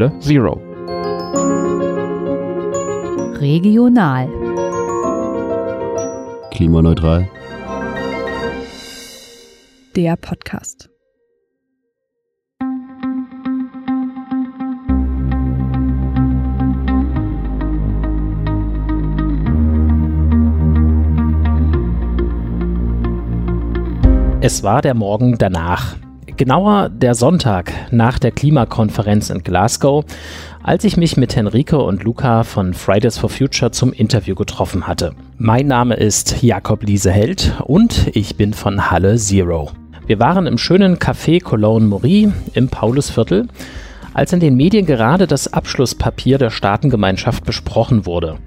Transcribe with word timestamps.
Halle 0.00 0.18
Zero. 0.20 0.54
Regional. 3.38 4.28
Klimaneutral. 6.50 7.28
Der 9.94 10.16
Podcast. 10.16 10.88
Es 24.40 24.62
war 24.62 24.80
der 24.80 24.94
Morgen 24.94 25.36
danach. 25.36 25.96
Genauer 26.40 26.88
der 26.88 27.14
Sonntag 27.14 27.70
nach 27.90 28.18
der 28.18 28.30
Klimakonferenz 28.30 29.28
in 29.28 29.42
Glasgow, 29.42 30.06
als 30.62 30.84
ich 30.84 30.96
mich 30.96 31.18
mit 31.18 31.36
Henrike 31.36 31.76
und 31.76 32.02
Luca 32.02 32.44
von 32.44 32.72
Fridays 32.72 33.18
for 33.18 33.28
Future 33.28 33.72
zum 33.72 33.92
Interview 33.92 34.34
getroffen 34.34 34.86
hatte. 34.86 35.12
Mein 35.36 35.66
Name 35.66 35.96
ist 35.96 36.42
Jakob 36.42 36.82
Lieseheld 36.82 37.52
und 37.66 38.08
ich 38.14 38.36
bin 38.36 38.54
von 38.54 38.90
Halle 38.90 39.16
Zero. 39.16 39.72
Wir 40.06 40.18
waren 40.18 40.46
im 40.46 40.56
schönen 40.56 40.96
Café 40.96 41.42
Cologne 41.42 41.86
Maury 41.86 42.32
im 42.54 42.70
Paulusviertel, 42.70 43.46
als 44.14 44.32
in 44.32 44.40
den 44.40 44.56
Medien 44.56 44.86
gerade 44.86 45.26
das 45.26 45.52
Abschlusspapier 45.52 46.38
der 46.38 46.48
Staatengemeinschaft 46.48 47.44
besprochen 47.44 48.06
wurde. 48.06 48.38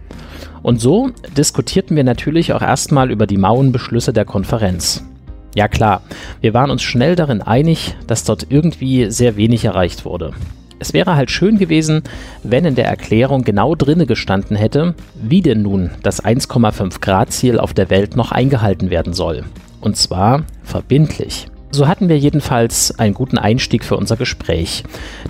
Und 0.63 0.81
so 0.81 1.11
diskutierten 1.37 1.95
wir 1.95 2.03
natürlich 2.03 2.53
auch 2.53 2.63
erstmal 2.63 3.11
über 3.11 3.27
die 3.27 3.37
Mauenbeschlüsse 3.37 4.13
der 4.13 4.25
Konferenz. 4.25 5.03
Ja 5.55 5.67
klar, 5.67 6.01
wir 6.41 6.53
waren 6.53 6.71
uns 6.71 6.81
schnell 6.81 7.15
darin 7.15 7.41
einig, 7.41 7.95
dass 8.07 8.23
dort 8.23 8.47
irgendwie 8.49 9.11
sehr 9.11 9.35
wenig 9.35 9.65
erreicht 9.65 10.03
wurde. 10.05 10.33
Es 10.79 10.93
wäre 10.93 11.15
halt 11.15 11.31
schön 11.31 11.59
gewesen, 11.59 12.03
wenn 12.43 12.65
in 12.65 12.75
der 12.75 12.87
Erklärung 12.87 13.43
genau 13.43 13.75
drinne 13.75 14.05
gestanden 14.05 14.57
hätte, 14.57 14.95
wie 15.15 15.41
denn 15.41 15.61
nun 15.61 15.91
das 16.01 16.23
1,5 16.23 16.99
Grad 16.99 17.31
Ziel 17.31 17.59
auf 17.59 17.73
der 17.73 17.89
Welt 17.89 18.15
noch 18.15 18.31
eingehalten 18.31 18.89
werden 18.89 19.13
soll. 19.13 19.45
Und 19.79 19.95
zwar 19.95 20.43
verbindlich. 20.63 21.47
So 21.71 21.87
hatten 21.87 22.09
wir 22.09 22.17
jedenfalls 22.19 22.99
einen 22.99 23.13
guten 23.13 23.37
Einstieg 23.37 23.83
für 23.85 23.95
unser 23.95 24.17
Gespräch. 24.17 24.83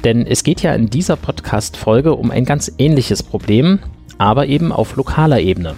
Denn 0.04 0.26
es 0.26 0.44
geht 0.44 0.62
ja 0.62 0.74
in 0.74 0.90
dieser 0.90 1.18
Podcast-Folge 1.18 2.16
um 2.16 2.32
ein 2.32 2.46
ganz 2.46 2.72
ähnliches 2.78 3.24
Problem, 3.24 3.80
aber 4.18 4.48
eben 4.48 4.72
auf 4.72 4.96
lokaler 4.96 5.40
Ebene. 5.40 5.76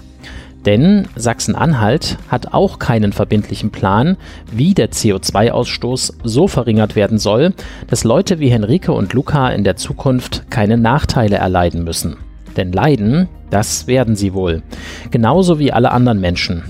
Denn 0.65 1.07
Sachsen-Anhalt 1.15 2.17
hat 2.27 2.53
auch 2.53 2.79
keinen 2.79 3.13
verbindlichen 3.13 3.69
Plan, 3.69 4.17
wie 4.51 4.73
der 4.73 4.91
CO2-Ausstoß 4.91 6.13
so 6.23 6.47
verringert 6.47 6.95
werden 6.95 7.19
soll, 7.19 7.53
dass 7.87 8.03
Leute 8.03 8.39
wie 8.39 8.49
Henrike 8.49 8.91
und 8.91 9.13
Luca 9.13 9.49
in 9.49 9.63
der 9.63 9.75
Zukunft 9.75 10.49
keine 10.49 10.77
Nachteile 10.77 11.35
erleiden 11.35 11.83
müssen. 11.83 12.17
Denn 12.57 12.71
leiden, 12.71 13.27
das 13.51 13.85
werden 13.85 14.15
sie 14.15 14.33
wohl. 14.33 14.63
Genauso 15.11 15.59
wie 15.59 15.71
alle 15.71 15.91
anderen 15.91 16.19
Menschen. 16.19 16.63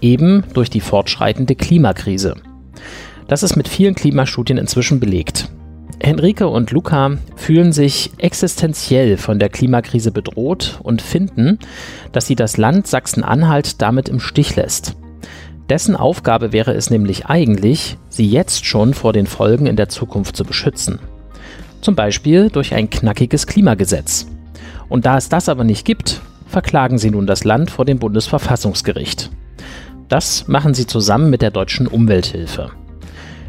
Eben 0.00 0.44
durch 0.52 0.68
die 0.68 0.80
fortschreitende 0.80 1.54
Klimakrise. 1.54 2.34
Das 3.28 3.42
ist 3.42 3.56
mit 3.56 3.68
vielen 3.68 3.94
Klimastudien 3.94 4.58
inzwischen 4.58 5.00
belegt. 5.00 5.48
Henrike 6.00 6.48
und 6.48 6.70
Luca 6.70 7.18
fühlen 7.36 7.72
sich 7.72 8.12
existenziell 8.18 9.16
von 9.16 9.38
der 9.38 9.48
Klimakrise 9.48 10.12
bedroht 10.12 10.78
und 10.82 11.02
finden, 11.02 11.58
dass 12.12 12.26
sie 12.26 12.36
das 12.36 12.56
Land 12.56 12.86
Sachsen-Anhalt 12.86 13.82
damit 13.82 14.08
im 14.08 14.20
Stich 14.20 14.54
lässt. 14.56 14.96
Dessen 15.68 15.96
Aufgabe 15.96 16.52
wäre 16.52 16.72
es 16.72 16.90
nämlich 16.90 17.26
eigentlich, 17.26 17.98
sie 18.08 18.26
jetzt 18.26 18.64
schon 18.64 18.94
vor 18.94 19.12
den 19.12 19.26
Folgen 19.26 19.66
in 19.66 19.76
der 19.76 19.88
Zukunft 19.88 20.36
zu 20.36 20.44
beschützen. 20.44 20.98
Zum 21.80 21.94
Beispiel 21.94 22.48
durch 22.48 22.74
ein 22.74 22.88
knackiges 22.88 23.46
Klimagesetz. 23.46 24.26
Und 24.88 25.04
da 25.04 25.18
es 25.18 25.28
das 25.28 25.48
aber 25.48 25.64
nicht 25.64 25.84
gibt, 25.84 26.22
verklagen 26.46 26.98
sie 26.98 27.10
nun 27.10 27.26
das 27.26 27.44
Land 27.44 27.70
vor 27.70 27.84
dem 27.84 27.98
Bundesverfassungsgericht. 27.98 29.30
Das 30.08 30.48
machen 30.48 30.72
sie 30.72 30.86
zusammen 30.86 31.28
mit 31.28 31.42
der 31.42 31.50
deutschen 31.50 31.86
Umwelthilfe. 31.86 32.70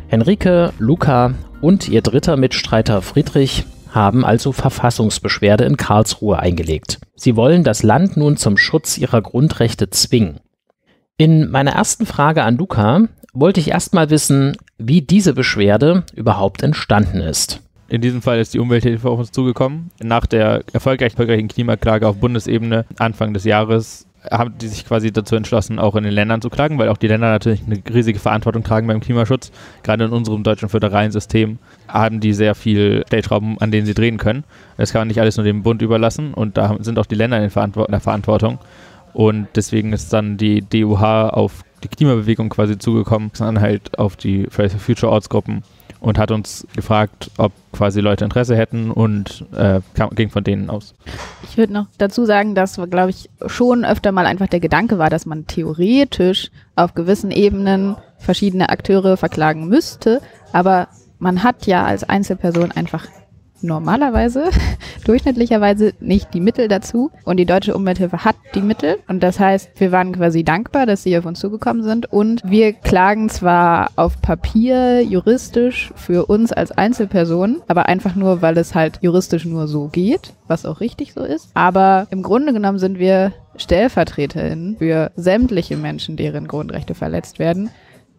Henrike, 0.10 0.74
Luca 0.80 1.36
und 1.62 1.88
ihr 1.88 2.02
dritter 2.02 2.36
Mitstreiter 2.36 3.04
Friedrich 3.04 3.66
haben 3.92 4.26
also 4.26 4.52
Verfassungsbeschwerde 4.52 5.66
in 5.66 5.78
Karlsruhe 5.78 6.40
eingelegt. 6.40 7.00
Sie 7.16 7.36
wollen 7.36 7.64
das 7.64 7.84
Land 7.84 8.18
nun 8.18 8.36
zum 8.36 8.58
Schutz 8.58 8.98
ihrer 8.98 9.22
Grundrechte 9.22 9.92
zwingen. 9.92 10.40
In 11.18 11.52
meiner 11.52 11.74
ersten 11.74 12.08
Frage 12.08 12.44
an 12.44 12.58
Luca 12.58 13.02
wollte 13.34 13.60
ich 13.60 13.70
erstmal 13.70 14.10
wissen, 14.10 14.58
wie 14.80 15.04
diese 15.04 15.34
Beschwerde 15.34 16.04
überhaupt 16.16 16.64
entstanden 16.64 17.22
ist. 17.22 17.62
In 17.88 18.02
diesem 18.02 18.24
Fall 18.24 18.40
ist 18.40 18.56
die 18.56 18.60
Umwelthilfe 18.60 19.10
auf 19.10 19.20
uns 19.20 19.32
zugekommen. 19.32 19.92
Nach 20.02 20.26
der 20.26 20.64
erfolgreichen 20.74 21.48
Klimaklage 21.48 22.08
auf 22.08 22.18
Bundesebene 22.18 22.86
Anfang 22.98 23.36
des 23.36 23.44
Jahres 23.44 24.08
haben 24.30 24.58
die 24.58 24.68
sich 24.68 24.86
quasi 24.86 25.12
dazu 25.12 25.36
entschlossen, 25.36 25.80
auch 25.80 25.96
in 25.96 26.04
den 26.04 26.14
Ländern 26.14 26.42
zu 26.42 26.50
klagen, 26.50 26.78
weil 26.78 26.90
auch 26.90 26.98
die 26.98 27.08
Länder 27.08 27.30
natürlich 27.30 27.62
eine 27.66 27.82
riesige 27.94 28.20
Verantwortung 28.20 28.64
tragen 28.64 28.88
beim 28.88 29.00
Klimaschutz. 29.00 29.52
Gerade 29.84 30.06
in 30.06 30.12
unserem 30.12 30.44
deutschen 30.44 30.70
föderalen 30.70 31.12
System 31.12 31.60
haben 31.88 32.20
die 32.20 32.34
sehr 32.34 32.56
viel 32.56 33.04
Stellschrauben, 33.08 33.58
an 33.60 33.72
denen 33.72 33.86
sie 33.86 33.94
drehen 33.94 34.18
können. 34.18 34.44
Das 34.78 34.92
kann 34.92 35.02
man 35.02 35.08
nicht 35.08 35.20
alles 35.20 35.38
nur 35.38 35.46
dem 35.46 35.64
Bund 35.64 35.82
überlassen 35.82 36.34
und 36.34 36.58
da 36.58 36.76
sind 36.80 37.00
auch 37.00 37.06
die 37.06 37.16
Länder 37.16 37.38
in, 37.38 37.52
der 37.52 38.00
Verantwortung. 38.00 38.60
Und 39.14 39.48
deswegen 39.56 39.94
ist 39.94 40.14
dann 40.14 40.38
die 40.38 40.62
DUH 40.62 41.30
auf 41.30 41.64
die 41.84 41.88
Klimabewegung 41.88 42.50
quasi 42.50 42.78
zugekommen, 42.78 43.32
sondern 43.34 43.64
halt 43.64 43.98
auf 43.98 44.16
die 44.16 44.48
Fridays 44.50 44.74
for 44.74 44.82
Future 44.82 45.12
Ortsgruppen 45.12 45.64
und 46.00 46.18
hat 46.18 46.32
uns 46.32 46.66
gefragt, 46.76 47.32
ob 47.38 47.52
quasi 47.74 48.00
Leute 48.00 48.24
Interesse 48.24 48.56
hätten 48.56 48.92
und 48.92 49.46
äh, 49.54 49.82
kam, 49.94 50.12
ging 50.12 50.30
von 50.30 50.44
denen 50.44 50.70
aus. 50.70 50.94
Ich 51.44 51.58
würde 51.58 51.74
noch 51.74 51.88
dazu 51.98 52.26
sagen, 52.26 52.56
dass, 52.56 52.80
glaube 52.90 53.10
ich, 53.10 53.30
schon 53.48 53.86
öfter 53.86 54.12
mal 54.12 54.26
einfach 54.26 54.48
der 54.48 54.60
Gedanke 54.60 54.98
war, 54.98 55.10
dass 55.10 55.26
man 55.26 55.48
theoretisch 55.48 56.52
auf 56.76 56.94
gewissen 56.94 57.32
Ebenen 57.32 57.96
verschiedene 58.18 58.70
Akteure 58.70 59.18
verklagen 59.18 59.68
müsste, 59.68 60.22
aber 60.54 60.88
man 61.20 61.44
hat 61.44 61.68
ja 61.68 61.86
als 61.86 62.04
Einzelperson 62.04 62.72
einfach 62.72 63.06
normalerweise, 63.62 64.46
durchschnittlicherweise 65.06 65.94
nicht 66.00 66.34
die 66.34 66.40
Mittel 66.40 66.68
dazu. 66.68 67.12
Und 67.26 67.38
die 67.38 67.46
Deutsche 67.46 67.76
Umwelthilfe 67.76 68.24
hat 68.26 68.36
die 68.56 68.62
Mittel. 68.62 68.98
Und 69.08 69.22
das 69.22 69.40
heißt, 69.40 69.72
wir 69.80 69.92
waren 69.92 70.14
quasi 70.14 70.44
dankbar, 70.44 70.86
dass 70.86 71.04
sie 71.04 71.18
auf 71.18 71.26
uns 71.26 71.40
zugekommen 71.40 71.84
sind. 71.84 72.12
Und 72.12 72.42
wir 72.46 72.74
klagen 72.74 73.30
zwar 73.30 73.92
auf 73.96 74.22
Papier 74.22 75.02
juristisch 75.02 75.92
für 75.96 76.26
uns 76.26 76.52
als 76.52 76.72
Einzelperson, 76.72 77.62
aber 77.68 77.88
einfach 77.88 78.16
nur, 78.16 78.42
weil 78.42 78.58
es 78.58 78.76
halt 78.76 79.00
juristisch 79.02 79.46
nur 79.46 79.68
so 79.68 79.88
geht, 79.88 80.34
was 80.48 80.66
auch 80.66 80.80
richtig 80.80 81.14
so 81.14 81.24
ist. 81.24 81.50
Aber 81.54 82.08
im 82.12 82.24
Grunde 82.24 82.54
genommen 82.54 82.80
sind 82.80 83.00
wir 83.00 83.34
StellvertreterInnen 83.58 84.78
für 84.78 85.12
sämtliche 85.16 85.78
Menschen, 85.78 86.16
deren 86.16 86.48
Grundrechte 86.48 86.96
verletzt 86.96 87.40
werden. 87.40 87.70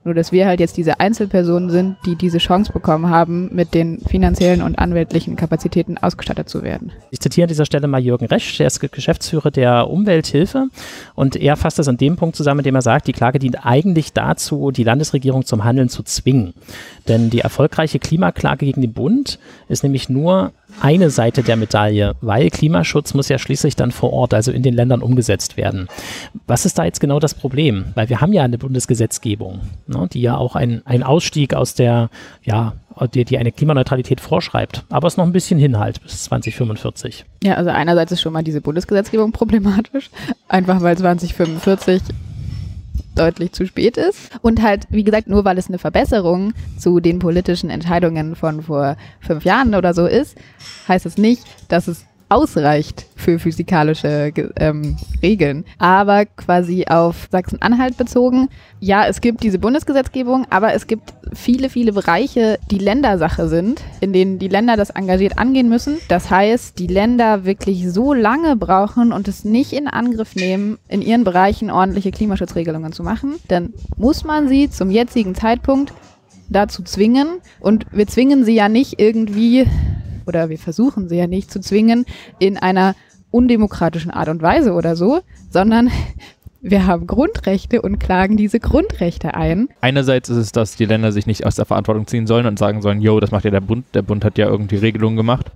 Nur, 0.03 0.15
dass 0.15 0.33
wir 0.33 0.47
halt 0.47 0.61
jetzt 0.61 0.79
diese 0.79 0.99
Einzelpersonen 0.99 1.69
sind, 1.69 1.97
die 2.07 2.17
diese 2.17 2.39
Chance 2.39 2.73
bekommen 2.73 3.11
haben, 3.11 3.55
mit 3.55 3.75
den 3.75 3.99
finanziellen 4.01 4.63
und 4.63 4.79
anwältlichen 4.79 5.37
Kapazitäten 5.37 5.99
ausgestattet 5.99 6.49
zu 6.49 6.63
werden. 6.63 6.91
Ich 7.11 7.21
zitiere 7.21 7.45
an 7.45 7.49
dieser 7.49 7.67
Stelle 7.67 7.87
mal 7.87 8.01
Jürgen 8.01 8.25
Resch, 8.25 8.57
der 8.57 8.69
ist 8.69 8.81
Geschäftsführer 8.81 9.51
der 9.51 9.91
Umwelthilfe 9.91 10.69
und 11.15 11.37
er 11.37 11.55
fasst 11.57 11.79
das 11.79 11.87
an 11.87 11.99
dem 11.99 12.17
Punkt 12.17 12.35
zusammen, 12.35 12.61
indem 12.61 12.77
er 12.77 12.83
sagt, 12.83 13.09
die 13.09 13.13
Klage 13.13 13.39
dient 13.39 13.67
eigentlich 13.67 14.15
dazu, 14.15 14.71
die 14.71 14.85
Landesregierung 14.85 15.45
zum 15.45 15.65
Handeln 15.65 15.91
zu 15.91 16.03
zwingen. 16.03 16.55
Denn 17.11 17.29
die 17.29 17.41
erfolgreiche 17.41 17.99
Klimaklage 17.99 18.67
gegen 18.67 18.83
den 18.83 18.93
Bund 18.93 19.41
ist 19.69 19.83
nämlich 19.83 20.09
nur 20.09 20.53
eine 20.81 21.11
Seite 21.11 21.43
der 21.43 21.57
Medaille, 21.57 22.15
weil 22.21 22.51
Klimaschutz 22.51 23.15
muss 23.15 23.29
ja 23.29 23.37
schließlich 23.37 23.75
dann 23.75 23.91
vor 23.91 24.13
Ort, 24.13 24.33
also 24.33 24.53
in 24.53 24.63
den 24.63 24.75
Ländern 24.75 25.03
umgesetzt 25.03 25.57
werden. 25.57 25.89
Was 26.47 26.67
ist 26.67 26.79
da 26.79 26.85
jetzt 26.85 27.01
genau 27.01 27.19
das 27.19 27.35
Problem? 27.35 27.87
Weil 27.97 28.09
wir 28.11 28.21
haben 28.21 28.33
ja 28.33 28.45
eine 28.45 28.59
Bundesgesetzgebung, 28.59 29.59
ne, 29.89 30.09
die 30.13 30.21
ja 30.21 30.37
auch 30.37 30.55
einen 30.55 31.03
Ausstieg 31.03 31.53
aus 31.53 31.75
der, 31.75 32.11
ja, 32.45 32.75
die, 33.13 33.25
die 33.25 33.39
eine 33.39 33.51
Klimaneutralität 33.51 34.21
vorschreibt. 34.21 34.85
Aber 34.89 35.09
es 35.09 35.17
noch 35.17 35.27
ein 35.27 35.33
bisschen 35.33 35.59
hin 35.59 35.81
halt 35.81 36.01
bis 36.03 36.23
2045. 36.23 37.25
Ja, 37.43 37.55
also 37.55 37.71
einerseits 37.71 38.13
ist 38.13 38.21
schon 38.21 38.33
mal 38.33 38.45
diese 38.45 38.61
Bundesgesetzgebung 38.61 39.33
problematisch, 39.33 40.11
einfach 40.49 40.81
weil 40.81 40.97
2045 40.97 42.03
deutlich 43.15 43.53
zu 43.53 43.67
spät 43.67 43.97
ist. 43.97 44.31
Und 44.43 44.63
halt, 44.63 44.87
wie 44.91 45.05
gesagt, 45.05 45.29
nur 45.29 45.45
weil 45.45 45.59
es 45.59 45.69
eine 45.69 45.79
Verbesserung 45.79 46.53
zu 46.79 47.01
den 47.01 47.19
politischen 47.19 47.71
Entscheidungen 47.71 48.37
von 48.37 48.63
vor 48.63 48.97
fünf 49.21 49.45
Jahren 49.45 49.75
oder 49.75 49.95
so 49.95 50.07
ist, 50.07 50.37
heißt 50.89 51.07
es 51.07 51.19
nicht, 51.19 51.45
dass 51.69 51.89
es 51.89 52.07
ausreicht 52.31 53.07
für 53.17 53.39
physikalische 53.39 54.33
ähm, 54.57 54.97
Regeln. 55.23 55.65
Aber 55.79 56.25
quasi 56.25 56.87
auf 56.89 57.29
Sachsen-Anhalt 57.31 57.97
bezogen, 57.97 58.49
ja, 58.79 59.07
es 59.07 59.21
gibt 59.21 59.43
diese 59.43 59.59
Bundesgesetzgebung, 59.59 60.47
aber 60.49 60.73
es 60.73 60.87
gibt 60.87 61.13
viele, 61.35 61.69
viele 61.69 61.93
Bereiche, 61.93 62.59
die 62.71 62.79
Ländersache 62.79 63.49
sind, 63.49 63.83
in 64.01 64.13
denen 64.13 64.39
die 64.39 64.49
Länder 64.49 64.77
das 64.77 64.91
engagiert 64.91 65.39
angehen 65.39 65.69
müssen. 65.69 65.99
Das 66.09 66.31
heißt, 66.31 66.79
die 66.79 66.87
Länder 66.87 67.45
wirklich 67.45 67.91
so 67.91 68.15
lange 68.15 68.57
brauchen 68.57 69.13
und 69.13 69.29
es 69.29 69.45
nicht 69.45 69.73
in 69.73 69.89
Angriff 69.89 70.35
nehmen, 70.35 70.79
in 70.89 71.03
ihren 71.03 71.25
Bereichen 71.25 71.71
ordentliche 71.71 72.13
Klimaschutzregelungen 72.13 72.93
zu 72.93 73.03
machen, 73.03 73.35
dann 73.49 73.75
muss 73.97 74.25
man 74.25 74.49
sie 74.49 74.71
zum 74.71 74.91
jetzigen 74.91 75.35
Zeitpunkt 75.35 75.93
dazu 76.49 76.83
zwingen. 76.83 77.41
Und 77.61 77.87
wir 77.93 78.07
zwingen 78.07 78.45
sie 78.45 78.55
ja 78.55 78.69
nicht 78.69 79.01
irgendwie 79.01 79.67
oder 80.27 80.49
wir 80.49 80.59
versuchen 80.59 81.09
sie 81.09 81.17
ja 81.17 81.27
nicht 81.27 81.51
zu 81.51 81.61
zwingen 81.61 82.05
in 82.39 82.57
einer 82.57 82.95
undemokratischen 83.31 84.11
Art 84.11 84.29
und 84.29 84.43
Weise 84.43 84.73
oder 84.73 84.97
so, 84.97 85.21
sondern 85.51 85.91
wir 86.61 86.87
haben 86.87 87.07
Grundrechte 87.07 87.81
und 87.81 87.99
klagen 87.99 88.37
diese 88.37 88.61
Grundrechte 88.61 89.35
ein. 89.35 89.69
Einerseits 89.81 90.29
ist 90.29 90.37
es, 90.37 90.53
dass 90.53 90.77
die 90.77 90.85
Länder 90.85 91.13
sich 91.13 91.27
nicht 91.27 91.47
aus 91.47 91.55
der 91.55 91.65
Verantwortung 91.65 92.07
ziehen 92.07 92.27
sollen 92.27 92.47
und 92.47 92.59
sagen 92.59 92.83
sollen, 92.83 93.01
yo, 93.01 93.21
das 93.21 93.31
macht 93.31 93.45
ja 93.45 93.51
der 93.51 93.61
Bund. 93.61 93.87
Der 93.95 94.03
Bund 94.03 94.25
hat 94.25 94.37
ja 94.37 94.47
irgendwie 94.47 94.77
Regelungen 94.77 95.17
gemacht 95.17 95.51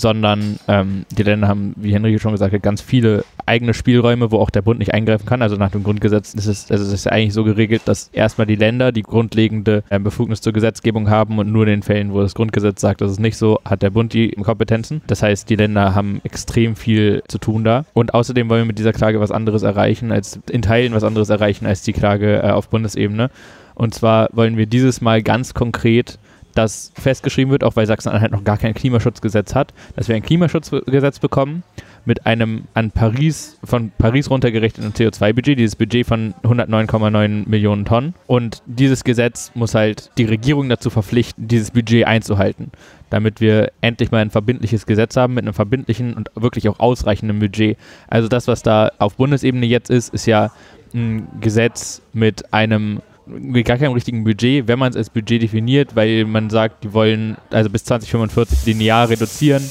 sondern 0.00 0.58
ähm, 0.68 1.04
die 1.10 1.22
Länder 1.22 1.48
haben, 1.48 1.74
wie 1.76 1.92
Henrike 1.92 2.18
schon 2.18 2.32
gesagt 2.32 2.54
hat, 2.54 2.62
ganz 2.62 2.80
viele 2.80 3.24
eigene 3.46 3.74
Spielräume, 3.74 4.30
wo 4.30 4.38
auch 4.38 4.50
der 4.50 4.62
Bund 4.62 4.78
nicht 4.78 4.94
eingreifen 4.94 5.26
kann. 5.26 5.42
Also 5.42 5.56
nach 5.56 5.70
dem 5.70 5.82
Grundgesetz 5.82 6.34
ist 6.34 6.46
es, 6.46 6.70
also 6.70 6.84
es 6.84 6.92
ist 6.92 7.10
eigentlich 7.10 7.32
so 7.32 7.44
geregelt, 7.44 7.82
dass 7.86 8.08
erstmal 8.12 8.46
die 8.46 8.56
Länder 8.56 8.92
die 8.92 9.02
grundlegende 9.02 9.82
äh, 9.88 9.98
Befugnis 9.98 10.40
zur 10.40 10.52
Gesetzgebung 10.52 11.10
haben 11.10 11.38
und 11.38 11.50
nur 11.50 11.64
in 11.64 11.70
den 11.70 11.82
Fällen, 11.82 12.12
wo 12.12 12.20
das 12.20 12.34
Grundgesetz 12.34 12.80
sagt, 12.80 13.00
das 13.00 13.10
ist 13.10 13.20
nicht 13.20 13.36
so, 13.36 13.58
hat 13.64 13.82
der 13.82 13.90
Bund 13.90 14.12
die 14.12 14.30
Kompetenzen. 14.30 15.02
Das 15.06 15.22
heißt, 15.22 15.48
die 15.50 15.56
Länder 15.56 15.94
haben 15.94 16.20
extrem 16.24 16.76
viel 16.76 17.22
zu 17.28 17.38
tun 17.38 17.64
da. 17.64 17.84
Und 17.94 18.14
außerdem 18.14 18.48
wollen 18.48 18.62
wir 18.62 18.66
mit 18.66 18.78
dieser 18.78 18.92
Klage 18.92 19.20
was 19.20 19.32
anderes 19.32 19.62
erreichen, 19.62 20.12
als 20.12 20.38
in 20.50 20.62
Teilen 20.62 20.92
was 20.92 21.04
anderes 21.04 21.28
erreichen 21.28 21.66
als 21.66 21.82
die 21.82 21.92
Klage 21.92 22.42
äh, 22.42 22.50
auf 22.50 22.68
Bundesebene. 22.68 23.30
Und 23.74 23.94
zwar 23.94 24.28
wollen 24.32 24.56
wir 24.56 24.66
dieses 24.66 25.00
Mal 25.00 25.22
ganz 25.22 25.54
konkret 25.54 26.18
dass 26.54 26.92
festgeschrieben 26.94 27.50
wird, 27.50 27.64
auch 27.64 27.76
weil 27.76 27.86
Sachsen-Anhalt 27.86 28.32
noch 28.32 28.44
gar 28.44 28.58
kein 28.58 28.74
Klimaschutzgesetz 28.74 29.54
hat, 29.54 29.72
dass 29.96 30.08
wir 30.08 30.16
ein 30.16 30.22
Klimaschutzgesetz 30.22 31.18
bekommen 31.18 31.62
mit 32.04 32.26
einem 32.26 32.64
an 32.74 32.90
Paris, 32.90 33.58
von 33.62 33.92
Paris 33.98 34.30
runtergerichteten 34.30 34.92
CO2-Budget, 34.92 35.58
dieses 35.58 35.76
Budget 35.76 36.06
von 36.06 36.34
109,9 36.42 37.48
Millionen 37.48 37.84
Tonnen. 37.84 38.14
Und 38.26 38.62
dieses 38.66 39.04
Gesetz 39.04 39.52
muss 39.54 39.74
halt 39.74 40.10
die 40.16 40.24
Regierung 40.24 40.68
dazu 40.68 40.88
verpflichten, 40.88 41.48
dieses 41.48 41.70
Budget 41.70 42.06
einzuhalten, 42.06 42.72
damit 43.10 43.40
wir 43.42 43.72
endlich 43.82 44.10
mal 44.10 44.22
ein 44.22 44.30
verbindliches 44.30 44.86
Gesetz 44.86 45.16
haben 45.16 45.34
mit 45.34 45.44
einem 45.44 45.54
verbindlichen 45.54 46.14
und 46.14 46.30
wirklich 46.34 46.68
auch 46.68 46.80
ausreichenden 46.80 47.38
Budget. 47.38 47.76
Also 48.08 48.26
das, 48.28 48.48
was 48.48 48.62
da 48.62 48.90
auf 48.98 49.16
Bundesebene 49.16 49.66
jetzt 49.66 49.90
ist, 49.90 50.12
ist 50.14 50.26
ja 50.26 50.50
ein 50.94 51.28
Gesetz 51.40 52.00
mit 52.14 52.54
einem 52.54 53.02
mit 53.28 53.66
gar 53.66 53.78
keinem 53.78 53.92
richtigen 53.92 54.24
Budget, 54.24 54.68
wenn 54.68 54.78
man 54.78 54.90
es 54.90 54.96
als 54.96 55.10
Budget 55.10 55.42
definiert, 55.42 55.94
weil 55.94 56.24
man 56.24 56.50
sagt, 56.50 56.84
die 56.84 56.92
wollen 56.92 57.36
also 57.50 57.70
bis 57.70 57.84
2045 57.84 58.66
linear 58.66 59.08
reduzieren, 59.08 59.62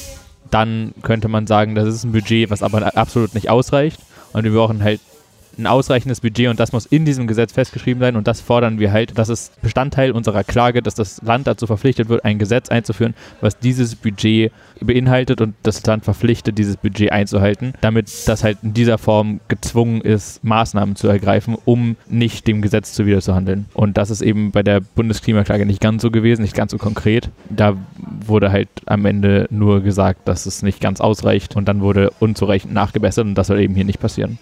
dann 0.50 0.94
könnte 1.02 1.28
man 1.28 1.46
sagen, 1.46 1.74
das 1.74 1.88
ist 1.88 2.04
ein 2.04 2.12
Budget, 2.12 2.50
was 2.50 2.62
aber 2.62 2.96
absolut 2.96 3.34
nicht 3.34 3.50
ausreicht. 3.50 4.00
Und 4.32 4.44
wir 4.44 4.52
brauchen 4.52 4.82
halt 4.82 5.00
ein 5.58 5.66
ausreichendes 5.66 6.20
Budget 6.20 6.48
und 6.48 6.60
das 6.60 6.72
muss 6.72 6.86
in 6.86 7.04
diesem 7.04 7.26
Gesetz 7.26 7.52
festgeschrieben 7.52 8.00
sein 8.00 8.16
und 8.16 8.26
das 8.26 8.40
fordern 8.40 8.78
wir 8.78 8.92
halt. 8.92 9.18
Das 9.18 9.28
ist 9.28 9.60
Bestandteil 9.60 10.12
unserer 10.12 10.44
Klage, 10.44 10.82
dass 10.82 10.94
das 10.94 11.20
Land 11.22 11.46
dazu 11.46 11.66
verpflichtet 11.66 12.08
wird, 12.08 12.24
ein 12.24 12.38
Gesetz 12.38 12.68
einzuführen, 12.68 13.14
was 13.40 13.58
dieses 13.58 13.96
Budget 13.96 14.52
beinhaltet 14.80 15.40
und 15.40 15.54
das 15.62 15.84
Land 15.84 16.04
verpflichtet, 16.04 16.58
dieses 16.58 16.76
Budget 16.76 17.12
einzuhalten, 17.12 17.74
damit 17.80 18.10
das 18.26 18.44
halt 18.44 18.58
in 18.62 18.74
dieser 18.74 18.98
Form 18.98 19.40
gezwungen 19.48 20.00
ist, 20.00 20.44
Maßnahmen 20.44 20.96
zu 20.96 21.08
ergreifen, 21.08 21.56
um 21.64 21.96
nicht 22.08 22.46
dem 22.46 22.62
Gesetz 22.62 22.92
zuwider 22.92 23.20
zu 23.20 23.34
handeln. 23.34 23.66
Und 23.74 23.98
das 23.98 24.10
ist 24.10 24.22
eben 24.22 24.52
bei 24.52 24.62
der 24.62 24.80
Bundesklimaklage 24.80 25.66
nicht 25.66 25.80
ganz 25.80 26.02
so 26.02 26.10
gewesen, 26.10 26.42
nicht 26.42 26.54
ganz 26.54 26.72
so 26.72 26.78
konkret. 26.78 27.30
Da 27.50 27.76
wurde 28.24 28.52
halt 28.52 28.68
am 28.86 29.04
Ende 29.04 29.46
nur 29.50 29.82
gesagt, 29.82 30.28
dass 30.28 30.46
es 30.46 30.62
nicht 30.62 30.80
ganz 30.80 31.00
ausreicht 31.00 31.56
und 31.56 31.66
dann 31.66 31.80
wurde 31.80 32.10
unzureichend 32.20 32.72
nachgebessert 32.72 33.26
und 33.26 33.34
das 33.34 33.48
soll 33.48 33.60
eben 33.60 33.74
hier 33.74 33.84
nicht 33.84 34.00
passieren. 34.00 34.38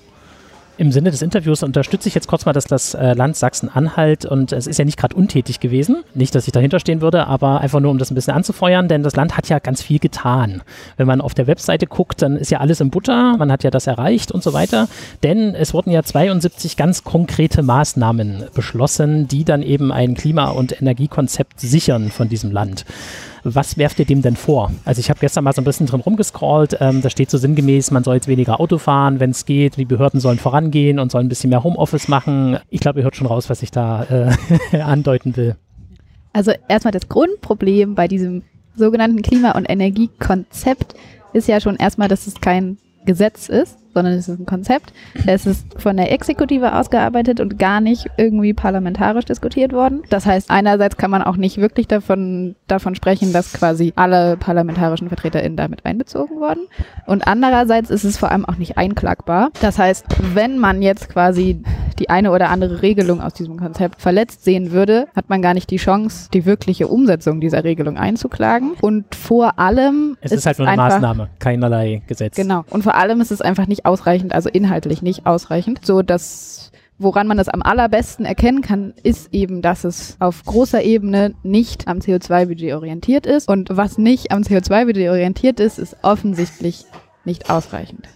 Im 0.79 0.93
Sinne 0.93 1.11
des 1.11 1.23
Interviews 1.23 1.63
unterstütze 1.63 2.07
ich 2.07 2.15
jetzt 2.15 2.29
kurz 2.29 2.45
mal, 2.45 2.53
dass 2.53 2.65
das 2.65 2.93
äh, 2.93 3.15
Land 3.15 3.37
Sachsen-Anhalt 3.37 4.27
und 4.27 4.53
es 4.53 4.67
ist 4.67 4.79
ja 4.79 4.85
nicht 4.85 4.99
gerade 4.99 5.17
untätig 5.17 5.59
gewesen, 5.59 6.05
nicht, 6.13 6.35
dass 6.35 6.47
ich 6.47 6.53
dahinter 6.53 6.81
stehen 6.81 7.01
würde, 7.01 7.27
aber 7.27 7.63
einfach 7.63 7.81
nur, 7.81 7.91
um 7.91 7.97
das 7.97 8.11
ein 8.11 8.15
bisschen 8.15 8.35
anzufeuern, 8.35 8.87
denn 8.87 9.03
das 9.03 9.17
Land 9.17 9.39
hat 9.39 9.49
ja 9.49 9.59
ganz 9.59 9.81
viel 9.81 9.99
getan. 9.99 10.63
Wenn 10.99 11.07
man 11.07 11.23
auf 11.23 11.33
der 11.33 11.47
Webseite 11.47 11.87
guckt, 11.87 12.21
dann 12.21 12.37
ist 12.37 12.51
ja 12.51 12.61
alles 12.61 12.81
im 12.81 12.91
Butter, 12.91 13.39
man 13.39 13.51
hat 13.51 13.65
ja 13.65 13.71
das 13.71 13.87
erreicht 13.87 14.31
und 14.33 14.43
so 14.43 14.53
weiter, 14.53 14.87
denn 15.23 15.55
es 15.55 15.73
wurden 15.73 15.91
ja 15.93 16.03
72 16.03 16.77
ganz 16.77 17.05
konkrete 17.05 17.63
Maßnahmen 17.63 18.45
beschlossen, 18.53 19.29
die 19.29 19.45
dann 19.45 19.63
eben 19.63 19.91
ein 19.93 20.15
Klima- 20.15 20.51
und 20.51 20.79
Energiekonzept 20.79 21.59
sichern 21.59 22.11
von 22.11 22.29
diesem 22.29 22.53
Land. 22.53 22.85
Was 23.55 23.79
werft 23.79 24.01
ihr 24.01 24.05
dem 24.05 24.23
denn 24.23 24.35
vor? 24.35 24.73
Also 24.85 24.99
ich 24.99 25.09
habe 25.09 25.21
gestern 25.21 25.45
mal 25.45 25.53
so 25.53 25.61
ein 25.61 25.65
bisschen 25.65 25.87
drin 25.87 26.01
rumgescrollt. 26.01 26.79
Ähm, 26.81 27.01
da 27.01 27.11
steht 27.11 27.31
so 27.31 27.39
sinngemäß, 27.39 27.93
man 27.93 28.03
soll 28.03 28.17
jetzt 28.17 28.27
weniger 28.27 28.59
Auto 28.59 28.79
fahren, 28.79 29.21
wenn 29.21 29.31
es 29.31 29.47
geht. 29.47 29.77
Die 29.77 29.85
Behörden 29.85 30.19
sollen 30.19 30.39
vorangehen 30.39 30.99
und 30.99 31.13
sollen 31.13 31.27
ein 31.27 31.29
bisschen 31.29 31.51
mehr 31.51 31.63
Homeoffice 31.63 32.09
machen. 32.09 32.59
Ich 32.71 32.81
glaube, 32.81 33.01
ihr 33.01 33.05
hört 33.05 33.15
schon 33.15 33.29
raus, 33.29 33.49
was 33.49 33.63
ich 33.63 33.71
da 33.71 34.05
äh, 34.73 34.79
andeuten 34.81 35.37
will. 35.37 35.57
Also 36.33 36.53
erstmal 36.69 36.93
das 36.93 37.09
Grundproblem 37.09 37.95
bei 37.95 38.09
diesem 38.09 38.43
sogenannten 38.75 39.23
Klima- 39.23 39.53
und 39.53 39.65
Energiekonzept 39.65 40.95
ist 41.33 41.49
ja 41.49 41.61
schon 41.61 41.77
erstmal, 41.77 42.09
dass 42.09 42.27
es 42.27 42.41
kein 42.41 42.79
Gesetz 43.05 43.49
ist, 43.49 43.79
sondern 43.97 44.13
es 44.13 44.29
ist 44.29 44.39
ein 44.39 44.45
Konzept. 44.45 44.93
Es 45.27 45.47
ist 45.47 45.81
von 45.81 45.97
der 45.97 46.13
Exekutive 46.13 46.75
ausgearbeitet 46.75 47.41
und 47.41 47.59
gar 47.59 47.81
nicht 47.81 48.11
irgendwie 48.19 48.53
parlamentarisch 48.53 49.25
diskutiert 49.25 49.73
worden. 49.73 50.03
Das 50.11 50.27
heißt, 50.27 50.51
einerseits 50.51 50.99
kann 50.99 51.11
man 51.11 51.23
auch 51.23 51.39
nicht 51.39 51.57
wirklich 51.57 51.89
davon, 51.89 52.57
davon 52.67 52.95
sprechen, 52.95 53.33
dass 53.33 53.55
quasi 53.55 53.95
alle 53.97 54.37
parlamentarischen 54.37 55.09
VertreterInnen 55.09 55.57
damit 55.57 55.87
einbezogen 55.87 56.39
wurden. 56.41 56.67
Und 57.07 57.27
andererseits 57.27 57.89
ist 57.89 58.05
es 58.05 58.19
vor 58.19 58.31
allem 58.31 58.45
auch 58.45 58.57
nicht 58.57 58.77
einklagbar. 58.77 59.49
Das 59.63 59.79
heißt, 59.79 60.05
wenn 60.35 60.59
man 60.59 60.83
jetzt 60.83 61.09
quasi 61.09 61.63
die 61.99 62.11
eine 62.11 62.33
oder 62.33 62.51
andere 62.51 62.83
Regelung 62.83 63.23
aus 63.23 63.33
diesem 63.33 63.57
Konzept 63.57 64.03
verletzt 64.03 64.45
sehen 64.45 64.73
würde, 64.73 65.09
hat 65.17 65.31
man 65.31 65.41
gar 65.41 65.55
nicht 65.55 65.71
die 65.71 65.79
Chance, 65.79 66.29
die 66.35 66.45
wirkliche 66.45 66.89
Umsetzung 66.89 67.41
dieser 67.41 67.65
Regelung 67.65 67.97
einzuklagen. 67.97 68.73
Und 68.83 69.15
vor 69.15 69.59
allem. 69.59 70.19
Es 70.21 70.33
ist, 70.33 70.41
ist 70.41 70.47
halt 70.47 70.59
nur 70.59 70.69
eine 70.69 70.77
Maßnahme, 70.77 71.31
keinerlei 71.39 72.03
Gesetz. 72.07 72.37
Genau. 72.37 72.67
Und 72.69 72.83
vor 72.83 72.95
allem 72.95 73.23
ist 73.23 73.31
es 73.31 73.41
einfach 73.41 73.67
nicht 73.67 73.86
ausreichend, 73.87 74.33
also 74.33 74.49
inhaltlich 74.49 75.03
nicht 75.03 75.27
ausreichend, 75.27 75.85
so 75.85 76.03
dass 76.03 76.71
Woran 76.99 77.27
man 77.27 77.37
das 77.37 77.51
am 77.51 77.61
allerbesten 77.61 78.25
erkennen 78.25 78.63
kann, 78.63 78.95
ist 79.03 79.35
eben, 79.35 79.61
dass 79.61 79.85
es 79.85 80.17
auf 80.19 80.43
großer 80.45 80.83
Ebene 80.83 81.35
nicht 81.43 81.89
am 81.89 81.99
CO2-Budget 81.99 82.73
orientiert 82.73 83.27
ist. 83.27 83.49
Und 83.49 83.69
was 83.71 83.99
nicht 83.99 84.33
am 84.33 84.41
CO2-Budget 84.41 85.11
orientiert 85.11 85.61
ist, 85.61 85.79
ist 85.79 85.97
offensichtlich 86.01 86.87
nicht 87.27 87.51
ausreichend. 87.51 88.09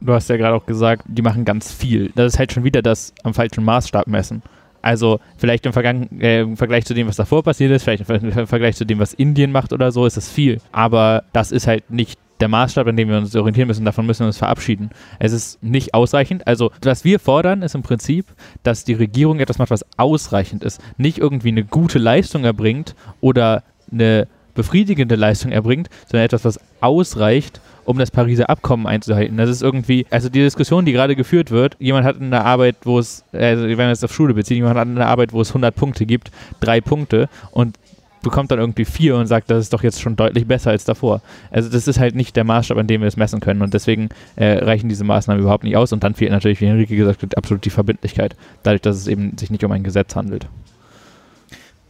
Du 0.00 0.14
hast 0.14 0.30
ja 0.30 0.38
gerade 0.38 0.54
auch 0.54 0.64
gesagt, 0.64 1.04
die 1.06 1.20
machen 1.20 1.44
ganz 1.44 1.70
viel. 1.70 2.10
Das 2.14 2.32
ist 2.32 2.38
halt 2.38 2.52
schon 2.52 2.64
wieder 2.64 2.80
das 2.80 3.12
am 3.24 3.34
falschen 3.34 3.62
Maßstab 3.62 4.06
messen. 4.06 4.42
Also 4.80 5.20
vielleicht 5.36 5.66
im, 5.66 5.72
äh, 6.20 6.40
im, 6.40 6.56
Vergleich 6.56 6.86
zu 6.86 6.94
dem, 6.94 7.06
was 7.06 7.16
davor 7.16 7.42
passiert 7.42 7.70
ist, 7.72 7.84
vielleicht 7.84 8.08
im 8.08 8.46
Vergleich 8.46 8.74
zu 8.74 8.86
dem, 8.86 8.98
was 8.98 9.12
Indien 9.12 9.52
macht 9.52 9.72
oder 9.72 9.92
so, 9.92 10.06
ist 10.06 10.16
das 10.16 10.30
viel. 10.30 10.60
Aber 10.72 11.24
das 11.32 11.52
ist 11.52 11.66
halt 11.66 11.90
nicht 11.90 12.18
der 12.42 12.48
Maßstab, 12.48 12.88
an 12.88 12.96
dem 12.96 13.08
wir 13.08 13.18
uns 13.18 13.36
orientieren 13.36 13.68
müssen, 13.68 13.84
davon 13.84 14.04
müssen 14.04 14.20
wir 14.20 14.26
uns 14.26 14.38
verabschieden. 14.38 14.90
Es 15.20 15.32
ist 15.32 15.62
nicht 15.62 15.94
ausreichend. 15.94 16.44
Also, 16.48 16.72
was 16.82 17.04
wir 17.04 17.20
fordern, 17.20 17.62
ist 17.62 17.76
im 17.76 17.82
Prinzip, 17.82 18.26
dass 18.64 18.84
die 18.84 18.94
Regierung 18.94 19.38
etwas 19.38 19.58
macht, 19.58 19.70
was 19.70 19.86
ausreichend 19.96 20.64
ist. 20.64 20.80
Nicht 20.96 21.18
irgendwie 21.18 21.50
eine 21.50 21.62
gute 21.62 22.00
Leistung 22.00 22.44
erbringt 22.44 22.96
oder 23.20 23.62
eine 23.92 24.26
befriedigende 24.54 25.14
Leistung 25.14 25.52
erbringt, 25.52 25.88
sondern 26.10 26.24
etwas, 26.24 26.44
was 26.44 26.60
ausreicht, 26.80 27.60
um 27.84 27.96
das 27.96 28.10
Pariser 28.10 28.50
Abkommen 28.50 28.88
einzuhalten. 28.88 29.36
Das 29.36 29.48
ist 29.48 29.62
irgendwie, 29.62 30.04
also 30.10 30.28
die 30.28 30.40
Diskussion, 30.40 30.84
die 30.84 30.92
gerade 30.92 31.14
geführt 31.14 31.52
wird, 31.52 31.76
jemand 31.78 32.04
hat 32.04 32.20
eine 32.20 32.44
Arbeit, 32.44 32.76
wo 32.82 32.98
es, 32.98 33.24
also 33.32 33.68
wenn 33.68 33.76
man 33.76 33.90
es 33.90 34.02
auf 34.02 34.12
Schule 34.12 34.34
bezieht, 34.34 34.56
jemand 34.56 34.76
hat 34.76 34.88
eine 34.88 35.06
Arbeit, 35.06 35.32
wo 35.32 35.40
es 35.40 35.50
100 35.50 35.74
Punkte 35.74 36.06
gibt, 36.06 36.32
drei 36.60 36.80
Punkte 36.80 37.28
und 37.52 37.78
bekommt 38.22 38.50
dann 38.50 38.58
irgendwie 38.58 38.84
vier 38.84 39.16
und 39.16 39.26
sagt, 39.26 39.50
das 39.50 39.64
ist 39.64 39.72
doch 39.72 39.82
jetzt 39.82 40.00
schon 40.00 40.16
deutlich 40.16 40.46
besser 40.46 40.70
als 40.70 40.84
davor. 40.84 41.20
Also 41.50 41.68
das 41.68 41.88
ist 41.88 41.98
halt 41.98 42.14
nicht 42.14 42.36
der 42.36 42.44
Maßstab, 42.44 42.78
an 42.78 42.86
dem 42.86 43.00
wir 43.00 43.08
es 43.08 43.16
messen 43.16 43.40
können 43.40 43.62
und 43.62 43.74
deswegen 43.74 44.08
äh, 44.36 44.64
reichen 44.64 44.88
diese 44.88 45.04
Maßnahmen 45.04 45.42
überhaupt 45.42 45.64
nicht 45.64 45.76
aus 45.76 45.92
und 45.92 46.02
dann 46.04 46.14
fehlt 46.14 46.30
natürlich, 46.30 46.60
wie 46.60 46.66
Henrike 46.66 46.96
gesagt 46.96 47.22
hat, 47.22 47.36
absolut 47.36 47.64
die 47.64 47.70
Verbindlichkeit, 47.70 48.36
dadurch, 48.62 48.82
dass 48.82 48.96
es 48.96 49.06
eben 49.06 49.36
sich 49.36 49.50
nicht 49.50 49.64
um 49.64 49.72
ein 49.72 49.82
Gesetz 49.82 50.16
handelt. 50.16 50.46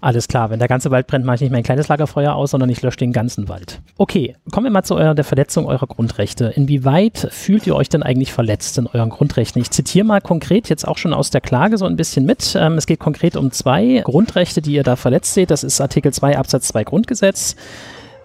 Alles 0.03 0.27
klar, 0.27 0.51
wenn 0.51 0.59
der 0.59 0.67
ganze 0.67 0.91
Wald 0.91 1.07
brennt, 1.07 1.25
mache 1.25 1.37
ich 1.37 1.41
nicht 1.43 1.53
mein 1.53 1.63
kleines 1.63 1.87
Lagerfeuer 1.87 2.35
aus, 2.35 2.51
sondern 2.51 2.69
ich 2.69 2.83
lösche 2.83 2.97
den 2.97 3.13
ganzen 3.13 3.49
Wald. 3.49 3.81
Okay, 3.99 4.35
kommen 4.51 4.67
wir 4.67 4.73
mal 4.73 4.83
zu 4.83 4.97
eurer, 4.97 5.15
der 5.15 5.25
Verletzung 5.25 5.65
eurer 5.67 5.87
Grundrechte. 5.87 6.47
Inwieweit 6.57 7.29
fühlt 7.31 7.69
ihr 7.69 7.77
euch 7.77 7.89
denn 7.89 8.03
eigentlich 8.03 8.33
verletzt 8.33 8.79
in 8.79 8.89
euren 8.89 9.11
Grundrechten? 9.11 9.63
Ich 9.63 9.71
zitiere 9.71 10.05
mal 10.05 10.21
konkret 10.21 10.69
jetzt 10.69 10.89
auch 10.89 10.99
schon 10.99 11.15
aus 11.15 11.31
der 11.31 11.41
Klage 11.41 11.79
so 11.79 11.87
ein 11.87 11.95
bisschen 11.95 12.27
mit. 12.27 12.57
Ähm, 12.59 12.79
es 12.79 12.87
geht 12.87 12.99
konkret 12.99 13.37
um 13.37 13.53
zwei 13.53 14.03
Grundrechte, 14.05 14.61
die 14.61 14.73
ihr 14.73 14.83
da 14.83 14.97
verletzt 14.97 15.35
seht. 15.35 15.53
Das 15.53 15.63
ist 15.63 15.81
Artikel 15.81 16.13
2 16.13 16.37
Absatz 16.37 16.67
2 16.67 16.83
Grundgesetz. 16.83 17.55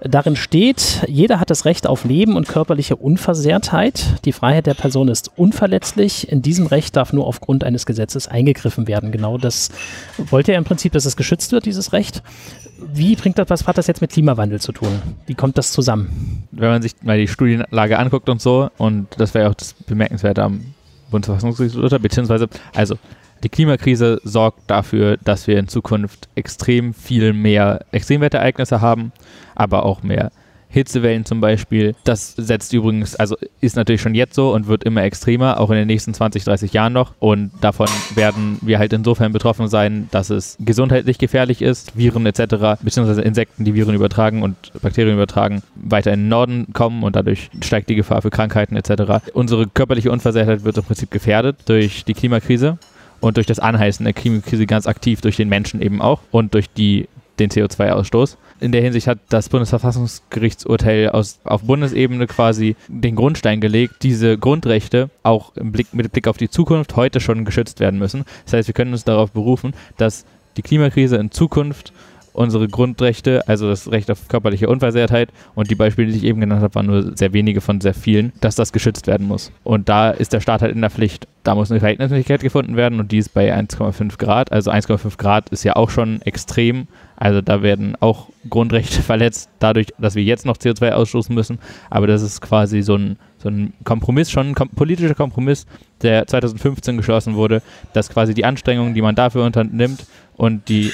Darin 0.01 0.35
steht, 0.35 1.03
jeder 1.07 1.39
hat 1.39 1.49
das 1.49 1.65
Recht 1.65 1.87
auf 1.87 2.05
Leben 2.05 2.35
und 2.35 2.47
körperliche 2.47 2.95
Unversehrtheit. 2.95 4.23
Die 4.25 4.31
Freiheit 4.31 4.67
der 4.67 4.75
Person 4.75 5.07
ist 5.07 5.31
unverletzlich. 5.35 6.31
In 6.31 6.43
diesem 6.43 6.67
Recht 6.67 6.95
darf 6.95 7.13
nur 7.13 7.25
aufgrund 7.25 7.63
eines 7.63 7.85
Gesetzes 7.87 8.27
eingegriffen 8.27 8.87
werden. 8.87 9.11
Genau 9.11 9.37
das 9.39 9.69
wollt 10.17 10.47
ihr 10.47 10.55
im 10.55 10.65
Prinzip, 10.65 10.93
dass 10.93 11.05
es 11.05 11.17
geschützt 11.17 11.51
wird, 11.51 11.65
dieses 11.65 11.93
Recht. 11.93 12.21
Wie 12.93 13.15
bringt 13.15 13.39
das, 13.39 13.49
was 13.49 13.65
hat 13.65 13.79
das 13.79 13.87
jetzt 13.87 14.01
mit 14.01 14.11
Klimawandel 14.11 14.61
zu 14.61 14.71
tun? 14.71 15.01
Wie 15.25 15.33
kommt 15.33 15.57
das 15.57 15.71
zusammen? 15.71 16.47
Wenn 16.51 16.69
man 16.69 16.81
sich 16.83 16.93
mal 17.01 17.17
die 17.17 17.27
Studienlage 17.27 17.97
anguckt 17.97 18.29
und 18.29 18.39
so, 18.39 18.69
und 18.77 19.07
das 19.17 19.33
wäre 19.33 19.49
auch 19.49 19.55
das 19.55 19.73
Bemerkenswerte 19.73 20.43
am 20.43 20.73
Bundesverfassungsgericht, 21.09 22.01
beziehungsweise, 22.03 22.47
also 22.75 22.97
die 23.43 23.49
Klimakrise 23.49 24.19
sorgt 24.23 24.69
dafür, 24.69 25.17
dass 25.23 25.47
wir 25.47 25.57
in 25.59 25.67
Zukunft 25.67 26.29
extrem 26.35 26.93
viel 26.93 27.33
mehr 27.33 27.85
Extremwetterereignisse 27.91 28.81
haben, 28.81 29.11
aber 29.55 29.83
auch 29.83 30.03
mehr 30.03 30.31
Hitzewellen 30.69 31.25
zum 31.25 31.39
Beispiel. 31.39 31.95
Das 32.03 32.33
setzt 32.35 32.73
übrigens, 32.73 33.15
also 33.15 33.37
ist 33.61 33.75
natürlich 33.75 34.01
schon 34.01 34.15
jetzt 34.15 34.35
so 34.35 34.53
und 34.53 34.67
wird 34.67 34.83
immer 34.83 35.03
extremer, 35.03 35.59
auch 35.59 35.69
in 35.69 35.77
den 35.77 35.87
nächsten 35.87 36.13
20, 36.13 36.43
30 36.43 36.73
Jahren 36.73 36.93
noch. 36.93 37.13
Und 37.19 37.51
davon 37.61 37.87
werden 38.15 38.57
wir 38.61 38.79
halt 38.79 38.93
insofern 38.93 39.31
betroffen 39.31 39.67
sein, 39.67 40.09
dass 40.11 40.29
es 40.29 40.57
gesundheitlich 40.59 41.17
gefährlich 41.17 41.61
ist, 41.61 41.97
Viren 41.97 42.25
etc., 42.25 42.81
beziehungsweise 42.81 43.21
Insekten, 43.21 43.63
die 43.63 43.73
Viren 43.75 43.95
übertragen 43.95 44.43
und 44.43 44.55
Bakterien 44.81 45.15
übertragen, 45.15 45.63
weiter 45.75 46.11
in 46.13 46.21
den 46.21 46.29
Norden 46.29 46.67
kommen 46.73 47.03
und 47.03 47.15
dadurch 47.15 47.49
steigt 47.61 47.89
die 47.89 47.95
Gefahr 47.95 48.21
für 48.21 48.29
Krankheiten 48.29 48.75
etc. 48.75 49.25
Unsere 49.33 49.67
körperliche 49.67 50.11
Unversehrtheit 50.11 50.63
wird 50.63 50.77
im 50.77 50.83
Prinzip 50.83 51.11
gefährdet 51.11 51.57
durch 51.65 52.03
die 52.03 52.13
Klimakrise 52.13 52.77
und 53.19 53.37
durch 53.37 53.47
das 53.47 53.59
Anheißen 53.59 54.03
der 54.03 54.13
Klimakrise 54.13 54.65
ganz 54.65 54.87
aktiv 54.87 55.21
durch 55.21 55.35
den 55.35 55.49
Menschen 55.49 55.81
eben 55.81 56.01
auch 56.01 56.21
und 56.31 56.53
durch 56.53 56.69
die, 56.69 57.07
den 57.39 57.49
CO2-Ausstoß. 57.49 58.37
In 58.59 58.71
der 58.71 58.81
Hinsicht 58.81 59.07
hat 59.07 59.19
das 59.29 59.49
Bundesverfassungsgerichtsurteil 59.49 61.09
aus, 61.09 61.39
auf 61.43 61.61
Bundesebene 61.63 62.25
quasi 62.25 62.75
den 62.87 63.15
Grundstein 63.15 63.61
gelegt, 63.61 63.97
diese 64.01 64.37
Grundrechte 64.37 65.09
auch 65.21 65.51
Blick, 65.53 65.93
mit 65.93 66.11
Blick 66.11 66.27
auf 66.27 66.37
die 66.37 66.49
Zukunft 66.49 66.95
heute 66.95 67.19
schon 67.19 67.45
geschützt 67.45 67.79
werden 67.79 67.99
müssen. 67.99 68.25
Das 68.45 68.53
heißt, 68.53 68.67
wir 68.67 68.73
können 68.73 68.93
uns 68.93 69.03
darauf 69.03 69.31
berufen, 69.31 69.73
dass 69.97 70.25
die 70.57 70.63
Klimakrise 70.63 71.17
in 71.17 71.29
Zukunft 71.29 71.93
unsere 72.37 72.67
Grundrechte, 72.67 73.47
also 73.47 73.67
das 73.67 73.91
Recht 73.91 74.11
auf 74.11 74.27
körperliche 74.27 74.69
Unversehrtheit 74.69 75.29
und 75.55 75.71
die 75.71 75.75
Beispiele, 75.75 76.11
die 76.11 76.17
ich 76.17 76.23
eben 76.23 76.39
genannt 76.39 76.61
habe, 76.61 76.75
waren 76.75 76.85
nur 76.85 77.17
sehr 77.17 77.33
wenige 77.33 77.61
von 77.61 77.81
sehr 77.81 77.95
vielen, 77.95 78.31
dass 78.41 78.55
das 78.55 78.71
geschützt 78.71 79.07
werden 79.07 79.27
muss. 79.27 79.51
Und 79.63 79.89
da 79.89 80.11
ist 80.11 80.33
der 80.33 80.39
Staat 80.39 80.61
halt 80.61 80.75
in 80.75 80.81
der 80.81 80.91
Pflicht. 80.91 81.27
Da 81.43 81.55
muss 81.55 81.71
eine 81.71 81.79
Verhältnismäßigkeit 81.79 82.41
gefunden 82.41 82.75
werden 82.75 82.99
und 82.99 83.11
die 83.11 83.17
ist 83.17 83.33
bei 83.33 83.55
1,5 83.55 84.17
Grad. 84.17 84.51
Also 84.51 84.69
1,5 84.69 85.17
Grad 85.17 85.49
ist 85.49 85.63
ja 85.63 85.75
auch 85.75 85.89
schon 85.89 86.21
extrem. 86.21 86.87
Also 87.15 87.41
da 87.41 87.63
werden 87.63 87.95
auch 87.99 88.29
Grundrechte 88.49 89.01
verletzt, 89.01 89.49
dadurch, 89.59 89.87
dass 89.97 90.13
wir 90.13 90.23
jetzt 90.23 90.45
noch 90.45 90.57
CO2 90.57 90.91
ausstoßen 90.91 91.33
müssen. 91.33 91.57
Aber 91.89 92.05
das 92.05 92.21
ist 92.21 92.41
quasi 92.41 92.83
so 92.83 92.95
ein, 92.95 93.17
so 93.39 93.49
ein 93.49 93.73
Kompromiss, 93.83 94.29
schon 94.29 94.49
ein 94.49 94.55
kom 94.55 94.69
politischer 94.69 95.15
Kompromiss, 95.15 95.65
der 96.03 96.27
2015 96.27 96.97
geschlossen 96.97 97.33
wurde, 97.33 97.63
dass 97.93 98.09
quasi 98.09 98.35
die 98.35 98.45
Anstrengungen, 98.45 98.93
die 98.93 99.01
man 99.01 99.15
dafür 99.15 99.43
unternimmt 99.43 100.05
und 100.35 100.69
die 100.69 100.91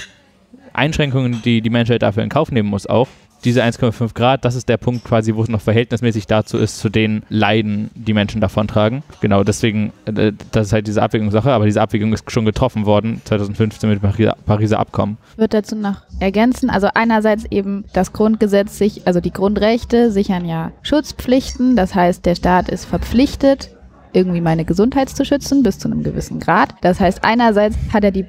Einschränkungen, 0.74 1.42
die 1.44 1.62
die 1.62 1.70
Menschheit 1.70 2.02
dafür 2.02 2.24
in 2.24 2.30
Kauf 2.30 2.52
nehmen 2.52 2.70
muss, 2.70 2.88
auch. 2.88 3.08
Diese 3.44 3.62
1,5 3.62 4.14
Grad, 4.14 4.46
das 4.46 4.56
ist 4.56 4.70
der 4.70 4.78
Punkt 4.78 5.04
quasi, 5.04 5.36
wo 5.36 5.44
es 5.44 5.50
noch 5.50 5.60
verhältnismäßig 5.60 6.28
dazu 6.28 6.58
ist, 6.58 6.80
zu 6.80 6.88
den 6.88 7.24
Leiden, 7.28 7.92
die 7.94 8.14
Menschen 8.14 8.40
davontragen. 8.40 9.04
Genau, 9.20 9.44
deswegen, 9.44 9.92
äh, 10.06 10.32
das 10.52 10.68
ist 10.68 10.74
halt 10.74 10.88
diese 10.88 11.02
Abwägungssache, 11.02 11.52
aber 11.52 11.66
diese 11.66 11.82
Abwägung 11.82 12.14
ist 12.14 12.32
schon 12.32 12.46
getroffen 12.46 12.86
worden, 12.86 13.22
2015 13.26 13.90
mit 13.90 14.02
dem 14.02 14.34
Pariser, 14.46 14.80
Abkommen. 14.80 15.18
Ich 15.34 15.38
würde 15.38 15.58
dazu 15.58 15.76
noch 15.76 16.04
ergänzen, 16.22 16.70
also 16.70 16.88
einerseits 16.94 17.44
eben 17.52 17.84
das 17.92 18.14
Grundgesetz 18.14 18.78
sich, 18.78 19.06
also 19.08 19.20
die 19.20 19.32
Grundrechte 19.32 20.10
sichern 20.10 20.46
ja 20.46 20.72
Schutzpflichten, 20.82 21.76
das 21.76 21.94
heißt, 21.96 22.26
der 22.26 22.36
Staat 22.36 22.70
ist 22.70 22.86
verpflichtet, 22.86 23.76
irgendwie 24.14 24.42
meine 24.42 24.64
Gesundheit 24.64 25.10
zu 25.10 25.26
schützen, 25.26 25.64
bis 25.64 25.80
zu 25.80 25.90
einem 25.90 26.04
gewissen 26.04 26.40
Grad. 26.40 26.76
Das 26.82 27.00
heißt, 27.00 27.24
einerseits 27.24 27.76
hat 27.92 28.04
er 28.04 28.12
die 28.12 28.26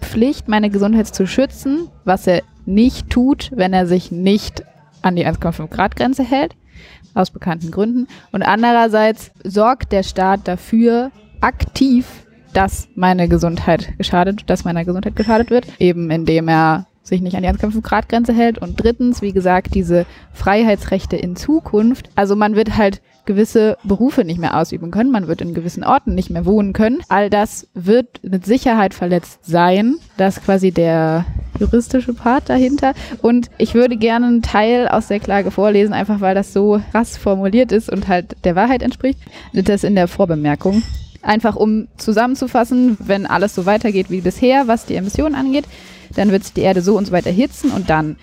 Pflicht, 0.00 0.48
meine 0.48 0.70
Gesundheit 0.70 1.06
zu 1.08 1.26
schützen, 1.26 1.88
was 2.04 2.26
er 2.26 2.42
nicht 2.66 3.10
tut, 3.10 3.50
wenn 3.54 3.72
er 3.72 3.86
sich 3.86 4.10
nicht 4.10 4.62
an 5.02 5.16
die 5.16 5.26
1,5 5.26 5.68
Grad 5.68 5.96
Grenze 5.96 6.22
hält, 6.24 6.54
aus 7.14 7.30
bekannten 7.30 7.70
Gründen. 7.70 8.06
Und 8.32 8.42
andererseits 8.42 9.30
sorgt 9.44 9.92
der 9.92 10.02
Staat 10.02 10.46
dafür 10.46 11.10
aktiv, 11.40 12.06
dass 12.52 12.88
meine 12.94 13.28
Gesundheit 13.28 13.96
geschadet, 13.98 14.44
dass 14.46 14.64
meiner 14.64 14.84
Gesundheit 14.84 15.16
geschadet 15.16 15.50
wird, 15.50 15.66
eben 15.78 16.10
indem 16.10 16.48
er 16.48 16.86
sich 17.02 17.20
nicht 17.20 17.36
an 17.36 17.42
die 17.42 17.48
1,5 17.48 17.80
Grad 17.82 18.08
Grenze 18.08 18.32
hält. 18.32 18.58
Und 18.58 18.82
drittens, 18.82 19.22
wie 19.22 19.32
gesagt, 19.32 19.74
diese 19.74 20.06
Freiheitsrechte 20.32 21.16
in 21.16 21.36
Zukunft. 21.36 22.10
Also 22.14 22.36
man 22.36 22.54
wird 22.54 22.76
halt 22.76 23.00
gewisse 23.28 23.76
Berufe 23.84 24.24
nicht 24.24 24.40
mehr 24.40 24.56
ausüben 24.56 24.90
können, 24.90 25.12
man 25.12 25.28
wird 25.28 25.42
in 25.42 25.54
gewissen 25.54 25.84
Orten 25.84 26.14
nicht 26.14 26.30
mehr 26.30 26.46
wohnen 26.46 26.72
können. 26.72 27.02
All 27.08 27.30
das 27.30 27.68
wird 27.74 28.20
mit 28.24 28.44
Sicherheit 28.46 28.94
verletzt 28.94 29.44
sein. 29.44 29.96
Das 30.16 30.38
ist 30.38 30.44
quasi 30.44 30.72
der 30.72 31.26
juristische 31.60 32.14
Part 32.14 32.48
dahinter. 32.48 32.94
Und 33.20 33.50
ich 33.58 33.74
würde 33.74 33.96
gerne 33.96 34.26
einen 34.26 34.42
Teil 34.42 34.88
aus 34.88 35.08
der 35.08 35.20
Klage 35.20 35.50
vorlesen, 35.50 35.92
einfach 35.92 36.20
weil 36.20 36.34
das 36.34 36.52
so 36.52 36.80
krass 36.90 37.18
formuliert 37.18 37.70
ist 37.70 37.92
und 37.92 38.08
halt 38.08 38.34
der 38.44 38.56
Wahrheit 38.56 38.82
entspricht. 38.82 39.20
Das 39.52 39.84
in 39.84 39.94
der 39.94 40.08
Vorbemerkung. 40.08 40.82
Einfach 41.20 41.54
um 41.54 41.88
zusammenzufassen, 41.98 42.96
wenn 42.98 43.26
alles 43.26 43.54
so 43.54 43.66
weitergeht 43.66 44.08
wie 44.08 44.22
bisher, 44.22 44.68
was 44.68 44.86
die 44.86 44.94
Emissionen 44.94 45.34
angeht, 45.34 45.66
dann 46.16 46.30
wird 46.30 46.44
sich 46.44 46.54
die 46.54 46.62
Erde 46.62 46.80
so 46.80 46.96
und 46.96 47.06
so 47.06 47.12
weiter 47.12 47.28
erhitzen 47.28 47.70
und 47.72 47.90
dann 47.90 48.16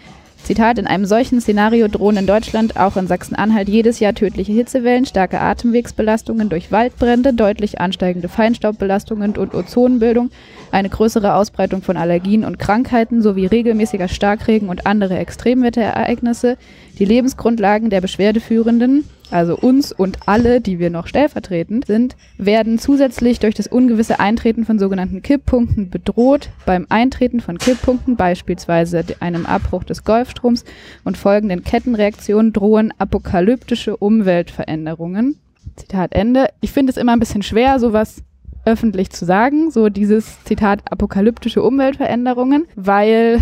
Zitat, 0.46 0.78
in 0.78 0.86
einem 0.86 1.06
solchen 1.06 1.42
Szenario 1.42 1.88
drohen 1.88 2.18
in 2.18 2.28
Deutschland, 2.28 2.78
auch 2.78 2.98
in 2.98 3.08
Sachsen-Anhalt, 3.08 3.68
jedes 3.68 4.00
Jahr 4.00 4.14
tödliche 4.14 4.52
Hitzewellen, 4.52 5.08
starke 5.08 5.42
Atemwegsbelastungen 5.42 6.50
durch 6.50 6.72
Waldbrände, 6.72 7.34
deutlich 7.34 7.82
ansteigende 7.82 8.30
Feinstaubbelastungen 8.30 9.36
und 9.38 9.56
Ozonbildung, 9.56 10.30
eine 10.72 10.90
größere 10.90 11.34
Ausbreitung 11.34 11.82
von 11.82 11.98
Allergien 11.98 12.46
und 12.46 12.60
Krankheiten 12.60 13.24
sowie 13.24 13.48
regelmäßiger 13.48 14.08
Starkregen 14.08 14.70
und 14.70 14.86
andere 14.86 15.18
Extremwetterereignisse. 15.18 16.58
Die 17.00 17.06
Lebensgrundlagen 17.06 17.90
der 17.90 18.02
Beschwerdeführenden 18.02 19.04
also 19.32 19.58
uns 19.58 19.92
und 19.92 20.28
alle, 20.28 20.62
die 20.62 20.80
wir 20.80 20.90
noch 20.90 21.08
stellvertretend 21.08 21.86
sind, 21.86 22.16
werden 22.38 22.80
zusätzlich 22.80 23.40
durch 23.40 23.56
das 23.56 23.68
ungewisse 23.68 24.20
Eintreten 24.20 24.66
von 24.66 24.80
sogenannten 24.80 25.22
Kipppunkten 25.22 25.90
bedroht. 25.90 26.50
Beim 26.66 26.86
Eintreten 26.90 27.40
von 27.40 27.58
Kipppunkten, 27.58 28.16
beispielsweise 28.16 29.04
einem 29.20 29.46
Abbruch 29.46 29.84
des 29.84 30.04
Golfstroms 30.04 30.66
und 31.04 31.18
folgenden 31.18 31.64
Kettenreaktionen, 31.64 32.54
drohen 32.54 32.94
apokalyptische 32.98 33.98
Umweltveränderungen. 33.98 35.40
Zitat 35.76 36.14
Ende. 36.14 36.48
Ich 36.62 36.72
finde 36.72 36.92
es 36.92 36.98
immer 36.98 37.14
ein 37.14 37.20
bisschen 37.20 37.44
schwer, 37.44 37.80
sowas 37.80 38.24
öffentlich 38.66 39.12
zu 39.12 39.26
sagen, 39.26 39.70
so 39.72 39.90
dieses 39.90 40.44
Zitat 40.44 40.82
apokalyptische 40.92 41.62
Umweltveränderungen, 41.62 42.66
weil 42.76 43.40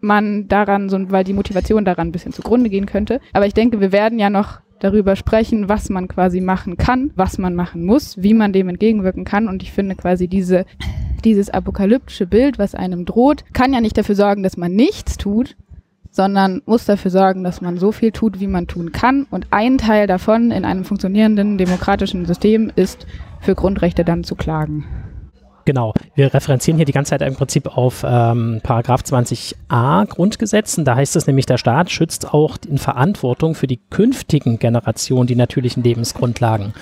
man 0.00 0.48
daran 0.48 0.88
so, 0.88 1.10
weil 1.10 1.24
die 1.24 1.32
Motivation 1.32 1.84
daran 1.84 2.08
ein 2.08 2.12
bisschen 2.12 2.32
zugrunde 2.32 2.70
gehen 2.70 2.86
könnte. 2.86 3.20
Aber 3.32 3.46
ich 3.46 3.54
denke, 3.54 3.80
wir 3.80 3.90
werden 3.90 4.18
ja 4.18 4.30
noch 4.30 4.60
darüber 4.80 5.16
sprechen, 5.16 5.68
was 5.68 5.88
man 5.88 6.08
quasi 6.08 6.40
machen 6.40 6.76
kann, 6.76 7.10
was 7.16 7.38
man 7.38 7.54
machen 7.54 7.84
muss, 7.84 8.22
wie 8.22 8.34
man 8.34 8.52
dem 8.52 8.68
entgegenwirken 8.68 9.24
kann. 9.24 9.48
Und 9.48 9.62
ich 9.62 9.72
finde 9.72 9.94
quasi 9.94 10.28
diese, 10.28 10.66
dieses 11.24 11.50
apokalyptische 11.50 12.26
Bild, 12.26 12.58
was 12.58 12.74
einem 12.74 13.04
droht, 13.04 13.44
kann 13.52 13.72
ja 13.72 13.80
nicht 13.80 13.96
dafür 13.96 14.14
sorgen, 14.14 14.42
dass 14.42 14.56
man 14.56 14.72
nichts 14.74 15.16
tut, 15.16 15.56
sondern 16.10 16.62
muss 16.66 16.84
dafür 16.84 17.10
sorgen, 17.10 17.42
dass 17.42 17.60
man 17.60 17.78
so 17.78 17.90
viel 17.90 18.12
tut, 18.12 18.40
wie 18.40 18.46
man 18.46 18.66
tun 18.66 18.92
kann. 18.92 19.26
Und 19.30 19.48
ein 19.50 19.78
Teil 19.78 20.06
davon 20.06 20.50
in 20.50 20.64
einem 20.64 20.84
funktionierenden 20.84 21.58
demokratischen 21.58 22.24
System 22.26 22.70
ist, 22.76 23.06
für 23.40 23.54
Grundrechte 23.54 24.04
dann 24.04 24.24
zu 24.24 24.36
klagen. 24.36 24.84
Genau, 25.64 25.94
wir 26.14 26.34
referenzieren 26.34 26.76
hier 26.76 26.84
die 26.84 26.92
ganze 26.92 27.10
Zeit 27.10 27.22
im 27.22 27.34
Prinzip 27.34 27.76
auf 27.76 28.04
ähm, 28.06 28.60
Paragraph 28.62 29.02
20a 29.02 30.06
Grundgesetzen. 30.06 30.84
Da 30.84 30.96
heißt 30.96 31.16
es 31.16 31.26
nämlich, 31.26 31.46
der 31.46 31.58
Staat 31.58 31.90
schützt 31.90 32.34
auch 32.34 32.58
in 32.68 32.78
Verantwortung 32.78 33.54
für 33.54 33.66
die 33.66 33.80
künftigen 33.90 34.58
Generationen 34.58 35.26
die 35.26 35.36
natürlichen 35.36 35.82
Lebensgrundlagen 35.82 36.74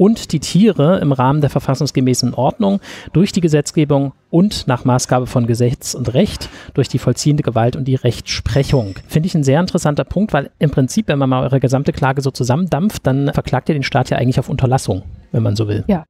und 0.00 0.32
die 0.32 0.40
Tiere 0.40 0.98
im 1.00 1.12
Rahmen 1.12 1.42
der 1.42 1.50
verfassungsgemäßen 1.50 2.32
Ordnung 2.32 2.80
durch 3.12 3.32
die 3.32 3.42
Gesetzgebung 3.42 4.14
und 4.30 4.66
nach 4.66 4.86
Maßgabe 4.86 5.26
von 5.26 5.46
Gesetz 5.46 5.92
und 5.92 6.14
Recht 6.14 6.48
durch 6.72 6.88
die 6.88 6.98
vollziehende 6.98 7.42
Gewalt 7.42 7.76
und 7.76 7.84
die 7.84 7.96
Rechtsprechung. 7.96 8.94
Finde 9.06 9.26
ich 9.26 9.34
ein 9.34 9.44
sehr 9.44 9.60
interessanter 9.60 10.04
Punkt, 10.04 10.32
weil 10.32 10.50
im 10.58 10.70
Prinzip, 10.70 11.08
wenn 11.08 11.18
man 11.18 11.28
mal 11.28 11.42
eure 11.42 11.60
gesamte 11.60 11.92
Klage 11.92 12.22
so 12.22 12.30
zusammendampft, 12.30 13.06
dann 13.06 13.30
verklagt 13.34 13.68
ihr 13.68 13.74
den 13.74 13.82
Staat 13.82 14.08
ja 14.08 14.16
eigentlich 14.16 14.38
auf 14.38 14.48
Unterlassung, 14.48 15.02
wenn 15.32 15.42
man 15.42 15.54
so 15.54 15.68
will. 15.68 15.84
Ja. 15.86 16.04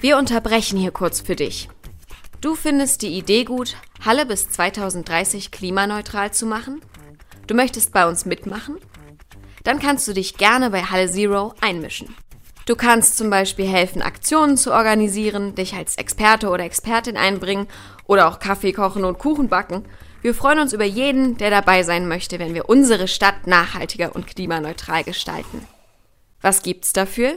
Wir 0.00 0.16
unterbrechen 0.16 0.78
hier 0.78 0.92
kurz 0.92 1.20
für 1.20 1.34
dich. 1.34 1.68
Du 2.40 2.54
findest 2.54 3.02
die 3.02 3.18
Idee 3.18 3.44
gut, 3.44 3.76
Halle 4.04 4.24
bis 4.24 4.48
2030 4.50 5.50
klimaneutral 5.50 6.32
zu 6.32 6.46
machen? 6.46 6.80
Du 7.48 7.54
möchtest 7.54 7.92
bei 7.92 8.06
uns 8.06 8.26
mitmachen? 8.26 8.76
Dann 9.64 9.80
kannst 9.80 10.06
du 10.06 10.12
dich 10.14 10.36
gerne 10.36 10.70
bei 10.70 10.82
Halle 10.82 11.10
Zero 11.10 11.54
einmischen. 11.60 12.14
Du 12.64 12.76
kannst 12.76 13.16
zum 13.16 13.28
Beispiel 13.30 13.66
helfen, 13.66 14.02
Aktionen 14.02 14.56
zu 14.56 14.72
organisieren, 14.72 15.54
dich 15.54 15.74
als 15.74 15.96
Experte 15.96 16.48
oder 16.48 16.64
Expertin 16.64 17.16
einbringen 17.16 17.66
oder 18.06 18.28
auch 18.28 18.38
Kaffee 18.38 18.72
kochen 18.72 19.04
und 19.04 19.18
Kuchen 19.18 19.48
backen. 19.48 19.84
Wir 20.22 20.34
freuen 20.34 20.60
uns 20.60 20.72
über 20.72 20.84
jeden, 20.84 21.38
der 21.38 21.50
dabei 21.50 21.82
sein 21.82 22.06
möchte, 22.06 22.38
wenn 22.38 22.54
wir 22.54 22.68
unsere 22.68 23.08
Stadt 23.08 23.46
nachhaltiger 23.46 24.14
und 24.14 24.26
klimaneutral 24.26 25.02
gestalten. 25.02 25.66
Was 26.40 26.62
gibt's 26.62 26.92
dafür? 26.92 27.32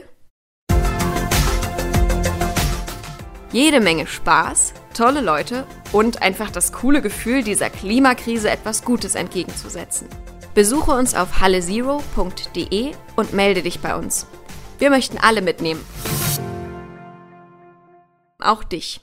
Jede 3.52 3.80
Menge 3.80 4.06
Spaß, 4.06 4.74
tolle 4.94 5.20
Leute 5.20 5.66
und 5.90 6.22
einfach 6.22 6.50
das 6.50 6.72
coole 6.72 7.02
Gefühl, 7.02 7.42
dieser 7.42 7.68
Klimakrise 7.68 8.48
etwas 8.48 8.84
Gutes 8.84 9.16
entgegenzusetzen. 9.16 10.06
Besuche 10.54 10.92
uns 10.92 11.16
auf 11.16 11.40
hallezero.de 11.40 12.92
und 13.16 13.32
melde 13.32 13.62
dich 13.62 13.80
bei 13.80 13.96
uns. 13.96 14.28
Wir 14.78 14.90
möchten 14.90 15.18
alle 15.18 15.42
mitnehmen. 15.42 15.80
Auch 18.38 18.62
dich. 18.62 19.00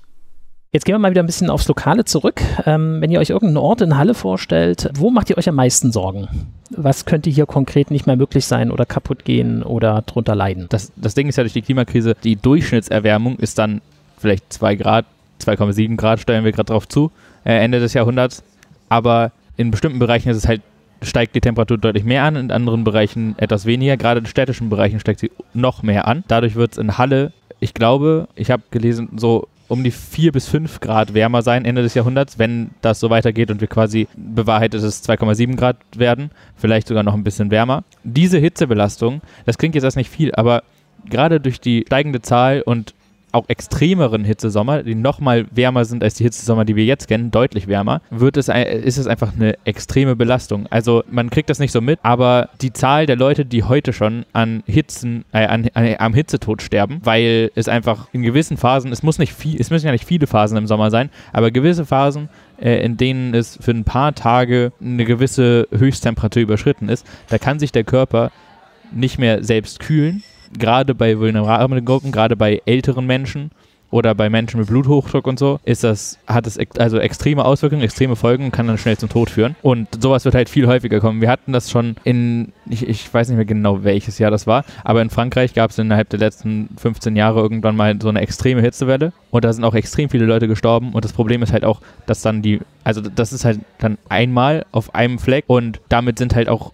Jetzt 0.72 0.86
gehen 0.86 0.94
wir 0.94 1.00
mal 1.00 1.12
wieder 1.12 1.24
ein 1.24 1.26
bisschen 1.26 1.50
aufs 1.50 1.68
Lokale 1.68 2.06
zurück. 2.06 2.42
Ähm, 2.66 3.02
wenn 3.02 3.12
ihr 3.12 3.20
euch 3.20 3.32
irgendeinen 3.32 3.58
Ort 3.58 3.82
in 3.82 3.98
Halle 3.98 4.14
vorstellt, 4.14 4.90
wo 4.94 5.10
macht 5.10 5.30
ihr 5.30 5.38
euch 5.38 5.50
am 5.50 5.56
meisten 5.56 5.92
Sorgen? 5.92 6.54
Was 6.70 7.06
könnte 7.06 7.30
hier 7.30 7.46
konkret 7.46 7.92
nicht 7.92 8.06
mehr 8.06 8.16
möglich 8.16 8.46
sein 8.46 8.72
oder 8.72 8.86
kaputt 8.86 9.26
gehen 9.26 9.64
oder 9.64 10.04
drunter 10.04 10.36
leiden? 10.36 10.68
Das, 10.70 10.92
das 10.96 11.16
Ding 11.16 11.28
ist 11.28 11.38
ja 11.38 11.44
durch 11.44 11.54
die 11.54 11.62
Klimakrise, 11.62 12.16
die 12.24 12.36
Durchschnittserwärmung 12.36 13.38
ist 13.38 13.58
dann 13.58 13.82
vielleicht 14.18 14.54
2 14.54 14.76
Grad, 14.76 15.06
2,7 15.42 15.96
Grad 15.96 16.20
steuern 16.20 16.44
wir 16.44 16.52
gerade 16.52 16.72
drauf 16.72 16.88
zu, 16.88 17.12
äh, 17.44 17.54
Ende 17.54 17.80
des 17.80 17.94
Jahrhunderts. 17.94 18.44
Aber 18.90 19.32
in 19.58 19.72
bestimmten 19.72 20.00
Bereichen 20.00 20.30
ist 20.30 20.38
es 20.38 20.48
halt, 20.48 20.62
steigt 21.02 21.36
die 21.36 21.42
Temperatur 21.42 21.78
deutlich 21.78 22.04
mehr 22.04 22.24
an, 22.24 22.36
in 22.36 22.52
anderen 22.52 22.84
Bereichen 22.84 23.36
etwas 23.38 23.66
weniger. 23.66 23.98
Gerade 23.98 24.20
in 24.20 24.26
städtischen 24.26 24.70
Bereichen 24.70 25.00
steigt 25.00 25.20
sie 25.20 25.32
noch 25.54 25.82
mehr 25.82 26.08
an. 26.08 26.24
Dadurch 26.28 26.56
wird 26.56 26.74
es 26.74 26.78
in 26.78 26.98
Halle, 26.98 27.32
ich 27.60 27.74
glaube, 27.74 28.28
ich 28.36 28.52
habe 28.52 28.64
gelesen, 28.72 29.10
so 29.16 29.48
um 29.70 29.84
die 29.84 29.92
4 29.92 30.32
bis 30.34 30.50
5 30.50 30.82
Grad 30.82 31.14
wärmer 31.14 31.42
sein 31.42 31.64
Ende 31.64 31.82
des 31.82 31.94
Jahrhunderts, 31.94 32.38
wenn 32.38 32.72
das 32.82 33.00
so 33.00 33.10
weitergeht 33.10 33.52
und 33.52 33.62
wir 33.62 33.68
quasi 33.68 34.08
bewahrheitet 34.18 34.84
es 34.84 35.08
2,7 35.08 35.56
Grad 35.56 35.78
werden, 35.96 36.32
vielleicht 36.56 36.88
sogar 36.88 37.04
noch 37.04 37.14
ein 37.14 37.24
bisschen 37.24 37.52
wärmer. 37.52 37.84
Diese 38.04 38.40
Hitzebelastung, 38.40 39.22
das 39.46 39.58
klingt 39.58 39.76
jetzt 39.76 39.86
erst 39.86 39.96
nicht 39.98 40.10
viel, 40.10 40.34
aber 40.34 40.64
gerade 41.10 41.40
durch 41.40 41.62
die 41.62 41.84
steigende 41.86 42.22
Zahl 42.22 42.62
und 42.62 42.94
auch 43.32 43.48
extremeren 43.50 44.24
Hitzesommer, 44.24 44.84
die 44.84 44.96
nochmal 44.96 45.46
wärmer 45.52 45.86
sind 45.86 46.04
als 46.04 46.16
die 46.16 46.24
Hitzesommer, 46.24 46.66
die 46.66 46.76
wir 46.76 46.86
jetzt 46.86 47.08
kennen, 47.08 47.32
deutlich 47.32 47.68
wärmer, 47.68 48.02
wird 48.10 48.38
es, 48.38 48.48
ist 48.48 48.98
es 48.98 49.08
einfach 49.08 49.34
eine 49.34 49.58
extreme 49.66 50.16
Belastung. 50.16 50.68
Also 50.70 51.04
man 51.10 51.30
kriegt 51.30 51.50
das 51.50 51.60
nicht 51.60 51.72
so 51.72 51.82
mit, 51.82 52.00
aber 52.04 52.50
die 52.62 52.74
Zahl 52.74 53.06
der 53.06 53.16
Leute, 53.16 53.46
die 53.46 53.64
heute 53.64 53.94
schon 53.94 54.26
an 54.34 54.64
Hitzen, 54.66 55.26
äh, 55.32 55.46
an, 55.46 55.70
an, 55.74 55.96
am 56.00 56.14
Hitzetod 56.14 56.62
sterben, 56.62 57.02
weil 57.04 57.52
es 57.56 57.68
einfach 57.68 58.08
in 58.14 58.22
gewissen 58.22 58.58
Phasen, 58.58 58.92
es 58.92 59.04
muss 59.04 59.20
nicht 59.20 59.34
viel, 59.34 59.60
es 59.60 59.70
müssen 59.70 59.86
ja 59.86 59.92
nicht 59.92 60.06
viele 60.06 60.28
Phasen 60.28 60.58
im 60.58 60.68
Sommer 60.68 60.92
sein, 60.92 61.10
aber 61.34 61.52
gewisse 61.52 61.86
Phasen, 61.86 62.30
äh, 62.60 62.84
in 62.84 62.98
denen 62.98 63.34
es 63.34 63.58
für 63.62 63.72
ein 63.72 63.84
paar 63.84 64.16
Tage 64.16 64.72
eine 64.82 65.06
gewisse 65.06 65.68
Höchsttemperatur 65.72 66.44
überschritten 66.44 66.90
ist, 66.90 67.06
da 67.30 67.38
kann 67.38 67.60
sich 67.60 67.72
der 67.72 67.84
Körper 67.84 68.32
nicht 68.92 69.20
mehr 69.20 69.44
selbst 69.44 69.80
kühlen 69.80 70.24
gerade 70.58 70.96
bei 70.96 71.18
vulnerablen 71.20 71.86
Gruppen, 71.86 72.12
gerade 72.12 72.36
bei 72.36 72.62
älteren 72.66 73.06
Menschen 73.06 73.52
oder 73.92 74.14
bei 74.14 74.30
Menschen 74.30 74.60
mit 74.60 74.70
Bluthochdruck 74.70 75.26
und 75.26 75.40
so, 75.40 75.60
ist 75.64 75.84
das, 75.84 76.20
hat 76.28 76.46
es 76.46 76.60
also 76.78 77.00
extreme 77.00 77.44
Auswirkungen, 77.44 77.82
extreme 77.82 78.16
Folgen 78.16 78.46
und 78.46 78.52
kann 78.52 78.68
dann 78.68 78.78
schnell 78.78 78.98
zum 78.98 79.10
Tod 79.10 79.30
führen. 79.30 79.56
Und 79.62 79.88
sowas 80.02 80.26
wird 80.26 80.36
halt 80.36 80.50
viel 80.50 80.68
häufiger 80.68 81.00
kommen. 81.00 81.22
Wir 81.22 81.30
hatten 81.30 81.54
das 81.54 81.72
schon 81.72 81.96
in, 82.04 82.54
ich, 82.70 82.88
ich 82.88 83.12
weiß 83.12 83.30
nicht 83.30 83.38
mehr 83.38 83.46
genau 83.46 83.84
welches 83.84 84.20
Jahr 84.20 84.32
das 84.32 84.46
war, 84.48 84.64
aber 84.84 85.02
in 85.02 85.10
Frankreich 85.10 85.54
gab 85.54 85.72
es 85.72 85.78
innerhalb 85.80 86.10
der 86.10 86.20
letzten 86.20 86.70
15 86.78 87.16
Jahre 87.16 87.40
irgendwann 87.40 87.76
mal 87.76 87.98
so 88.02 88.10
eine 88.10 88.22
extreme 88.22 88.62
Hitzewelle 88.62 89.12
und 89.32 89.44
da 89.44 89.52
sind 89.54 89.64
auch 89.64 89.76
extrem 89.76 90.10
viele 90.10 90.26
Leute 90.26 90.48
gestorben 90.48 90.94
und 90.94 91.04
das 91.04 91.14
Problem 91.14 91.42
ist 91.42 91.54
halt 91.54 91.66
auch, 91.66 91.82
dass 92.06 92.22
dann 92.22 92.42
die, 92.42 92.60
also 92.84 93.02
das 93.02 93.34
ist 93.34 93.46
halt 93.46 93.60
dann 93.80 93.98
einmal 94.08 94.66
auf 94.72 94.94
einem 94.94 95.20
Fleck 95.20 95.46
und 95.48 95.82
damit 95.90 96.20
sind 96.20 96.36
halt 96.36 96.50
auch 96.50 96.72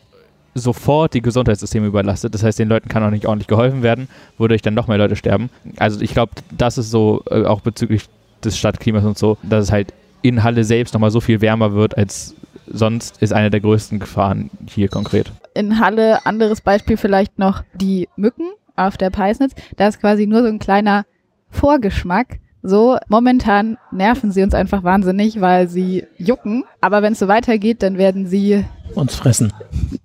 sofort 0.56 1.14
die 1.14 1.22
Gesundheitssysteme 1.22 1.86
überlastet. 1.86 2.34
Das 2.34 2.44
heißt, 2.44 2.58
den 2.58 2.70
Leuten 2.70 2.90
kann 2.90 3.04
auch 3.04 3.12
nicht 3.12 3.28
ordentlich 3.28 3.48
geholfen 3.48 3.84
werden, 3.84 4.08
wodurch 4.38 4.62
dann 4.62 4.74
noch 4.74 4.88
mehr 4.88 4.98
Leute 4.98 5.16
sterben. 5.16 5.50
Also 5.78 6.02
ich 6.02 6.14
glaube, 6.14 6.32
das 6.58 6.78
ist 6.78 6.90
so, 6.90 7.24
äh, 7.30 7.44
auch 7.46 7.62
bezüglich 7.62 8.06
des 8.44 8.58
Stadtklimas 8.58 9.04
und 9.04 9.18
so, 9.18 9.38
dass 9.44 9.66
es 9.66 9.72
halt 9.72 9.94
in 10.22 10.44
Halle 10.44 10.64
selbst 10.64 10.94
nochmal 10.94 11.12
so 11.12 11.20
viel 11.20 11.42
wärmer 11.42 11.74
wird 11.74 11.98
als 11.98 12.34
sonst, 12.68 13.22
ist 13.22 13.34
eine 13.34 13.50
der 13.50 13.60
größten 13.60 14.00
Gefahren 14.00 14.50
hier 14.68 14.88
konkret. 14.88 15.32
In 15.54 15.80
Halle, 15.80 16.26
anderes 16.26 16.62
Beispiel 16.62 16.98
vielleicht 16.98 17.38
noch 17.38 17.64
die 17.74 18.10
Mücken 18.16 18.50
auf 18.76 18.98
der 18.98 19.10
Peisnitz. 19.10 19.54
Da 19.78 19.88
ist 19.88 20.00
quasi 20.00 20.26
nur 20.26 20.42
so 20.42 20.48
ein 20.48 20.60
kleiner 20.60 21.06
Vorgeschmack. 21.50 22.40
So, 22.68 22.98
momentan 23.10 23.78
nerven 23.92 24.32
sie 24.32 24.42
uns 24.42 24.56
einfach 24.56 24.84
wahnsinnig, 24.84 25.40
weil 25.40 25.70
sie 25.70 26.06
jucken. 26.18 26.64
Aber 26.82 27.04
wenn 27.04 27.14
es 27.14 27.20
so 27.20 27.28
weitergeht, 27.28 27.84
dann 27.84 28.00
werden 28.00 28.26
sie 28.26 28.66
uns 28.96 29.14
fressen. 29.14 29.54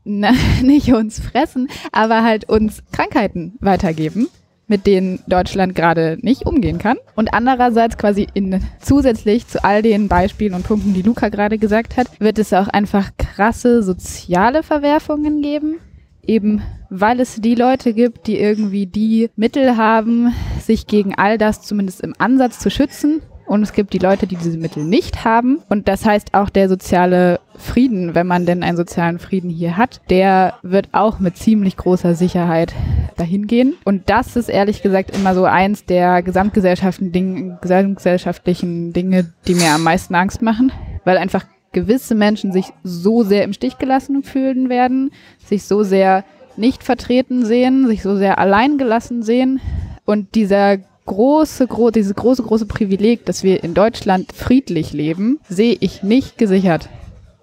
Na, 0.05 0.33
nicht 0.63 0.93
uns 0.93 1.21
fressen, 1.21 1.69
aber 1.91 2.23
halt 2.23 2.51
uns 2.51 2.83
Krankheiten 2.93 3.55
weitergeben, 3.61 4.29
mit 4.67 4.87
denen 4.87 5.21
Deutschland 5.27 5.75
gerade 5.75 6.19
nicht 6.21 6.45
umgehen 6.45 6.77
kann. 6.77 6.99
Und 7.17 7.33
andererseits 7.33 7.97
quasi 7.97 8.27
in, 8.35 8.63
zusätzlich 8.79 9.47
zu 9.47 9.65
all 9.65 9.81
den 9.81 10.09
Beispielen 10.09 10.53
und 10.53 10.67
Punkten, 10.67 10.93
die 10.93 11.03
Luca 11.03 11.31
gerade 11.31 11.57
gesagt 11.57 11.97
hat, 11.97 12.09
wird 12.21 12.39
es 12.39 12.53
auch 12.53 12.69
einfach 12.69 13.11
krasse 13.17 13.83
soziale 13.83 14.63
Verwerfungen 14.63 15.41
geben. 15.41 15.79
Eben 16.27 16.61
weil 16.91 17.21
es 17.21 17.41
die 17.41 17.55
Leute 17.55 17.95
gibt, 17.95 18.27
die 18.27 18.39
irgendwie 18.39 18.87
die 18.87 19.31
Mittel 19.37 19.77
haben, 19.77 20.35
sich 20.61 20.87
gegen 20.87 21.15
all 21.15 21.39
das 21.39 21.63
zumindest 21.63 22.01
im 22.03 22.15
Ansatz 22.19 22.59
zu 22.59 22.71
schützen 22.71 23.23
und 23.51 23.65
es 23.65 23.73
gibt 23.73 23.93
die 23.95 23.99
Leute, 23.99 24.29
die 24.29 24.37
diese 24.37 24.59
Mittel 24.59 24.85
nicht 24.85 25.25
haben. 25.25 25.61
Und 25.69 25.89
das 25.89 26.07
heißt 26.07 26.35
auch 26.35 26.51
der 26.51 26.69
soziale 26.69 27.41
Frieden, 27.57 28.15
wenn 28.15 28.29
man 28.29 28.47
denn 28.47 28.63
einen 28.63 28.77
sozialen 28.77 29.19
Frieden 29.19 29.51
hier 29.51 29.77
hat, 29.77 30.01
der 30.09 30.55
wird 30.63 30.91
auch 30.93 31.19
mit 31.19 31.37
ziemlich 31.37 31.77
großer 31.77 32.15
Sicherheit 32.15 32.73
dahin 33.17 33.49
gehen. 33.49 33.75
Und 33.85 34.09
das 34.09 34.37
ist 34.37 34.49
ehrlich 34.49 34.83
gesagt 34.83 35.17
immer 35.17 35.35
so 35.35 35.47
eins 35.47 35.85
der 35.85 36.23
gesamtgesellschaftlichen 36.23 37.11
Dinge, 37.11 37.59
gesamtgesellschaftlichen 37.61 38.93
Dinge, 38.93 39.33
die 39.49 39.57
mir 39.57 39.73
am 39.73 39.83
meisten 39.83 40.15
Angst 40.15 40.43
machen, 40.43 40.71
weil 41.05 41.19
einfach 41.19 41.45
gewisse 41.73 42.15
Menschen 42.15 42.53
sich 42.53 42.67
so 42.85 43.25
sehr 43.25 43.43
im 43.43 43.53
Stich 43.53 43.79
gelassen 43.79 44.23
fühlen 44.23 44.69
werden, 44.69 45.11
sich 45.45 45.65
so 45.65 45.83
sehr 45.83 46.25
nicht 46.57 46.85
vertreten 46.85 47.45
sehen, 47.45 47.87
sich 47.87 48.03
so 48.03 48.17
sehr 48.17 48.39
allein 48.39 48.79
gelassen 48.79 49.23
sehen 49.23 49.61
und 50.05 50.35
dieser 50.35 50.79
große, 51.07 51.67
gro 51.67 51.91
dieses 51.91 52.15
große, 52.15 52.43
große 52.43 52.67
Privileg, 52.67 53.25
dass 53.27 53.43
wir 53.43 53.65
in 53.65 53.75
Deutschland 53.75 54.33
friedlich 54.33 54.93
leben, 54.93 55.41
sehe 55.49 55.77
ich 55.81 56.03
nicht 56.03 56.39
gesichert 56.39 56.89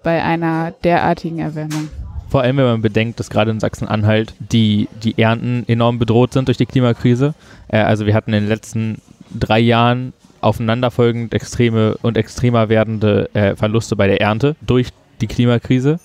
bei 0.02 0.22
einer 0.22 0.72
derartigen 0.84 1.38
Erwärmung. 1.38 1.88
Vor 2.28 2.42
allem, 2.42 2.58
wenn 2.58 2.64
man 2.64 2.82
bedenkt, 2.82 3.20
dass 3.20 3.30
gerade 3.30 3.50
in 3.50 3.60
Sachsen-Anhalt 3.60 4.34
die, 4.38 4.88
die 5.02 5.18
Ernten 5.18 5.64
enorm 5.66 5.98
bedroht 5.98 6.34
sind 6.34 6.48
durch 6.48 6.58
die 6.58 6.66
Klimakrise. 6.66 7.34
Äh, 7.68 7.78
also 7.78 8.06
wir 8.06 8.14
hatten 8.14 8.32
in 8.32 8.42
den 8.42 8.48
letzten 8.48 9.00
drei 9.38 9.60
Jahren 9.60 10.12
aufeinanderfolgend 10.40 11.34
extreme 11.34 11.96
und 12.02 12.16
extremer 12.16 12.68
werdende 12.68 13.28
äh, 13.34 13.56
Verluste 13.56 13.96
bei 13.96 14.06
der 14.06 14.20
Ernte 14.20 14.56
durch 14.60 14.90
die 15.20 15.26
Klimakrise 15.26 15.98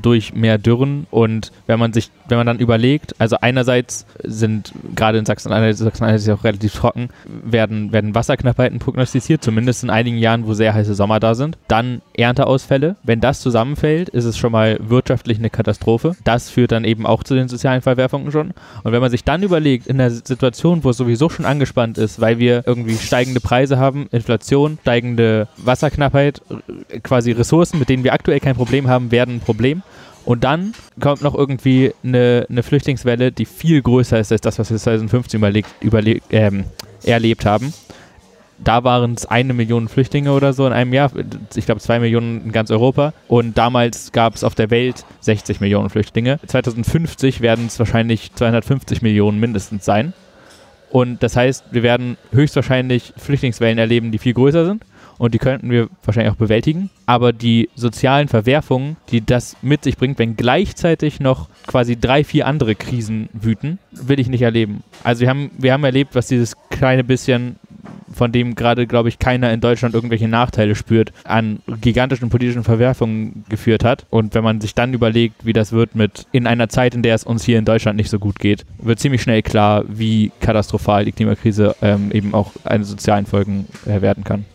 durch 0.00 0.34
mehr 0.34 0.58
Dürren 0.58 1.06
und 1.10 1.52
wenn 1.66 1.78
man 1.78 1.92
sich, 1.92 2.10
wenn 2.28 2.38
man 2.38 2.46
dann 2.46 2.58
überlegt, 2.58 3.14
also 3.18 3.36
einerseits 3.40 4.06
sind 4.22 4.72
gerade 4.94 5.18
in 5.18 5.26
Sachsen-Anhalt, 5.26 5.76
Sachsen-Anhalt 5.76 6.20
ist 6.20 6.26
ja 6.26 6.34
auch 6.34 6.44
relativ 6.44 6.74
trocken, 6.74 7.08
werden, 7.26 7.92
werden 7.92 8.14
Wasserknappheiten 8.14 8.78
prognostiziert, 8.78 9.42
zumindest 9.42 9.82
in 9.84 9.90
einigen 9.90 10.18
Jahren, 10.18 10.46
wo 10.46 10.54
sehr 10.54 10.74
heiße 10.74 10.94
Sommer 10.94 11.20
da 11.20 11.34
sind. 11.34 11.58
Dann 11.68 12.02
Ernteausfälle. 12.14 12.96
Wenn 13.02 13.20
das 13.20 13.40
zusammenfällt, 13.40 14.08
ist 14.08 14.24
es 14.24 14.38
schon 14.38 14.52
mal 14.52 14.78
wirtschaftlich 14.80 15.38
eine 15.38 15.50
Katastrophe. 15.50 16.16
Das 16.24 16.50
führt 16.50 16.72
dann 16.72 16.84
eben 16.84 17.06
auch 17.06 17.24
zu 17.24 17.34
den 17.34 17.48
sozialen 17.48 17.82
Verwerfungen 17.82 18.32
schon. 18.32 18.52
Und 18.82 18.92
wenn 18.92 19.00
man 19.00 19.10
sich 19.10 19.24
dann 19.24 19.42
überlegt, 19.42 19.86
in 19.86 19.98
der 19.98 20.10
Situation, 20.10 20.84
wo 20.84 20.90
es 20.90 20.96
sowieso 20.96 21.28
schon 21.28 21.44
angespannt 21.44 21.98
ist, 21.98 22.20
weil 22.20 22.38
wir 22.38 22.62
irgendwie 22.66 22.96
steigende 22.96 23.40
Preise 23.40 23.78
haben, 23.78 24.08
Inflation, 24.12 24.78
steigende 24.82 25.48
Wasserknappheit, 25.56 26.42
quasi 27.02 27.32
Ressourcen, 27.32 27.78
mit 27.78 27.88
denen 27.88 28.04
wir 28.04 28.12
aktuell 28.12 28.40
kein 28.40 28.56
Problem 28.56 28.88
haben, 28.88 29.10
werden 29.10 29.36
ein 29.36 29.40
Problem. 29.40 29.81
Und 30.24 30.44
dann 30.44 30.74
kommt 31.00 31.22
noch 31.22 31.34
irgendwie 31.34 31.92
eine, 32.04 32.46
eine 32.48 32.62
Flüchtlingswelle, 32.62 33.32
die 33.32 33.44
viel 33.44 33.82
größer 33.82 34.20
ist 34.20 34.32
als 34.32 34.40
das, 34.40 34.58
was 34.58 34.70
wir 34.70 34.78
2015 34.78 35.38
überlegt, 35.38 35.68
überlegt, 35.80 36.26
ähm, 36.30 36.64
erlebt 37.04 37.44
haben. 37.44 37.72
Da 38.58 38.84
waren 38.84 39.14
es 39.14 39.26
eine 39.26 39.54
Million 39.54 39.88
Flüchtlinge 39.88 40.32
oder 40.32 40.52
so 40.52 40.64
in 40.66 40.72
einem 40.72 40.92
Jahr. 40.92 41.10
Ich 41.56 41.66
glaube, 41.66 41.80
zwei 41.80 41.98
Millionen 41.98 42.44
in 42.44 42.52
ganz 42.52 42.70
Europa. 42.70 43.12
Und 43.26 43.58
damals 43.58 44.12
gab 44.12 44.36
es 44.36 44.44
auf 44.44 44.54
der 44.54 44.70
Welt 44.70 45.04
60 45.20 45.60
Millionen 45.60 45.90
Flüchtlinge. 45.90 46.38
2050 46.46 47.40
werden 47.40 47.66
es 47.66 47.78
wahrscheinlich 47.80 48.32
250 48.34 49.02
Millionen 49.02 49.40
mindestens 49.40 49.84
sein. 49.84 50.12
Und 50.90 51.22
das 51.24 51.34
heißt, 51.34 51.64
wir 51.72 51.82
werden 51.82 52.18
höchstwahrscheinlich 52.32 53.14
Flüchtlingswellen 53.16 53.78
erleben, 53.78 54.12
die 54.12 54.18
viel 54.18 54.34
größer 54.34 54.66
sind 54.66 54.84
und 55.22 55.34
die 55.34 55.38
könnten 55.38 55.70
wir 55.70 55.88
wahrscheinlich 56.04 56.32
auch 56.32 56.36
bewältigen. 56.36 56.90
Aber 57.06 57.32
die 57.32 57.68
sozialen 57.76 58.26
Verwerfungen, 58.26 58.96
die 59.10 59.24
das 59.24 59.56
mit 59.62 59.84
sich 59.84 59.96
bringt, 59.96 60.18
wenn 60.18 60.34
gleichzeitig 60.34 61.20
noch 61.20 61.48
quasi 61.68 61.94
drei, 61.94 62.24
vier 62.24 62.48
andere 62.48 62.74
Krisen 62.74 63.28
wüten, 63.32 63.78
will 63.92 64.18
ich 64.18 64.26
nicht 64.26 64.42
erleben. 64.42 64.82
Also 65.04 65.20
wir 65.20 65.28
haben, 65.28 65.52
wir 65.56 65.72
haben 65.72 65.84
erlebt, 65.84 66.16
was 66.16 66.26
dieses 66.26 66.56
kleine 66.70 67.04
bisschen 67.04 67.54
von 68.12 68.32
dem 68.32 68.56
gerade, 68.56 68.88
glaube 68.88 69.10
ich, 69.10 69.20
keiner 69.20 69.52
in 69.52 69.60
Deutschland 69.60 69.94
irgendwelche 69.94 70.26
Nachteile 70.26 70.74
spürt, 70.74 71.12
an 71.22 71.60
gigantischen 71.80 72.28
politischen 72.28 72.64
Verwerfungen 72.64 73.44
geführt 73.48 73.84
hat. 73.84 74.06
Und 74.10 74.34
wenn 74.34 74.42
man 74.42 74.60
sich 74.60 74.74
dann 74.74 74.92
überlegt, 74.92 75.46
wie 75.46 75.52
das 75.52 75.70
wird 75.70 75.94
mit 75.94 76.26
in 76.32 76.48
einer 76.48 76.68
Zeit, 76.68 76.96
in 76.96 77.02
der 77.02 77.14
es 77.14 77.22
uns 77.22 77.44
hier 77.44 77.60
in 77.60 77.64
Deutschland 77.64 77.96
nicht 77.96 78.10
so 78.10 78.18
gut 78.18 78.40
geht, 78.40 78.66
wird 78.78 78.98
ziemlich 78.98 79.22
schnell 79.22 79.42
klar, 79.42 79.84
wie 79.86 80.32
katastrophal 80.40 81.04
die 81.04 81.12
Klimakrise 81.12 81.76
ähm, 81.80 82.10
eben 82.10 82.34
auch 82.34 82.50
eine 82.64 82.84
sozialen 82.84 83.26
Folgen 83.26 83.68
äh, 83.86 84.02
werden 84.02 84.24
kann. 84.24 84.46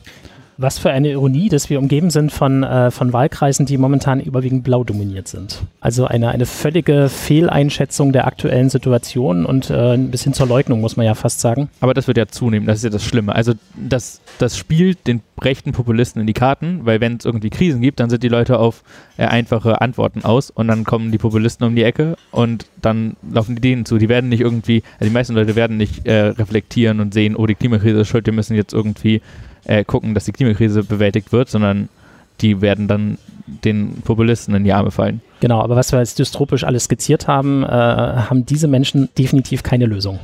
Was 0.59 0.79
für 0.79 0.89
eine 0.89 1.11
Ironie, 1.11 1.49
dass 1.49 1.69
wir 1.69 1.77
umgeben 1.77 2.09
sind 2.09 2.31
von, 2.31 2.63
äh, 2.63 2.89
von 2.89 3.13
Wahlkreisen, 3.13 3.67
die 3.67 3.77
momentan 3.77 4.19
überwiegend 4.19 4.63
blau 4.63 4.83
dominiert 4.83 5.27
sind. 5.27 5.61
Also 5.81 6.05
eine, 6.05 6.29
eine 6.29 6.47
völlige 6.47 7.09
Fehleinschätzung 7.09 8.11
der 8.11 8.25
aktuellen 8.25 8.69
Situation 8.69 9.45
und 9.45 9.69
äh, 9.69 9.93
ein 9.93 10.09
bisschen 10.09 10.33
zur 10.33 10.47
Leugnung, 10.47 10.81
muss 10.81 10.97
man 10.97 11.05
ja 11.05 11.13
fast 11.13 11.41
sagen. 11.41 11.69
Aber 11.79 11.93
das 11.93 12.07
wird 12.07 12.17
ja 12.17 12.25
zunehmen, 12.27 12.65
das 12.65 12.77
ist 12.77 12.83
ja 12.83 12.89
das 12.89 13.03
Schlimme. 13.03 13.35
Also 13.35 13.53
das, 13.75 14.19
das 14.39 14.57
spielt 14.57 15.05
den 15.05 15.21
rechten 15.39 15.73
Populisten 15.73 16.19
in 16.19 16.25
die 16.25 16.33
Karten, 16.33 16.81
weil 16.85 17.01
wenn 17.01 17.17
es 17.17 17.25
irgendwie 17.25 17.51
Krisen 17.51 17.81
gibt, 17.81 17.99
dann 17.99 18.09
sind 18.09 18.23
die 18.23 18.27
Leute 18.27 18.57
auf 18.57 18.83
äh, 19.17 19.25
einfache 19.25 19.79
Antworten 19.81 20.25
aus 20.25 20.49
und 20.49 20.67
dann 20.67 20.83
kommen 20.83 21.11
die 21.11 21.19
Populisten 21.19 21.67
um 21.67 21.75
die 21.75 21.83
Ecke 21.83 22.15
und 22.31 22.65
dann 22.81 23.15
laufen 23.31 23.55
die 23.55 23.61
denen 23.61 23.85
zu. 23.85 23.99
Die 23.99 24.09
werden 24.09 24.29
nicht 24.29 24.41
irgendwie, 24.41 24.81
also 24.99 25.05
die 25.09 25.13
meisten 25.13 25.35
Leute 25.35 25.55
werden 25.55 25.77
nicht 25.77 26.07
äh, 26.07 26.29
reflektieren 26.29 26.99
und 26.99 27.13
sehen, 27.13 27.35
oh, 27.35 27.45
die 27.45 27.55
Klimakrise 27.55 27.99
ist 27.99 28.07
schuld, 28.07 28.25
wir 28.25 28.33
müssen 28.33 28.55
jetzt 28.55 28.73
irgendwie 28.73 29.21
äh, 29.67 29.83
gucken, 29.83 30.13
dass 30.13 30.25
die 30.25 30.31
Klimakrise 30.31 30.83
bewältigt 30.83 31.31
wird, 31.31 31.49
sondern 31.49 31.89
die 32.41 32.61
werden 32.61 32.87
dann 32.87 33.17
den 33.45 34.01
Populisten 34.03 34.55
in 34.55 34.63
die 34.63 34.73
Arme 34.73 34.91
fallen. 34.91 35.21
Genau, 35.39 35.61
aber 35.61 35.75
was 35.75 35.91
wir 35.91 35.99
jetzt 35.99 36.19
dystropisch 36.19 36.63
alles 36.63 36.85
skizziert 36.85 37.27
haben, 37.27 37.63
äh, 37.63 37.67
haben 37.67 38.45
diese 38.45 38.67
Menschen 38.67 39.09
definitiv 39.17 39.63
keine 39.63 39.85
Lösung. 39.85 40.19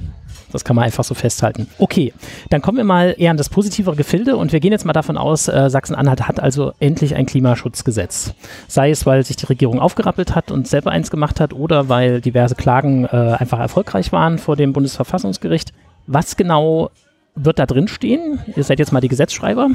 Das 0.52 0.64
kann 0.64 0.76
man 0.76 0.86
einfach 0.86 1.04
so 1.04 1.16
festhalten. 1.16 1.68
Okay, 1.80 2.14
dann 2.52 2.62
kommen 2.62 2.78
wir 2.78 2.84
mal 2.84 3.16
eher 3.18 3.32
an 3.32 3.38
das 3.38 3.50
positivere 3.50 3.96
Gefilde 3.96 4.38
und 4.38 4.54
wir 4.54 4.60
gehen 4.60 4.72
jetzt 4.72 4.86
mal 4.86 4.94
davon 4.94 5.18
aus, 5.18 5.48
äh, 5.48 5.70
Sachsen-Anhalt 5.70 6.28
hat 6.28 6.40
also 6.40 6.74
endlich 6.80 7.16
ein 7.16 7.26
Klimaschutzgesetz. 7.26 8.36
Sei 8.68 8.92
es, 8.92 9.08
weil 9.08 9.26
sich 9.26 9.36
die 9.36 9.48
Regierung 9.48 9.80
aufgerappelt 9.80 10.36
hat 10.36 10.52
und 10.52 10.68
selber 10.68 10.92
eins 10.92 11.10
gemacht 11.10 11.40
hat 11.40 11.54
oder 11.54 11.90
weil 11.90 12.22
diverse 12.22 12.54
Klagen 12.54 13.06
äh, 13.06 13.36
einfach 13.40 13.60
erfolgreich 13.60 14.12
waren 14.12 14.38
vor 14.38 14.56
dem 14.56 14.74
Bundesverfassungsgericht. 14.74 15.74
Was 16.06 16.38
genau 16.38 16.92
wird 17.36 17.60
da 17.60 17.66
drin 17.66 17.88
stehen? 17.88 18.40
Ihr 18.56 18.64
seid 18.64 18.80
jetzt 18.80 18.92
mal 18.92 19.02
die 19.02 19.08
Gesetzschreiber. 19.08 19.70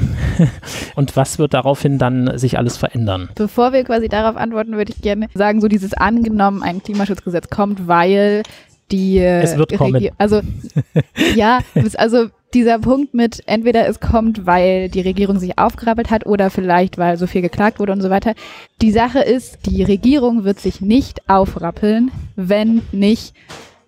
Und 0.95 1.15
was 1.15 1.39
wird 1.39 1.53
daraufhin 1.53 1.97
dann 1.97 2.37
sich 2.37 2.57
alles 2.57 2.77
verändern? 2.77 3.29
Bevor 3.35 3.73
wir 3.73 3.83
quasi 3.83 4.07
darauf 4.07 4.37
antworten, 4.37 4.77
würde 4.77 4.93
ich 4.95 5.01
gerne 5.01 5.27
sagen, 5.33 5.59
so 5.61 5.67
dieses 5.67 5.93
angenommen, 5.93 6.63
ein 6.63 6.81
Klimaschutzgesetz 6.81 7.49
kommt, 7.49 7.87
weil 7.87 8.43
die 8.91 9.19
Es 9.19 9.57
wird 9.57 9.77
kommen. 9.77 9.95
Regi- 9.95 10.11
Also 10.17 10.41
ja, 11.35 11.59
also 11.97 12.27
dieser 12.55 12.79
Punkt 12.79 13.13
mit 13.13 13.43
entweder 13.45 13.87
es 13.87 13.99
kommt, 13.99 14.47
weil 14.47 14.89
die 14.89 15.01
Regierung 15.01 15.37
sich 15.37 15.59
aufgerappelt 15.59 16.09
hat 16.09 16.25
oder 16.25 16.49
vielleicht 16.49 16.97
weil 16.97 17.15
so 17.17 17.27
viel 17.27 17.41
geklagt 17.43 17.79
wurde 17.79 17.91
und 17.91 18.01
so 18.01 18.09
weiter. 18.09 18.33
Die 18.81 18.91
Sache 18.91 19.19
ist, 19.19 19.67
die 19.67 19.83
Regierung 19.83 20.43
wird 20.45 20.59
sich 20.59 20.81
nicht 20.81 21.29
aufrappeln, 21.29 22.09
wenn 22.35 22.81
nicht 22.91 23.35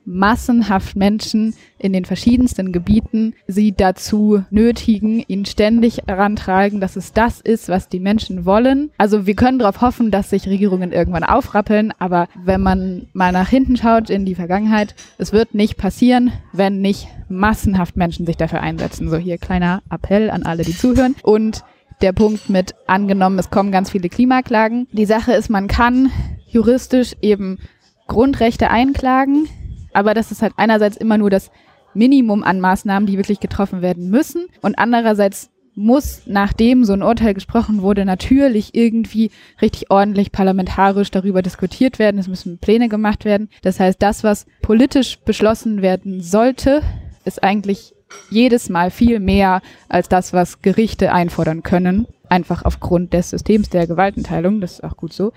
massenhaft 0.06 0.96
Menschen 0.96 1.54
in 1.78 1.94
den 1.94 2.06
verschiedensten 2.06 2.72
Gebieten 2.72 3.34
sie 3.48 3.72
dazu 3.72 4.44
nötigen, 4.50 5.24
ihn 5.28 5.46
ständig 5.46 6.02
herantragen, 6.08 6.80
dass 6.82 6.96
es 6.96 7.14
das 7.14 7.42
ist, 7.42 7.70
was 7.70 7.90
die 7.90 8.00
Menschen 8.00 8.46
wollen. 8.46 8.92
Also 8.98 9.26
wir 9.26 9.36
können 9.36 9.60
darauf 9.60 9.82
hoffen, 9.82 10.12
dass 10.12 10.30
sich 10.30 10.48
Regierungen 10.48 10.92
irgendwann 10.92 11.24
aufrappeln, 11.24 11.94
aber 12.00 12.28
wenn 12.44 12.62
man 12.62 13.08
mal 13.14 13.32
nach 13.32 13.50
hinten 13.50 13.78
schaut 13.78 14.10
in 14.10 14.26
die 14.26 14.36
Vergangenheit, 14.36 14.96
es 15.18 15.34
wird 15.34 15.54
nicht 15.54 15.78
passieren, 15.78 16.32
wenn 16.54 16.82
nicht 16.82 17.08
massenhaft 17.30 17.96
Menschen 17.96 18.26
sich 18.26 18.38
dafür 18.38 18.62
einsetzen. 18.62 19.10
So 19.10 19.18
hier 19.18 19.38
kleiner 19.38 19.82
Appell 19.90 20.30
an 20.30 20.44
alle, 20.44 20.64
die 20.64 20.76
zuhören. 20.76 21.16
Und 21.24 21.64
der 22.02 22.14
Punkt 22.14 22.50
mit 22.50 22.74
angenommen, 22.88 23.40
es 23.40 23.50
kommen 23.50 23.72
ganz 23.72 23.92
viele 23.92 24.10
Klimaklagen. 24.10 24.88
Die 24.92 25.06
Sache 25.06 25.34
ist, 25.34 25.50
man 25.50 25.68
kann 25.68 26.12
juristisch 26.48 27.16
eben 27.22 27.60
Grundrechte 28.08 28.70
einklagen, 28.70 29.48
aber 29.94 30.14
das 30.14 30.32
ist 30.32 30.42
halt 30.42 30.54
einerseits 30.58 30.98
immer 30.98 31.18
nur 31.18 31.30
das 31.30 31.52
Minimum 31.94 32.44
an 32.44 32.60
Maßnahmen, 32.60 33.08
die 33.08 33.18
wirklich 33.18 33.40
getroffen 33.40 33.82
werden 33.82 34.10
müssen 34.10 34.48
und 34.62 34.78
andererseits 34.78 35.50
muss, 35.74 36.24
nachdem 36.26 36.84
so 36.84 36.94
ein 36.94 37.04
Urteil 37.04 37.34
gesprochen 37.34 37.82
wurde, 37.82 38.06
natürlich 38.06 38.76
irgendwie 38.76 39.32
richtig 39.62 39.90
ordentlich 39.90 40.32
parlamentarisch 40.32 41.12
darüber 41.12 41.42
diskutiert 41.42 42.00
werden. 42.00 42.20
Es 42.20 42.28
müssen 42.28 42.58
Pläne 42.58 42.90
gemacht 42.90 43.26
werden. 43.26 43.50
Das 43.62 43.80
heißt, 43.80 44.02
das, 44.02 44.24
was 44.24 44.46
politisch 44.62 45.20
beschlossen 45.20 45.82
werden 45.82 46.22
sollte, 46.22 46.82
ist 47.24 47.42
eigentlich 47.44 47.94
jedes 48.30 48.70
Mal 48.70 48.92
viel 48.92 49.20
mehr 49.20 49.62
als 49.88 50.10
das, 50.10 50.34
was 50.34 50.62
Gerichte 50.62 51.14
einfordern 51.14 51.64
können. 51.64 52.08
Einfach 52.28 52.66
aufgrund 52.66 53.14
des 53.14 53.30
Systems 53.30 53.70
der 53.70 53.88
Gewaltenteilung. 53.88 54.60
Das 54.60 54.74
ist 54.74 54.84
auch 54.84 54.98
gut 54.98 55.14
so. 55.14 55.32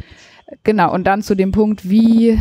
Genau. 0.64 0.92
Und 0.92 1.04
dann 1.04 1.22
zu 1.22 1.34
dem 1.34 1.52
Punkt, 1.52 1.88
wie 1.88 2.38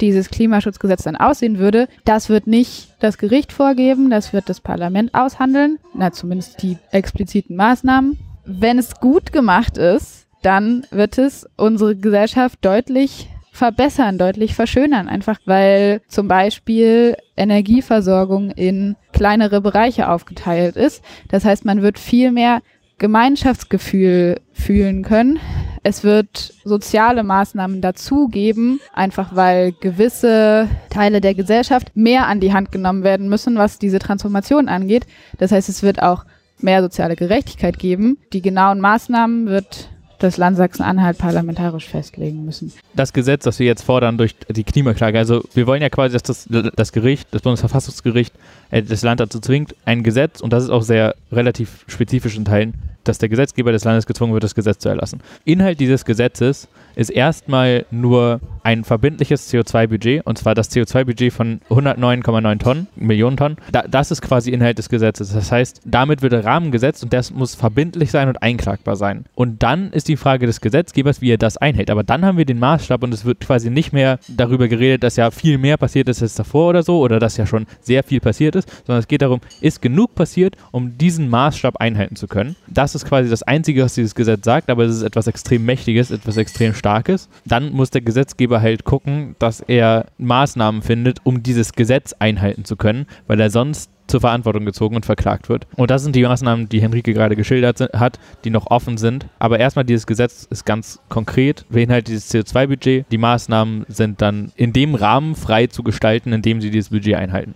dieses 0.00 0.30
Klimaschutzgesetz 0.30 1.02
dann 1.02 1.16
aussehen 1.16 1.58
würde, 1.58 1.88
das 2.04 2.28
wird 2.28 2.46
nicht 2.46 2.88
das 3.00 3.18
Gericht 3.18 3.52
vorgeben, 3.52 4.10
das 4.10 4.32
wird 4.32 4.48
das 4.48 4.60
Parlament 4.60 5.14
aushandeln, 5.14 5.78
na 5.94 6.12
zumindest 6.12 6.62
die 6.62 6.78
expliziten 6.90 7.56
Maßnahmen. 7.56 8.18
Wenn 8.44 8.78
es 8.78 8.94
gut 9.00 9.32
gemacht 9.32 9.76
ist, 9.76 10.26
dann 10.42 10.86
wird 10.90 11.18
es 11.18 11.46
unsere 11.56 11.96
Gesellschaft 11.96 12.58
deutlich 12.62 13.28
verbessern, 13.58 14.18
deutlich 14.18 14.54
verschönern, 14.54 15.08
einfach 15.08 15.40
weil 15.44 16.00
zum 16.08 16.28
Beispiel 16.28 17.16
Energieversorgung 17.36 18.50
in 18.52 18.94
kleinere 19.12 19.60
Bereiche 19.60 20.08
aufgeteilt 20.08 20.76
ist. 20.76 21.02
Das 21.28 21.44
heißt, 21.44 21.64
man 21.64 21.82
wird 21.82 21.98
viel 21.98 22.30
mehr 22.30 22.62
Gemeinschaftsgefühl 22.98 24.40
fühlen 24.52 25.02
können. 25.02 25.38
Es 25.84 26.04
wird 26.04 26.54
soziale 26.64 27.22
Maßnahmen 27.22 27.80
dazugeben, 27.80 28.80
einfach 28.92 29.34
weil 29.34 29.72
gewisse 29.72 30.68
Teile 30.90 31.20
der 31.20 31.34
Gesellschaft 31.34 31.92
mehr 31.94 32.26
an 32.26 32.40
die 32.40 32.52
Hand 32.52 32.72
genommen 32.72 33.04
werden 33.04 33.28
müssen, 33.28 33.56
was 33.56 33.78
diese 33.78 34.00
Transformation 34.00 34.68
angeht. 34.68 35.06
Das 35.38 35.52
heißt, 35.52 35.68
es 35.68 35.82
wird 35.82 36.02
auch 36.02 36.24
mehr 36.60 36.82
soziale 36.82 37.16
Gerechtigkeit 37.16 37.78
geben. 37.78 38.18
Die 38.32 38.42
genauen 38.42 38.80
Maßnahmen 38.80 39.46
wird 39.46 39.90
das 40.18 40.36
Land 40.36 40.56
Sachsen-Anhalt 40.56 41.18
parlamentarisch 41.18 41.88
festlegen 41.88 42.44
müssen. 42.44 42.72
Das 42.94 43.12
Gesetz, 43.12 43.44
das 43.44 43.58
wir 43.58 43.66
jetzt 43.66 43.82
fordern 43.82 44.18
durch 44.18 44.34
die 44.48 44.64
Klimaklage, 44.64 45.18
also 45.18 45.42
wir 45.54 45.66
wollen 45.66 45.82
ja 45.82 45.88
quasi, 45.88 46.14
dass 46.14 46.22
das, 46.22 46.48
das 46.74 46.92
Gericht, 46.92 47.28
das 47.30 47.42
Bundesverfassungsgericht, 47.42 48.34
äh, 48.70 48.82
das 48.82 49.02
Land 49.02 49.20
dazu 49.20 49.40
zwingt, 49.40 49.74
ein 49.84 50.02
Gesetz, 50.02 50.40
und 50.40 50.52
das 50.52 50.64
ist 50.64 50.70
auch 50.70 50.82
sehr 50.82 51.14
relativ 51.32 51.84
spezifisch 51.86 52.36
in 52.36 52.44
Teilen, 52.44 52.74
dass 53.04 53.18
der 53.18 53.28
Gesetzgeber 53.28 53.72
des 53.72 53.84
Landes 53.84 54.06
gezwungen 54.06 54.32
wird, 54.32 54.44
das 54.44 54.54
Gesetz 54.54 54.80
zu 54.80 54.88
erlassen. 54.88 55.20
Inhalt 55.44 55.80
dieses 55.80 56.04
Gesetzes 56.04 56.68
ist 56.94 57.10
erstmal 57.10 57.86
nur 57.90 58.40
ein 58.68 58.84
verbindliches 58.84 59.50
CO2-Budget, 59.50 60.26
und 60.26 60.36
zwar 60.36 60.54
das 60.54 60.70
CO2-Budget 60.70 61.32
von 61.32 61.60
109,9 61.70 62.58
Tonnen, 62.58 62.86
Millionen 62.96 63.38
Tonnen. 63.38 63.56
Da, 63.72 63.84
das 63.88 64.10
ist 64.10 64.20
quasi 64.20 64.50
Inhalt 64.50 64.76
des 64.76 64.90
Gesetzes. 64.90 65.32
Das 65.32 65.50
heißt, 65.50 65.80
damit 65.86 66.20
wird 66.20 66.34
der 66.34 66.44
Rahmen 66.44 66.70
gesetzt 66.70 67.02
und 67.02 67.14
das 67.14 67.30
muss 67.30 67.54
verbindlich 67.54 68.10
sein 68.10 68.28
und 68.28 68.42
einklagbar 68.42 68.96
sein. 68.96 69.24
Und 69.34 69.62
dann 69.62 69.90
ist 69.90 70.08
die 70.08 70.18
Frage 70.18 70.44
des 70.44 70.60
Gesetzgebers, 70.60 71.22
wie 71.22 71.30
er 71.30 71.38
das 71.38 71.56
einhält. 71.56 71.88
Aber 71.88 72.02
dann 72.04 72.26
haben 72.26 72.36
wir 72.36 72.44
den 72.44 72.58
Maßstab 72.58 73.02
und 73.02 73.14
es 73.14 73.24
wird 73.24 73.40
quasi 73.40 73.70
nicht 73.70 73.94
mehr 73.94 74.18
darüber 74.28 74.68
geredet, 74.68 75.02
dass 75.02 75.16
ja 75.16 75.30
viel 75.30 75.56
mehr 75.56 75.78
passiert 75.78 76.10
ist 76.10 76.20
als 76.20 76.34
davor 76.34 76.68
oder 76.68 76.82
so 76.82 77.00
oder 77.00 77.18
dass 77.18 77.38
ja 77.38 77.46
schon 77.46 77.64
sehr 77.80 78.02
viel 78.02 78.20
passiert 78.20 78.54
ist, 78.54 78.68
sondern 78.86 79.00
es 79.00 79.08
geht 79.08 79.22
darum, 79.22 79.40
ist 79.62 79.80
genug 79.80 80.14
passiert, 80.14 80.56
um 80.72 80.98
diesen 80.98 81.30
Maßstab 81.30 81.78
einhalten 81.78 82.16
zu 82.16 82.26
können. 82.26 82.54
Das 82.66 82.94
ist 82.94 83.06
quasi 83.06 83.30
das 83.30 83.42
Einzige, 83.42 83.82
was 83.82 83.94
dieses 83.94 84.14
Gesetz 84.14 84.44
sagt, 84.44 84.68
aber 84.68 84.84
es 84.84 84.94
ist 84.94 85.04
etwas 85.04 85.26
extrem 85.26 85.64
Mächtiges, 85.64 86.10
etwas 86.10 86.36
extrem 86.36 86.74
Starkes. 86.74 87.30
Dann 87.46 87.72
muss 87.72 87.88
der 87.88 88.02
Gesetzgeber 88.02 88.57
halt 88.60 88.84
gucken, 88.84 89.36
dass 89.38 89.60
er 89.60 90.06
Maßnahmen 90.18 90.82
findet, 90.82 91.20
um 91.24 91.42
dieses 91.42 91.72
Gesetz 91.72 92.14
einhalten 92.18 92.64
zu 92.64 92.76
können, 92.76 93.06
weil 93.26 93.40
er 93.40 93.50
sonst 93.50 93.90
zur 94.08 94.20
Verantwortung 94.20 94.64
gezogen 94.64 94.96
und 94.96 95.06
verklagt 95.06 95.48
wird. 95.48 95.66
Und 95.76 95.90
das 95.90 96.02
sind 96.02 96.16
die 96.16 96.22
Maßnahmen, 96.22 96.68
die 96.68 96.80
Henrike 96.80 97.12
gerade 97.12 97.36
geschildert 97.36 97.80
hat, 97.94 98.18
die 98.44 98.50
noch 98.50 98.70
offen 98.70 98.96
sind. 98.96 99.26
Aber 99.38 99.60
erstmal, 99.60 99.84
dieses 99.84 100.06
Gesetz 100.06 100.46
ist 100.50 100.64
ganz 100.64 100.98
konkret, 101.08 101.66
beinhaltet 101.68 102.08
dieses 102.08 102.32
CO2-Budget. 102.32 103.06
Die 103.10 103.18
Maßnahmen 103.18 103.84
sind 103.88 104.20
dann 104.22 104.50
in 104.56 104.72
dem 104.72 104.94
Rahmen 104.94 105.34
frei 105.34 105.66
zu 105.66 105.82
gestalten, 105.82 106.32
in 106.32 106.42
dem 106.42 106.60
sie 106.60 106.70
dieses 106.70 106.90
Budget 106.90 107.16
einhalten. 107.16 107.54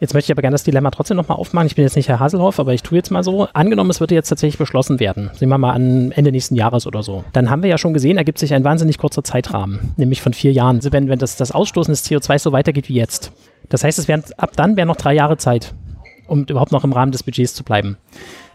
Jetzt 0.00 0.14
möchte 0.14 0.32
ich 0.32 0.34
aber 0.34 0.40
gerne 0.40 0.54
das 0.54 0.64
Dilemma 0.64 0.90
trotzdem 0.90 1.18
nochmal 1.18 1.36
aufmachen. 1.36 1.66
Ich 1.66 1.74
bin 1.74 1.84
jetzt 1.84 1.94
nicht 1.94 2.08
Herr 2.08 2.20
Haselhoff, 2.20 2.58
aber 2.58 2.72
ich 2.72 2.82
tue 2.82 2.96
jetzt 2.96 3.10
mal 3.10 3.22
so. 3.22 3.48
Angenommen, 3.52 3.90
es 3.90 4.00
würde 4.00 4.14
jetzt 4.14 4.30
tatsächlich 4.30 4.56
beschlossen 4.56 4.98
werden. 4.98 5.30
Sehen 5.34 5.50
wir 5.50 5.58
mal 5.58 5.72
an 5.72 6.10
Ende 6.12 6.32
nächsten 6.32 6.54
Jahres 6.54 6.86
oder 6.86 7.02
so. 7.02 7.22
Dann 7.34 7.50
haben 7.50 7.62
wir 7.62 7.68
ja 7.68 7.76
schon 7.76 7.92
gesehen, 7.92 8.16
ergibt 8.16 8.38
sich 8.38 8.54
ein 8.54 8.64
wahnsinnig 8.64 8.96
kurzer 8.96 9.22
Zeitrahmen, 9.22 9.92
nämlich 9.98 10.22
von 10.22 10.32
vier 10.32 10.52
Jahren. 10.52 10.76
Also 10.76 10.90
wenn, 10.90 11.10
wenn 11.10 11.18
das, 11.18 11.36
das 11.36 11.52
Ausstoßen 11.52 11.92
des 11.92 12.06
CO2 12.06 12.38
so 12.38 12.50
weitergeht 12.50 12.88
wie 12.88 12.94
jetzt. 12.94 13.30
Das 13.68 13.84
heißt, 13.84 13.98
es 13.98 14.08
wären, 14.08 14.24
ab 14.38 14.52
dann 14.56 14.78
wären 14.78 14.88
noch 14.88 14.96
drei 14.96 15.12
Jahre 15.12 15.36
Zeit, 15.36 15.74
um 16.26 16.44
überhaupt 16.44 16.72
noch 16.72 16.84
im 16.84 16.94
Rahmen 16.94 17.12
des 17.12 17.22
Budgets 17.22 17.52
zu 17.52 17.62
bleiben. 17.62 17.98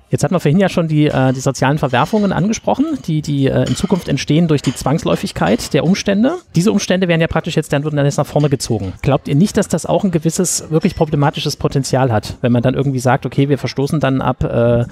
Jetzt 0.09 0.23
hatten 0.23 0.35
wir 0.35 0.39
vorhin 0.39 0.59
ja 0.59 0.69
schon 0.69 0.87
die, 0.87 1.07
äh, 1.07 1.33
die 1.33 1.39
sozialen 1.39 1.79
Verwerfungen 1.79 2.31
angesprochen, 2.31 2.85
die, 3.07 3.21
die 3.21 3.47
äh, 3.47 3.67
in 3.67 3.75
Zukunft 3.75 4.07
entstehen 4.07 4.47
durch 4.47 4.61
die 4.61 4.73
Zwangsläufigkeit 4.73 5.73
der 5.73 5.83
Umstände. 5.83 6.37
Diese 6.55 6.71
Umstände 6.71 7.07
werden 7.07 7.21
ja 7.21 7.27
praktisch 7.27 7.55
jetzt 7.55 7.73
dann, 7.73 7.83
würden 7.83 7.95
dann 7.95 8.05
jetzt 8.05 8.17
nach 8.17 8.27
vorne 8.27 8.49
gezogen. 8.49 8.93
Glaubt 9.01 9.27
ihr 9.27 9.35
nicht, 9.35 9.57
dass 9.57 9.67
das 9.67 9.85
auch 9.85 10.03
ein 10.03 10.11
gewisses, 10.11 10.69
wirklich 10.69 10.95
problematisches 10.95 11.55
Potenzial 11.57 12.11
hat, 12.11 12.37
wenn 12.41 12.51
man 12.51 12.61
dann 12.61 12.75
irgendwie 12.75 12.99
sagt, 12.99 13.25
okay, 13.25 13.49
wir 13.49 13.57
verstoßen 13.57 13.99
dann 13.99 14.21
ab, 14.21 14.43
äh, 14.43 14.85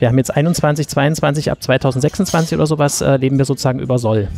wir 0.00 0.08
haben 0.08 0.18
jetzt 0.18 0.34
21, 0.34 0.88
22, 0.88 1.50
ab 1.52 1.62
2026 1.62 2.58
oder 2.58 2.66
sowas, 2.66 3.00
äh, 3.00 3.16
leben 3.16 3.38
wir 3.38 3.44
sozusagen 3.44 3.78
über 3.78 3.98
Soll. 3.98 4.28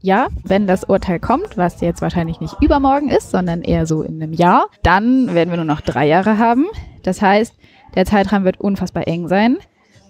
Ja, 0.00 0.26
wenn 0.42 0.66
das 0.66 0.84
Urteil 0.84 1.18
kommt, 1.18 1.56
was 1.56 1.80
jetzt 1.80 2.02
wahrscheinlich 2.02 2.40
nicht 2.40 2.56
übermorgen 2.60 3.08
ist, 3.08 3.30
sondern 3.30 3.62
eher 3.62 3.86
so 3.86 4.02
in 4.02 4.22
einem 4.22 4.34
Jahr, 4.34 4.66
dann 4.82 5.34
werden 5.34 5.48
wir 5.48 5.56
nur 5.56 5.64
noch 5.64 5.80
drei 5.80 6.06
Jahre 6.06 6.36
haben. 6.36 6.66
Das 7.04 7.22
heißt, 7.22 7.54
der 7.94 8.06
Zeitrahmen 8.06 8.44
wird 8.44 8.60
unfassbar 8.60 9.06
eng 9.06 9.28
sein. 9.28 9.58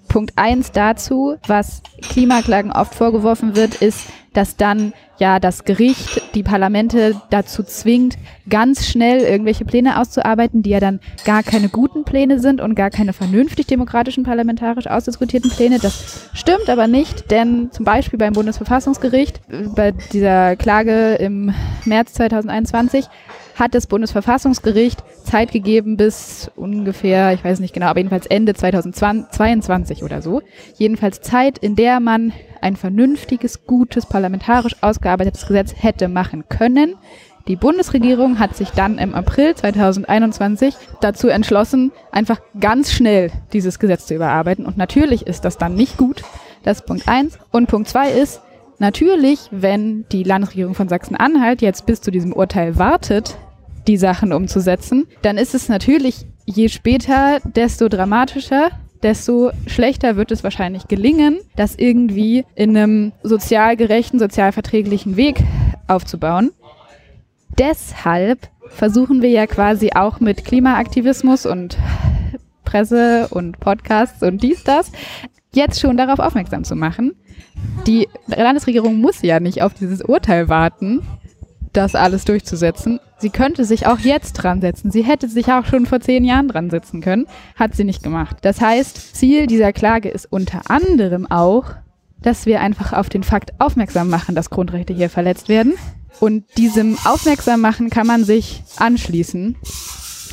Punkt 0.08 0.32
eins 0.36 0.72
dazu, 0.72 1.36
was 1.46 1.82
Klimaklagen 2.02 2.72
oft 2.72 2.94
vorgeworfen 2.94 3.56
wird, 3.56 3.76
ist, 3.76 4.06
dass 4.32 4.56
dann 4.56 4.92
ja 5.18 5.38
das 5.38 5.64
Gericht 5.64 6.34
die 6.34 6.42
Parlamente 6.42 7.20
dazu 7.30 7.62
zwingt, 7.62 8.16
ganz 8.50 8.86
schnell 8.86 9.20
irgendwelche 9.20 9.64
Pläne 9.64 10.00
auszuarbeiten, 10.00 10.62
die 10.62 10.70
ja 10.70 10.80
dann 10.80 11.00
gar 11.24 11.42
keine 11.42 11.68
guten 11.68 12.04
Pläne 12.04 12.40
sind 12.40 12.60
und 12.60 12.74
gar 12.74 12.90
keine 12.90 13.12
vernünftig 13.12 13.66
demokratischen 13.66 14.24
parlamentarisch 14.24 14.88
ausdiskutierten 14.88 15.50
Pläne. 15.50 15.78
Das 15.78 16.28
stimmt 16.34 16.68
aber 16.68 16.88
nicht, 16.88 17.30
denn 17.30 17.70
zum 17.70 17.84
Beispiel 17.84 18.18
beim 18.18 18.32
Bundesverfassungsgericht 18.32 19.40
bei 19.74 19.92
dieser 20.12 20.56
Klage 20.56 21.14
im 21.14 21.54
März 21.84 22.14
2021 22.14 23.06
hat 23.54 23.74
das 23.74 23.86
Bundesverfassungsgericht 23.86 25.02
Zeit 25.24 25.52
gegeben 25.52 25.96
bis 25.96 26.50
ungefähr, 26.56 27.32
ich 27.32 27.44
weiß 27.44 27.60
nicht 27.60 27.74
genau, 27.74 27.86
aber 27.86 28.00
jedenfalls 28.00 28.26
Ende 28.26 28.54
2022 28.54 30.02
oder 30.02 30.22
so. 30.22 30.42
Jedenfalls 30.76 31.20
Zeit, 31.20 31.58
in 31.58 31.76
der 31.76 32.00
man 32.00 32.32
ein 32.60 32.76
vernünftiges, 32.76 33.66
gutes, 33.66 34.06
parlamentarisch 34.06 34.76
ausgearbeitetes 34.80 35.46
Gesetz 35.46 35.74
hätte 35.76 36.08
machen 36.08 36.48
können. 36.48 36.96
Die 37.46 37.56
Bundesregierung 37.56 38.38
hat 38.38 38.56
sich 38.56 38.70
dann 38.70 38.96
im 38.98 39.14
April 39.14 39.54
2021 39.54 40.74
dazu 41.02 41.28
entschlossen, 41.28 41.92
einfach 42.10 42.40
ganz 42.58 42.90
schnell 42.90 43.30
dieses 43.52 43.78
Gesetz 43.78 44.06
zu 44.06 44.14
überarbeiten. 44.14 44.64
Und 44.64 44.78
natürlich 44.78 45.26
ist 45.26 45.44
das 45.44 45.58
dann 45.58 45.74
nicht 45.74 45.98
gut. 45.98 46.22
Das 46.62 46.78
ist 46.78 46.86
Punkt 46.86 47.06
eins. 47.06 47.38
Und 47.52 47.66
Punkt 47.66 47.88
zwei 47.88 48.10
ist, 48.10 48.40
natürlich, 48.78 49.48
wenn 49.50 50.06
die 50.10 50.22
Landesregierung 50.22 50.74
von 50.74 50.88
Sachsen-Anhalt 50.88 51.62
jetzt 51.62 51.86
bis 51.86 52.00
zu 52.00 52.10
diesem 52.10 52.32
Urteil 52.32 52.78
wartet, 52.78 53.36
die 53.86 53.96
Sachen 53.96 54.32
umzusetzen, 54.32 55.06
dann 55.22 55.36
ist 55.36 55.54
es 55.54 55.68
natürlich 55.68 56.26
je 56.46 56.68
später, 56.68 57.40
desto 57.44 57.88
dramatischer, 57.88 58.70
desto 59.02 59.50
schlechter 59.66 60.16
wird 60.16 60.30
es 60.30 60.42
wahrscheinlich 60.42 60.88
gelingen, 60.88 61.38
das 61.56 61.74
irgendwie 61.76 62.44
in 62.54 62.76
einem 62.76 63.12
sozial 63.22 63.76
gerechten, 63.76 64.18
sozial 64.18 64.52
verträglichen 64.52 65.16
Weg 65.16 65.42
aufzubauen. 65.86 66.52
Deshalb 67.58 68.48
versuchen 68.68 69.22
wir 69.22 69.30
ja 69.30 69.46
quasi 69.46 69.90
auch 69.94 70.20
mit 70.20 70.44
Klimaaktivismus 70.44 71.46
und 71.46 71.78
Presse 72.64 73.28
und 73.30 73.60
Podcasts 73.60 74.22
und 74.22 74.42
dies, 74.42 74.64
das, 74.64 74.90
jetzt 75.56 75.80
schon 75.80 75.96
darauf 75.96 76.18
aufmerksam 76.18 76.64
zu 76.64 76.76
machen. 76.76 77.14
Die 77.86 78.08
Landesregierung 78.26 79.00
muss 79.00 79.22
ja 79.22 79.40
nicht 79.40 79.62
auf 79.62 79.74
dieses 79.74 80.02
Urteil 80.02 80.48
warten, 80.48 81.02
das 81.72 81.94
alles 81.94 82.24
durchzusetzen. 82.24 83.00
Sie 83.18 83.30
könnte 83.30 83.64
sich 83.64 83.86
auch 83.86 83.98
jetzt 83.98 84.34
dran 84.34 84.60
setzen. 84.60 84.90
Sie 84.90 85.02
hätte 85.02 85.28
sich 85.28 85.48
auch 85.48 85.64
schon 85.64 85.86
vor 85.86 86.00
zehn 86.00 86.24
Jahren 86.24 86.48
dran 86.48 86.70
setzen 86.70 87.00
können. 87.00 87.26
Hat 87.56 87.74
sie 87.74 87.84
nicht 87.84 88.02
gemacht. 88.02 88.36
Das 88.42 88.60
heißt, 88.60 89.16
Ziel 89.16 89.46
dieser 89.46 89.72
Klage 89.72 90.08
ist 90.08 90.30
unter 90.30 90.70
anderem 90.70 91.30
auch, 91.30 91.64
dass 92.22 92.46
wir 92.46 92.60
einfach 92.60 92.92
auf 92.92 93.08
den 93.08 93.22
Fakt 93.22 93.52
aufmerksam 93.60 94.08
machen, 94.08 94.34
dass 94.34 94.50
Grundrechte 94.50 94.94
hier 94.94 95.10
verletzt 95.10 95.48
werden. 95.48 95.74
Und 96.20 96.44
diesem 96.56 96.96
Aufmerksam 97.04 97.60
machen 97.60 97.90
kann 97.90 98.06
man 98.06 98.24
sich 98.24 98.62
anschließen 98.76 99.56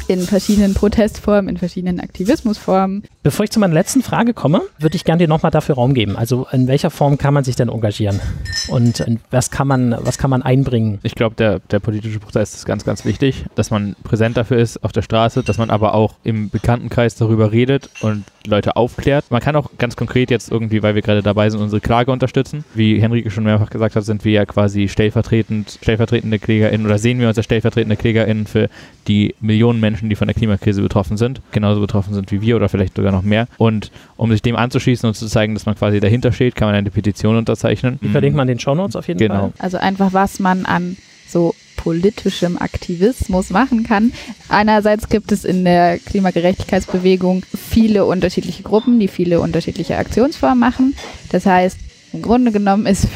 in 0.08 0.22
verschiedenen 0.22 0.74
Protestformen, 0.74 1.50
in 1.50 1.58
verschiedenen 1.58 2.00
Aktivismusformen. 2.00 3.04
Bevor 3.24 3.44
ich 3.44 3.52
zu 3.52 3.60
meiner 3.60 3.74
letzten 3.74 4.02
Frage 4.02 4.34
komme, 4.34 4.62
würde 4.80 4.96
ich 4.96 5.04
gerne 5.04 5.20
dir 5.20 5.28
nochmal 5.28 5.52
dafür 5.52 5.76
Raum 5.76 5.94
geben. 5.94 6.18
Also 6.18 6.48
in 6.52 6.68
welcher 6.68 6.90
Form 6.90 7.18
kann 7.18 7.34
man 7.34 7.44
sich 7.44 7.56
denn 7.56 7.70
engagieren? 7.70 8.20
Und 8.68 9.06
was 9.30 9.52
kann 9.52 9.68
man, 9.68 9.96
was 10.00 10.18
kann 10.18 10.30
man 10.30 10.42
einbringen? 10.42 11.00
Ich 11.04 11.16
glaube, 11.16 11.36
der, 11.36 11.60
der 11.60 11.80
politische 11.80 12.20
Prozess 12.20 12.54
ist 12.56 12.66
ganz, 12.66 12.84
ganz 12.84 13.06
wichtig, 13.06 13.46
dass 13.56 13.72
man 13.72 13.96
präsent 14.04 14.38
dafür 14.38 14.58
ist 14.58 14.84
auf 14.84 14.92
der 14.92 15.02
Straße, 15.02 15.44
dass 15.44 15.58
man 15.58 15.70
aber 15.70 15.94
auch 15.94 16.16
im 16.24 16.50
Bekanntenkreis 16.50 17.16
darüber 17.16 17.52
redet 17.52 17.90
und 18.02 18.24
Leute 18.48 18.76
aufklärt. 18.76 19.26
Man 19.30 19.42
kann 19.42 19.56
auch 19.56 19.70
ganz 19.78 19.96
konkret 19.96 20.32
jetzt 20.32 20.52
irgendwie, 20.52 20.82
weil 20.82 20.96
wir 20.96 21.02
gerade 21.02 21.22
dabei 21.22 21.50
sind, 21.50 21.62
unsere 21.62 21.82
Klage 21.82 22.12
unterstützen. 22.12 22.64
Wie 22.74 23.00
Henrike 23.00 23.30
schon 23.30 23.44
mehrfach 23.44 23.70
gesagt 23.70 23.96
hat, 23.96 24.04
sind 24.04 24.26
wir 24.26 24.32
ja 24.32 24.46
quasi 24.46 24.88
stellvertretend, 24.88 25.78
stellvertretende 25.82 26.40
KlägerInnen 26.40 26.86
oder 26.86 26.98
sehen 26.98 27.20
wir 27.20 27.28
uns 27.28 27.38
als 27.38 27.46
stellvertretende 27.46 27.98
KlägerInnen 27.98 28.48
für 28.48 28.70
die 29.08 29.36
Millionen 29.42 29.80
Menschen, 29.82 30.10
die 30.10 30.16
von 30.16 30.28
der 30.28 30.36
Klimakrise 30.36 30.82
betroffen 30.82 31.18
sind, 31.18 31.42
genauso 31.52 31.82
betroffen 31.82 32.14
sind 32.14 32.32
wie 32.32 32.42
wir 32.42 32.56
oder 32.56 32.70
vielleicht 32.70 32.96
sogar 32.96 33.12
noch 33.12 33.24
mehr. 33.24 33.48
Und 33.58 33.92
um 34.16 34.32
sich 34.32 34.42
dem 34.42 34.56
anzuschließen 34.56 35.08
und 35.08 35.16
zu 35.16 35.28
zeigen, 35.28 35.54
dass 35.54 35.66
man 35.66 35.76
quasi 35.76 36.00
dahinter 36.00 36.32
steht, 36.32 36.56
kann 36.56 36.68
man 36.70 36.76
eine 36.76 36.92
Petition 36.92 37.36
unterzeichnen. 37.36 38.00
Die 38.02 38.10
verlinkt 38.10 38.38
man 38.38 38.48
in 38.48 38.56
den 38.56 38.60
Shownotes 38.60 38.96
auf 38.96 39.08
jeden 39.08 39.20
Genau. 39.20 39.40
Fall. 39.40 39.52
Also 39.60 39.78
einfach, 39.78 40.14
was 40.14 40.40
man 40.40 40.66
an 40.66 40.96
so 41.28 41.54
politischem 41.78 42.58
Aktivismus 42.58 43.50
machen 43.50 43.84
kann. 43.84 44.14
Einerseits 44.50 45.10
gibt 45.10 45.32
es 45.32 45.44
in 45.44 45.66
der 45.66 45.98
Klimagerechtigkeitsbewegung 45.98 47.44
viele 47.56 48.06
unterschiedliche 48.06 48.62
Gruppen, 48.64 49.00
die 49.00 49.08
viele 49.08 49.40
unterschiedliche 49.42 49.98
Aktionsformen 49.98 50.60
machen. 50.60 50.96
Das 51.30 51.46
heißt, 51.46 51.78
im 52.14 52.22
Grunde 52.22 52.52
genommen 52.52 52.86
ist, 52.86 53.08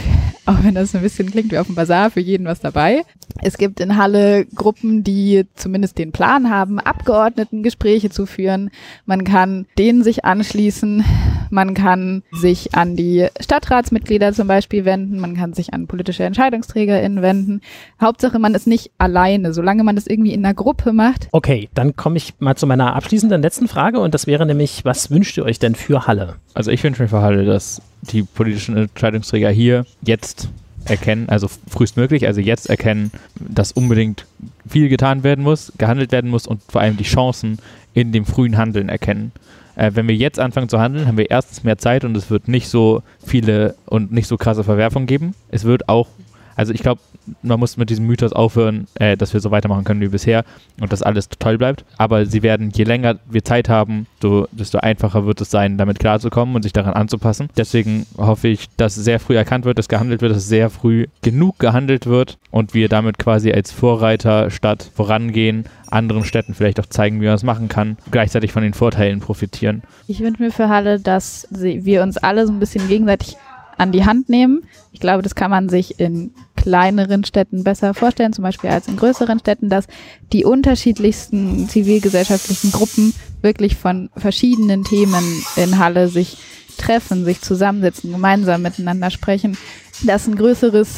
auch 0.46 0.64
wenn 0.64 0.76
das 0.76 0.96
ein 0.96 1.02
bisschen 1.02 1.30
klingt 1.30 1.52
wie 1.52 1.58
auf 1.58 1.68
dem 1.68 1.76
Bazar, 1.76 2.12
für 2.12 2.20
jeden 2.20 2.46
was 2.46 2.60
dabei. 2.60 3.04
Es 3.42 3.58
gibt 3.58 3.80
in 3.80 3.98
Halle 3.98 4.46
Gruppen, 4.46 5.04
die 5.04 5.46
zumindest 5.56 5.98
den 5.98 6.12
Plan 6.12 6.50
haben, 6.50 6.80
Abgeordnetengespräche 6.80 8.10
zu 8.10 8.26
führen. 8.26 8.72
Man 9.06 9.24
kann 9.24 9.66
denen 9.78 10.04
sich 10.04 10.26
anschließen. 10.26 11.04
Man 11.52 11.74
kann 11.74 12.24
sich 12.32 12.74
an 12.76 12.96
die 12.96 13.28
Stadtratsmitglieder 13.40 14.34
zum 14.34 14.48
Beispiel 14.48 14.86
wenden. 14.86 15.20
Man 15.20 15.36
kann 15.36 15.54
sich 15.54 15.74
an 15.74 15.88
politische 15.88 16.24
EntscheidungsträgerInnen 16.24 17.22
wenden. 17.22 17.62
Hauptsache, 18.02 18.40
man 18.40 18.56
ist 18.56 18.68
nicht 18.68 18.92
alleine. 18.98 19.54
Solange 19.54 19.84
man 19.84 19.96
das 19.96 20.08
irgendwie 20.08 20.34
in 20.34 20.46
einer 20.46 20.54
Gruppe 20.54 20.94
macht, 20.94 21.28
Okay, 21.32 21.70
dann 21.74 21.96
komme 21.96 22.18
ich 22.18 22.34
mal 22.40 22.56
zu 22.56 22.66
meiner 22.66 22.96
abschließenden 22.96 23.42
letzten 23.42 23.68
Frage 23.68 24.00
und 24.00 24.14
das 24.14 24.26
wäre 24.26 24.46
nämlich, 24.46 24.86
was 24.86 25.12
wünscht 25.12 25.38
ihr 25.38 25.44
euch 25.44 25.60
denn 25.60 25.76
für 25.76 26.08
Halle? 26.08 26.36
Also 26.56 26.72
ich 26.72 26.82
wünsche 26.84 27.04
mir 27.04 27.10
für 27.10 27.22
Halle, 27.22 27.46
dass 27.46 27.82
die 28.02 28.24
politischen 28.24 28.78
Entscheidungsträger 28.78 29.50
hier 29.50 29.86
jetzt 30.02 30.50
erkennen, 30.86 31.28
also 31.28 31.50
frühestmöglich, 31.68 32.28
also 32.28 32.40
jetzt 32.40 32.70
erkennen, 32.70 33.12
dass 33.40 33.74
unbedingt 33.74 34.26
viel 34.68 34.88
getan 34.88 35.24
werden 35.24 35.44
muss, 35.44 35.74
gehandelt 35.78 36.12
werden 36.12 36.30
muss 36.30 36.48
und 36.48 36.62
vor 36.70 36.82
allem 36.82 36.96
die 36.96 37.04
Chancen 37.04 37.60
in 37.94 38.12
dem 38.12 38.26
frühen 38.26 38.58
Handeln 38.58 38.88
erkennen. 38.88 39.32
Äh, 39.76 39.92
wenn 39.96 40.08
wir 40.08 40.16
jetzt 40.16 40.40
anfangen 40.40 40.70
zu 40.70 40.80
handeln, 40.80 41.08
haben 41.08 41.18
wir 41.18 41.30
erstens 41.30 41.64
mehr 41.64 41.78
Zeit 41.78 42.06
und 42.06 42.16
es 42.16 42.30
wird 42.30 42.48
nicht 42.48 42.70
so 42.70 43.04
viele 43.26 43.76
und 43.86 44.14
nicht 44.14 44.28
so 44.28 44.38
krasse 44.38 44.64
Verwerfungen 44.64 45.08
geben. 45.08 45.36
Es 45.50 45.66
wird 45.66 45.90
auch, 45.90 46.08
also 46.56 46.72
ich 46.74 46.82
glaube, 46.82 47.02
man 47.42 47.60
muss 47.60 47.78
mit 47.78 47.90
diesem 47.90 48.08
Mythos 48.08 48.34
aufhören, 48.34 48.88
äh, 48.96 49.18
dass 49.18 49.34
wir 49.34 49.40
so 49.40 49.52
weitermachen 49.52 49.84
können 49.84 50.02
wie 50.02 50.08
bisher 50.08 50.44
und 50.80 50.92
dass 50.92 51.02
alles 51.02 51.30
toll 51.30 51.58
bleibt. 51.58 51.86
Aber 51.98 52.26
sie 52.26 52.44
werden, 52.44 52.72
je 52.74 52.84
länger 52.84 53.18
wir 53.30 53.44
Zeit 53.44 53.70
haben, 53.70 54.08
so, 54.22 54.48
desto 54.52 54.80
einfacher 54.80 55.26
wird 55.26 55.42
es 55.42 55.52
sein, 55.52 55.78
damit 55.78 56.00
klarzukommen 56.00 56.56
und 56.56 56.64
sich 56.64 56.74
daran 56.74 56.94
anzupassen. 56.94 57.50
Deswegen 57.58 58.06
hoffe 58.18 58.48
ich, 58.48 58.68
dass 58.78 58.96
sehr 58.96 59.20
früh 59.20 59.36
erkannt 59.36 59.66
wird, 59.66 59.78
dass 59.78 59.88
gehandelt 59.88 60.22
wird, 60.22 60.36
dass 60.36 60.48
sehr 60.48 60.70
früh 60.70 61.08
genug 61.22 61.60
gehandelt 61.60 62.06
wird 62.06 62.38
und 62.52 62.74
wir 62.74 62.90
damit 62.90 63.18
quasi 63.18 63.52
als 63.52 63.72
Vorreiterstadt 63.72 64.90
vorangehen, 64.96 65.66
anderen 65.90 66.24
Städten 66.24 66.54
vielleicht 66.54 66.80
auch 66.80 66.86
zeigen, 66.86 67.22
wie 67.22 67.26
man 67.26 67.36
es 67.36 67.44
machen 67.44 67.70
kann, 67.70 67.98
gleichzeitig 68.12 68.52
von 68.52 68.64
den 68.64 68.74
Vorteilen 68.74 69.20
profitieren. 69.20 69.84
Ich 70.08 70.22
wünsche 70.22 70.42
mir 70.42 70.52
für 70.52 70.70
Halle, 70.70 71.00
dass 71.00 71.48
sie, 71.52 71.86
wir 71.86 72.04
uns 72.04 72.18
alle 72.18 72.46
so 72.46 72.54
ein 72.54 72.60
bisschen 72.60 72.88
gegenseitig 72.88 73.38
an 73.78 73.92
die 73.92 74.06
Hand 74.06 74.30
nehmen. 74.30 74.64
Ich 74.92 75.00
glaube, 75.00 75.22
das 75.22 75.36
kann 75.36 75.52
man 75.52 75.70
sich 75.70 76.00
in 76.00 76.32
kleineren 76.56 77.24
Städten 77.24 77.64
besser 77.64 77.94
vorstellen, 77.94 78.34
zum 78.34 78.44
Beispiel 78.44 78.70
als 78.70 78.88
in 78.88 78.98
größeren 78.98 79.40
Städten, 79.40 79.70
dass 79.70 79.86
die 80.34 80.46
unterschiedlichsten 80.46 81.70
zivilgesellschaftlichen 81.70 82.72
Gruppen 82.72 83.14
wirklich 83.42 83.76
von 83.76 84.10
verschiedenen 84.18 84.84
Themen 84.84 85.24
in 85.56 85.78
Halle 85.78 86.08
sich 86.08 86.38
treffen, 86.78 87.24
sich 87.24 87.42
zusammensetzen, 87.42 88.12
gemeinsam 88.12 88.62
miteinander 88.62 89.12
sprechen, 89.12 89.58
dass 90.04 90.28
ein 90.28 90.36
größeres 90.36 90.98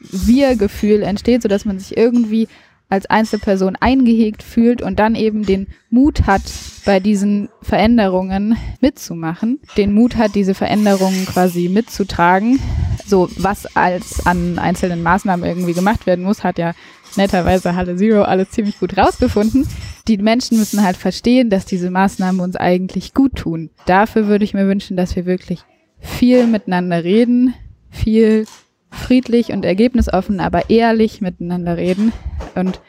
Wir-Gefühl 0.00 1.02
entsteht, 1.02 1.42
sodass 1.42 1.64
man 1.64 1.78
sich 1.78 1.96
irgendwie 1.96 2.48
als 2.88 3.06
Einzelperson 3.06 3.76
eingehegt 3.80 4.42
fühlt 4.42 4.82
und 4.82 4.98
dann 4.98 5.14
eben 5.14 5.44
den 5.44 5.68
Mut 5.90 6.26
hat, 6.26 6.42
bei 6.84 7.00
diesen 7.00 7.48
Veränderungen 7.62 8.56
mitzumachen, 8.80 9.60
den 9.76 9.94
Mut 9.94 10.16
hat, 10.16 10.34
diese 10.34 10.54
Veränderungen 10.54 11.24
quasi 11.26 11.68
mitzutragen. 11.68 12.60
So, 13.06 13.28
was 13.38 13.74
als 13.74 14.26
an 14.26 14.58
einzelnen 14.58 15.02
Maßnahmen 15.02 15.46
irgendwie 15.46 15.72
gemacht 15.72 16.06
werden 16.06 16.24
muss, 16.24 16.44
hat 16.44 16.58
ja 16.58 16.72
netterweise 17.16 17.74
Halle 17.74 17.96
Zero 17.96 18.22
alles 18.22 18.50
ziemlich 18.50 18.78
gut 18.78 18.96
rausgefunden. 18.96 19.66
Die 20.08 20.18
Menschen 20.18 20.58
müssen 20.58 20.82
halt 20.82 20.96
verstehen, 20.96 21.48
dass 21.50 21.64
diese 21.64 21.90
Maßnahmen 21.90 22.40
uns 22.40 22.56
eigentlich 22.56 23.14
gut 23.14 23.36
tun. 23.36 23.70
Dafür 23.86 24.26
würde 24.26 24.44
ich 24.44 24.54
mir 24.54 24.66
wünschen, 24.66 24.96
dass 24.96 25.16
wir 25.16 25.26
wirklich 25.26 25.60
viel 25.98 26.46
miteinander 26.46 27.02
reden, 27.02 27.54
viel 27.90 28.46
friedlich 28.94 29.52
und 29.52 29.64
ergebnisoffen, 29.64 30.40
aber 30.40 30.70
ehrlich 30.70 31.20
miteinander 31.20 31.76
reden 31.76 32.12
und 32.54 32.80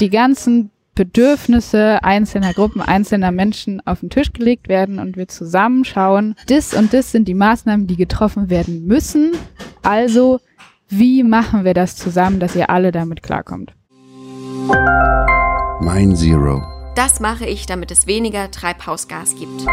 die 0.00 0.10
ganzen 0.10 0.70
Bedürfnisse 0.94 2.02
einzelner 2.02 2.52
Gruppen, 2.52 2.82
einzelner 2.82 3.32
Menschen 3.32 3.80
auf 3.86 4.00
den 4.00 4.10
Tisch 4.10 4.32
gelegt 4.32 4.68
werden 4.68 4.98
und 4.98 5.16
wir 5.16 5.28
zusammen 5.28 5.84
schauen, 5.84 6.34
das 6.48 6.74
und 6.74 6.92
das 6.92 7.12
sind 7.12 7.28
die 7.28 7.34
Maßnahmen, 7.34 7.86
die 7.86 7.96
getroffen 7.96 8.50
werden 8.50 8.86
müssen. 8.86 9.32
Also, 9.82 10.40
wie 10.88 11.22
machen 11.22 11.64
wir 11.64 11.72
das 11.72 11.96
zusammen, 11.96 12.40
dass 12.40 12.54
ihr 12.54 12.68
alle 12.68 12.92
damit 12.92 13.22
klarkommt? 13.22 13.72
Mein 15.80 16.14
Zero. 16.14 16.62
Das 16.94 17.20
mache 17.20 17.46
ich, 17.46 17.64
damit 17.64 17.90
es 17.90 18.06
weniger 18.06 18.50
Treibhausgas 18.50 19.34
gibt. 19.36 19.66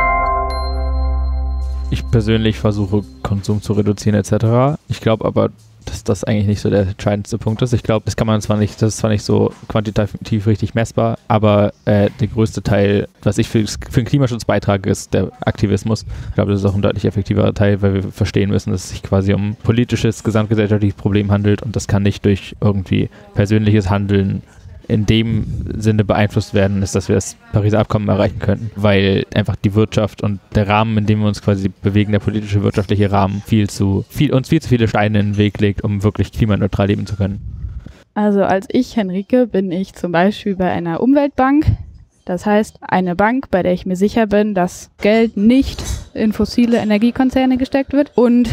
Ich 1.92 2.10
persönlich 2.10 2.60
versuche, 2.60 3.04
Konsum 3.24 3.62
zu 3.62 3.74
reduzieren 3.74 4.16
etc. 4.16 4.80
Ich 4.88 5.02
glaube 5.02 5.26
aber, 5.26 5.50
dass 5.86 6.04
das 6.04 6.24
eigentlich 6.24 6.48
nicht 6.48 6.62
so 6.62 6.70
der 6.70 6.82
entscheidendste 6.82 7.38
Punkt 7.38 7.62
ist. 7.62 7.74
Ich 7.74 7.84
glaube, 7.84 8.06
das 8.06 8.16
kann 8.16 8.28
man 8.28 8.42
zwar 8.42 8.58
nicht, 8.58 8.82
das 8.82 8.94
ist 8.94 8.98
zwar 8.98 9.10
nicht 9.10 9.24
so 9.24 9.52
quantitativ 9.68 10.46
richtig 10.46 10.76
messbar, 10.76 11.18
aber 11.28 11.74
äh, 11.86 12.10
der 12.20 12.28
größte 12.28 12.62
Teil, 12.62 13.08
was 13.24 13.38
ich 13.38 13.48
für, 13.48 13.66
für 13.66 14.02
den 14.02 14.06
Klimaschutz 14.06 14.46
beitrage, 14.46 14.90
ist 14.90 15.14
der 15.14 15.32
Aktivismus. 15.42 16.06
Ich 16.30 16.36
glaube, 16.36 16.52
das 16.52 16.62
ist 16.62 16.66
auch 16.66 16.76
ein 16.76 16.82
deutlich 16.82 17.06
effektiverer 17.06 17.54
Teil, 17.54 17.82
weil 17.82 17.94
wir 17.96 18.04
verstehen 18.04 18.50
müssen, 18.50 18.72
dass 18.72 18.84
es 18.84 18.90
sich 18.92 19.04
quasi 19.04 19.34
um 19.34 19.56
politisches, 19.64 20.24
gesamtgesellschaftliches 20.24 20.96
Problem 20.96 21.32
handelt 21.32 21.64
und 21.64 21.76
das 21.76 21.88
kann 21.88 22.04
nicht 22.04 22.24
durch 22.26 22.56
irgendwie 22.62 23.10
persönliches 23.34 23.90
Handeln 23.90 24.44
in 24.90 25.06
dem 25.06 25.46
Sinne 25.78 26.04
beeinflusst 26.04 26.54
werden, 26.54 26.82
ist, 26.82 26.96
dass 26.96 27.08
wir 27.08 27.16
das 27.16 27.38
Pariser 27.54 27.80
Abkommen 27.80 28.10
erreichen 28.10 28.40
könnten, 28.40 28.72
weil 28.76 29.26
einfach 29.34 29.56
die 29.56 29.76
Wirtschaft 29.76 30.24
und 30.24 30.40
der 30.56 30.68
Rahmen, 30.68 30.98
in 30.98 31.06
dem 31.06 31.20
wir 31.20 31.28
uns 31.28 31.42
quasi 31.42 31.70
bewegen, 31.70 32.12
der 32.12 32.20
politische, 32.20 32.64
wirtschaftliche 32.64 33.12
Rahmen, 33.12 33.44
viel 33.46 33.70
zu, 33.70 34.04
viel, 34.10 34.34
uns 34.34 34.50
viel 34.50 34.62
zu 34.62 34.68
viele 34.68 34.88
Steine 34.88 35.20
in 35.20 35.26
den 35.34 35.38
Weg 35.38 35.60
legt, 35.62 35.84
um 35.84 36.04
wirklich 36.04 36.32
klimaneutral 36.32 36.88
leben 36.88 37.06
zu 37.06 37.16
können. 37.16 37.40
Also 38.16 38.44
als 38.44 38.68
ich, 38.72 38.98
Henrike, 38.98 39.46
bin 39.46 39.72
ich 39.72 39.94
zum 39.94 40.12
Beispiel 40.12 40.56
bei 40.56 40.72
einer 40.72 41.02
Umweltbank. 41.02 41.68
Das 42.26 42.46
heißt, 42.46 42.80
eine 42.82 43.16
Bank, 43.16 43.50
bei 43.52 43.64
der 43.64 43.74
ich 43.74 43.86
mir 43.86 43.96
sicher 43.96 44.26
bin, 44.26 44.56
dass 44.56 44.90
Geld 45.00 45.38
nicht 45.38 45.84
in 46.16 46.34
fossile 46.34 46.78
Energiekonzerne 46.78 47.58
gesteckt 47.58 47.94
wird. 47.94 48.12
Und 48.16 48.50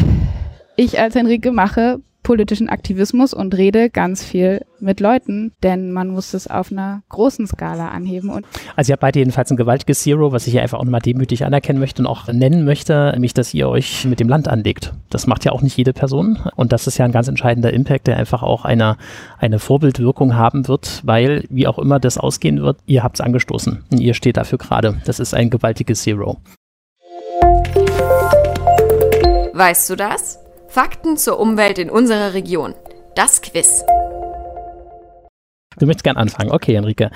ich 0.75 0.99
als 0.99 1.15
Henrike 1.15 1.51
mache 1.51 1.99
politischen 2.27 2.67
Aktivismus 2.67 3.33
und 3.33 3.55
rede 3.55 3.89
ganz 3.89 4.21
viel 4.21 4.65
mit 4.81 4.99
Leuten, 4.99 5.53
denn 5.63 5.93
man 5.93 6.09
muss 6.09 6.33
es 6.33 6.47
auf 6.47 6.73
einer 6.73 7.01
großen 7.07 7.47
Skala 7.47 7.87
anheben. 7.87 8.29
Und 8.29 8.45
also 8.75 8.89
ihr 8.89 8.93
habt 8.93 9.01
beide 9.01 9.19
jedenfalls 9.19 9.49
ein 9.49 9.55
gewaltiges 9.55 10.01
Zero, 10.01 10.33
was 10.33 10.45
ich 10.45 10.51
hier 10.51 10.61
einfach 10.61 10.77
auch 10.77 10.83
nochmal 10.83 10.99
demütig 10.99 11.45
anerkennen 11.45 11.79
möchte 11.79 12.01
und 12.01 12.05
auch 12.05 12.27
nennen 12.27 12.65
möchte, 12.65 13.11
nämlich, 13.13 13.33
dass 13.33 13.53
ihr 13.53 13.69
euch 13.69 14.03
mit 14.03 14.19
dem 14.19 14.27
Land 14.27 14.49
anlegt. 14.49 14.93
Das 15.09 15.25
macht 15.25 15.45
ja 15.45 15.53
auch 15.53 15.61
nicht 15.61 15.77
jede 15.77 15.93
Person 15.93 16.37
und 16.57 16.73
das 16.73 16.85
ist 16.85 16.97
ja 16.97 17.05
ein 17.05 17.13
ganz 17.13 17.29
entscheidender 17.29 17.71
Impact, 17.71 18.07
der 18.07 18.17
einfach 18.17 18.43
auch 18.43 18.65
eine, 18.65 18.97
eine 19.37 19.57
Vorbildwirkung 19.57 20.35
haben 20.35 20.67
wird, 20.67 21.03
weil, 21.05 21.45
wie 21.49 21.65
auch 21.65 21.79
immer 21.79 21.97
das 21.97 22.17
ausgehen 22.17 22.61
wird, 22.61 22.77
ihr 22.87 23.03
habt 23.03 23.15
es 23.15 23.21
angestoßen 23.21 23.85
und 23.89 23.99
ihr 24.01 24.13
steht 24.13 24.35
dafür 24.35 24.57
gerade. 24.57 24.99
Das 25.05 25.21
ist 25.21 25.33
ein 25.33 25.49
gewaltiges 25.49 26.01
Zero. 26.01 26.41
Weißt 29.53 29.89
du 29.89 29.95
das? 29.95 30.39
Fakten 30.77 31.17
zur 31.17 31.39
Umwelt 31.39 31.79
in 31.79 31.89
unserer 31.89 32.35
Region. 32.35 32.75
Das 33.15 33.41
Quiz. 33.41 33.83
Du 35.79 35.87
möchtest 35.87 36.03
gern 36.03 36.17
anfangen. 36.17 36.51
Okay, 36.51 36.75
Enrique. 36.75 37.09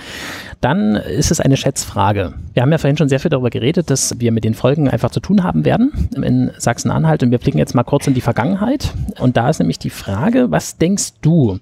Dann 0.61 0.95
ist 0.95 1.29
es 1.29 1.39
eine 1.39 1.57
Schätzfrage. 1.57 2.33
Wir 2.55 2.63
haben 2.63 2.71
ja 2.71 2.79
vorhin 2.79 2.97
schon 2.97 3.07
sehr 3.07 3.19
viel 3.19 3.29
darüber 3.29 3.51
geredet, 3.51 3.91
dass 3.91 4.19
wir 4.19 4.31
mit 4.31 4.45
den 4.45 4.55
Folgen 4.55 4.89
einfach 4.89 5.11
zu 5.11 5.19
tun 5.19 5.43
haben 5.43 5.63
werden 5.63 6.09
in 6.15 6.49
Sachsen-Anhalt. 6.57 7.21
Und 7.21 7.29
wir 7.29 7.37
blicken 7.37 7.59
jetzt 7.59 7.75
mal 7.75 7.83
kurz 7.83 8.07
in 8.07 8.15
die 8.15 8.21
Vergangenheit. 8.21 8.95
Und 9.19 9.37
da 9.37 9.47
ist 9.47 9.59
nämlich 9.59 9.77
die 9.77 9.91
Frage, 9.91 10.49
was 10.49 10.79
denkst 10.79 11.19
du, 11.21 11.59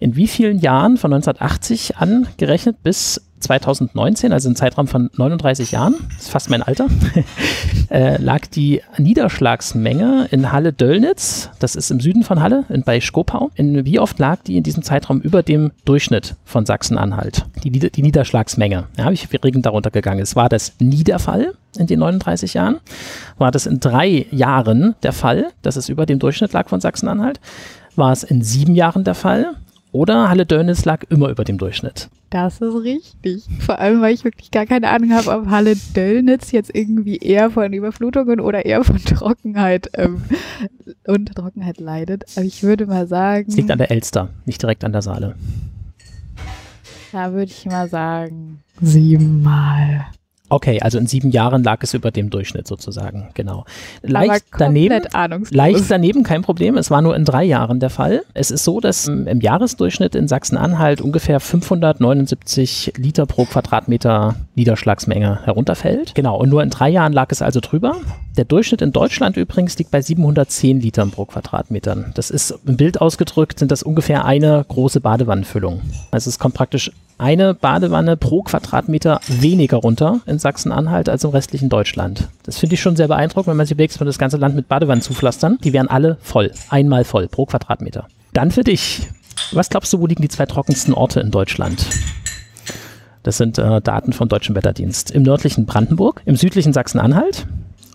in 0.00 0.16
wie 0.16 0.28
vielen 0.28 0.58
Jahren 0.58 0.96
von 0.96 1.12
1980 1.12 1.98
an 1.98 2.28
gerechnet 2.38 2.82
bis 2.82 3.20
2019, 3.42 4.32
also 4.32 4.48
im 4.48 4.56
Zeitraum 4.56 4.88
von 4.88 5.10
39 5.16 5.72
Jahren, 5.72 5.94
ist 6.18 6.30
fast 6.30 6.50
mein 6.50 6.62
Alter, 6.62 6.86
äh, 7.90 8.16
lag 8.22 8.46
die 8.46 8.80
Niederschlagsmenge 8.98 10.28
in 10.30 10.52
Halle-Döllnitz, 10.52 11.50
das 11.58 11.74
ist 11.74 11.90
im 11.90 12.00
Süden 12.00 12.22
von 12.22 12.40
Halle, 12.40 12.64
in, 12.68 12.82
bei 12.82 13.00
Skopau. 13.00 13.50
In, 13.54 13.84
wie 13.84 13.98
oft 13.98 14.18
lag 14.18 14.42
die 14.42 14.56
in 14.56 14.62
diesem 14.62 14.82
Zeitraum 14.82 15.20
über 15.20 15.42
dem 15.42 15.72
Durchschnitt 15.84 16.36
von 16.44 16.66
Sachsen-Anhalt? 16.66 17.44
Die, 17.62 17.70
die 17.70 18.02
Niederschlagsmenge. 18.02 18.84
Ja, 18.96 19.04
habe 19.04 19.14
ich 19.14 19.28
Regen 19.42 19.62
darunter 19.62 19.90
gegangen. 19.90 20.20
Es 20.20 20.36
war 20.36 20.48
das 20.48 20.74
nie 20.78 21.04
der 21.04 21.18
Fall 21.18 21.54
in 21.78 21.86
den 21.86 22.00
39 22.00 22.54
Jahren. 22.54 22.78
War 23.38 23.50
das 23.50 23.66
in 23.66 23.80
drei 23.80 24.26
Jahren 24.30 24.94
der 25.02 25.12
Fall, 25.12 25.48
dass 25.62 25.76
es 25.76 25.88
über 25.88 26.06
dem 26.06 26.18
Durchschnitt 26.18 26.52
lag 26.52 26.68
von 26.68 26.80
Sachsen-Anhalt? 26.80 27.40
War 27.96 28.12
es 28.12 28.22
in 28.22 28.42
sieben 28.42 28.74
Jahren 28.74 29.04
der 29.04 29.14
Fall? 29.14 29.54
Oder 29.92 30.30
Halle 30.30 30.46
Döllnitz 30.46 30.86
lag 30.86 31.04
immer 31.10 31.28
über 31.28 31.44
dem 31.44 31.58
Durchschnitt. 31.58 32.08
Das 32.30 32.62
ist 32.62 32.74
richtig. 32.82 33.44
Vor 33.60 33.78
allem, 33.78 34.00
weil 34.00 34.14
ich 34.14 34.24
wirklich 34.24 34.50
gar 34.50 34.64
keine 34.64 34.88
Ahnung 34.88 35.12
habe, 35.12 35.30
ob 35.30 35.50
Halle 35.50 35.76
Döllnitz 35.94 36.50
jetzt 36.50 36.74
irgendwie 36.74 37.18
eher 37.18 37.50
von 37.50 37.74
Überflutungen 37.74 38.40
oder 38.40 38.64
eher 38.64 38.84
von 38.84 38.96
Trockenheit 39.04 39.90
ähm, 39.94 40.22
und 41.06 41.34
Trockenheit 41.34 41.78
leidet. 41.78 42.24
Aber 42.36 42.46
ich 42.46 42.62
würde 42.62 42.86
mal 42.86 43.06
sagen. 43.06 43.46
Es 43.48 43.56
liegt 43.56 43.70
an 43.70 43.76
der 43.76 43.90
Elster, 43.90 44.30
nicht 44.46 44.62
direkt 44.62 44.82
an 44.82 44.92
der 44.92 45.02
Saale. 45.02 45.34
Da 47.12 47.32
würde 47.32 47.52
ich 47.52 47.66
mal 47.66 47.86
sagen, 47.90 48.60
siebenmal. 48.80 50.06
Okay, 50.52 50.80
also 50.82 50.98
in 50.98 51.06
sieben 51.06 51.30
Jahren 51.30 51.62
lag 51.62 51.82
es 51.82 51.94
über 51.94 52.10
dem 52.10 52.28
Durchschnitt 52.28 52.66
sozusagen, 52.66 53.30
genau. 53.32 53.64
Leicht 54.02 54.44
daneben, 54.58 55.02
leicht 55.50 55.90
daneben, 55.90 56.24
kein 56.24 56.42
Problem. 56.42 56.76
Es 56.76 56.90
war 56.90 57.00
nur 57.00 57.16
in 57.16 57.24
drei 57.24 57.42
Jahren 57.42 57.80
der 57.80 57.88
Fall. 57.88 58.22
Es 58.34 58.50
ist 58.50 58.62
so, 58.62 58.78
dass 58.78 59.08
im 59.08 59.40
Jahresdurchschnitt 59.40 60.14
in 60.14 60.28
Sachsen-Anhalt 60.28 61.00
ungefähr 61.00 61.40
579 61.40 62.92
Liter 62.98 63.24
pro 63.24 63.46
Quadratmeter 63.46 64.34
Niederschlagsmenge 64.54 65.40
herunterfällt. 65.46 66.14
Genau, 66.14 66.36
und 66.38 66.50
nur 66.50 66.62
in 66.62 66.68
drei 66.68 66.90
Jahren 66.90 67.14
lag 67.14 67.28
es 67.30 67.40
also 67.40 67.60
drüber. 67.60 67.96
Der 68.36 68.44
Durchschnitt 68.44 68.82
in 68.82 68.92
Deutschland 68.92 69.38
übrigens 69.38 69.78
liegt 69.78 69.90
bei 69.90 70.02
710 70.02 70.80
Litern 70.80 71.12
pro 71.12 71.24
Quadratmetern. 71.24 72.12
Das 72.14 72.28
ist 72.28 72.54
im 72.66 72.76
Bild 72.76 73.00
ausgedrückt, 73.00 73.58
sind 73.58 73.70
das 73.70 73.82
ungefähr 73.82 74.26
eine 74.26 74.64
große 74.68 75.00
Badewannenfüllung. 75.00 75.80
Also 76.10 76.28
es 76.28 76.38
kommt 76.38 76.54
praktisch 76.54 76.92
eine 77.22 77.54
Badewanne 77.54 78.16
pro 78.16 78.42
Quadratmeter 78.42 79.20
weniger 79.28 79.76
runter 79.76 80.20
in 80.26 80.40
Sachsen-Anhalt 80.40 81.08
als 81.08 81.22
im 81.22 81.30
restlichen 81.30 81.68
Deutschland. 81.68 82.28
Das 82.42 82.58
finde 82.58 82.74
ich 82.74 82.82
schon 82.82 82.96
sehr 82.96 83.06
beeindruckend, 83.06 83.50
wenn 83.50 83.56
man 83.56 83.66
sich 83.66 83.74
überlegt, 83.74 83.98
man 84.00 84.06
das 84.08 84.18
ganze 84.18 84.38
Land 84.38 84.56
mit 84.56 84.66
Badewannen 84.66 85.02
zupflastern. 85.02 85.56
Die 85.62 85.72
wären 85.72 85.86
alle 85.86 86.18
voll. 86.20 86.50
Einmal 86.68 87.04
voll 87.04 87.28
pro 87.28 87.46
Quadratmeter. 87.46 88.08
Dann 88.32 88.50
für 88.50 88.64
dich. 88.64 89.08
Was 89.52 89.70
glaubst 89.70 89.92
du, 89.92 90.00
wo 90.00 90.06
liegen 90.06 90.22
die 90.22 90.28
zwei 90.28 90.46
trockensten 90.46 90.94
Orte 90.94 91.20
in 91.20 91.30
Deutschland? 91.30 91.86
Das 93.22 93.36
sind 93.36 93.56
äh, 93.56 93.80
Daten 93.80 94.12
vom 94.12 94.28
Deutschen 94.28 94.56
Wetterdienst. 94.56 95.12
Im 95.12 95.22
nördlichen 95.22 95.64
Brandenburg, 95.64 96.22
im 96.24 96.34
südlichen 96.34 96.72
Sachsen-Anhalt 96.72 97.46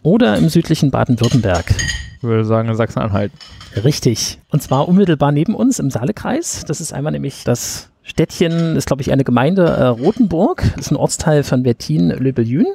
oder 0.03 0.37
im 0.37 0.47
südlichen 0.47 0.89
Baden-Württemberg? 0.89 1.75
Ich 2.17 2.23
würde 2.23 2.45
sagen 2.45 2.69
in 2.69 2.75
Sachsen-Anhalt. 2.75 3.33
Richtig. 3.83 4.39
Und 4.49 4.63
zwar 4.63 4.87
unmittelbar 4.87 5.33
neben 5.33 5.53
uns 5.53 5.79
im 5.79 5.89
Saalekreis. 5.89 6.63
Das 6.65 6.79
ist 6.79 6.93
einmal 6.93 7.11
nämlich 7.11 7.43
das 7.43 7.89
Städtchen 8.07 8.77
ist, 8.77 8.87
glaube 8.87 9.01
ich, 9.01 9.11
eine 9.11 9.25
Gemeinde 9.25 9.65
äh, 9.65 9.83
Rothenburg, 9.87 10.63
ist 10.77 10.91
ein 10.91 10.95
Ortsteil 10.95 11.43
von 11.43 11.61
Bertin-Löbeljün 11.61 12.65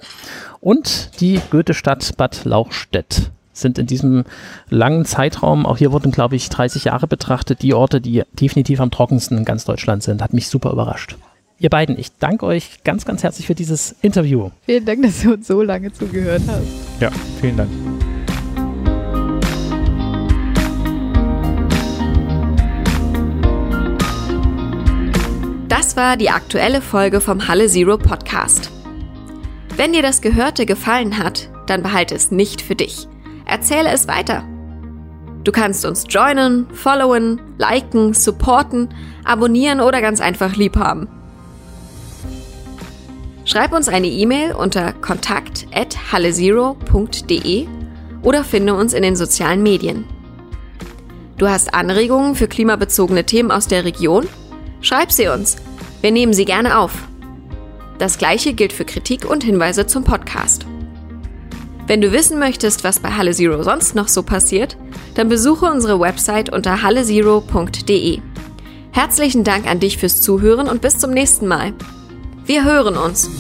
und 0.60 1.20
die 1.20 1.40
Goethe-Stadt 1.50 2.16
Bad 2.18 2.44
Lauchstädt 2.44 3.30
sind 3.54 3.78
in 3.78 3.86
diesem 3.86 4.24
langen 4.68 5.04
Zeitraum, 5.04 5.66
auch 5.66 5.78
hier 5.78 5.92
wurden, 5.92 6.12
glaube 6.12 6.36
ich, 6.36 6.48
30 6.48 6.84
Jahre 6.84 7.06
betrachtet, 7.06 7.62
die 7.62 7.74
Orte, 7.74 8.00
die 8.00 8.22
definitiv 8.32 8.80
am 8.80 8.90
trockensten 8.90 9.38
in 9.38 9.44
ganz 9.44 9.64
Deutschland 9.64 10.02
sind. 10.02 10.22
Hat 10.22 10.32
mich 10.32 10.48
super 10.48 10.70
überrascht. 10.70 11.16
Ihr 11.58 11.70
beiden, 11.70 11.98
ich 11.98 12.12
danke 12.18 12.44
euch 12.46 12.82
ganz, 12.82 13.04
ganz 13.04 13.22
herzlich 13.22 13.46
für 13.46 13.54
dieses 13.54 13.94
Interview. 14.02 14.50
Vielen 14.66 14.84
Dank, 14.84 15.02
dass 15.02 15.22
du 15.22 15.34
uns 15.34 15.46
so 15.46 15.62
lange 15.62 15.92
zugehört 15.92 16.42
hast. 16.46 16.66
Ja, 17.00 17.10
vielen 17.40 17.56
Dank. 17.56 17.70
Das 25.82 25.96
war 25.96 26.16
die 26.16 26.30
aktuelle 26.30 26.80
Folge 26.80 27.20
vom 27.20 27.48
Halle 27.48 27.66
Zero 27.66 27.98
Podcast. 27.98 28.70
Wenn 29.74 29.92
dir 29.92 30.02
das 30.02 30.20
Gehörte 30.20 30.64
gefallen 30.64 31.18
hat, 31.18 31.50
dann 31.66 31.82
behalte 31.82 32.14
es 32.14 32.30
nicht 32.30 32.62
für 32.62 32.76
dich. 32.76 33.08
Erzähle 33.46 33.90
es 33.90 34.06
weiter. 34.06 34.44
Du 35.42 35.50
kannst 35.50 35.84
uns 35.84 36.04
joinen, 36.08 36.68
followen, 36.72 37.40
liken, 37.58 38.14
supporten, 38.14 38.90
abonnieren 39.24 39.80
oder 39.80 40.00
ganz 40.00 40.20
einfach 40.20 40.54
lieb 40.54 40.76
haben. 40.76 41.08
Schreib 43.44 43.72
uns 43.72 43.88
eine 43.88 44.06
E-Mail 44.06 44.54
unter 44.54 44.92
kontakt@hallezero.de 44.92 47.66
oder 48.22 48.44
finde 48.44 48.74
uns 48.74 48.92
in 48.92 49.02
den 49.02 49.16
sozialen 49.16 49.64
Medien. 49.64 50.04
Du 51.38 51.48
hast 51.48 51.74
Anregungen 51.74 52.36
für 52.36 52.46
klimabezogene 52.46 53.26
Themen 53.26 53.50
aus 53.50 53.66
der 53.66 53.84
Region? 53.84 54.28
Schreib 54.80 55.10
sie 55.10 55.26
uns 55.26 55.56
wir 56.02 56.10
nehmen 56.10 56.34
sie 56.34 56.44
gerne 56.44 56.78
auf. 56.78 56.92
Das 57.98 58.18
gleiche 58.18 58.52
gilt 58.52 58.72
für 58.72 58.84
Kritik 58.84 59.24
und 59.24 59.44
Hinweise 59.44 59.86
zum 59.86 60.04
Podcast. 60.04 60.66
Wenn 61.86 62.00
du 62.00 62.12
wissen 62.12 62.38
möchtest, 62.38 62.84
was 62.84 63.00
bei 63.00 63.10
Halle 63.10 63.32
Zero 63.32 63.62
sonst 63.62 63.94
noch 63.94 64.08
so 64.08 64.22
passiert, 64.22 64.76
dann 65.14 65.28
besuche 65.28 65.66
unsere 65.66 66.00
Website 66.00 66.52
unter 66.52 66.82
hallezero.de. 66.82 68.18
Herzlichen 68.92 69.44
Dank 69.44 69.66
an 69.66 69.80
dich 69.80 69.98
fürs 69.98 70.20
Zuhören 70.20 70.68
und 70.68 70.82
bis 70.82 70.98
zum 70.98 71.10
nächsten 71.10 71.46
Mal. 71.48 71.72
Wir 72.44 72.64
hören 72.64 72.96
uns. 72.96 73.30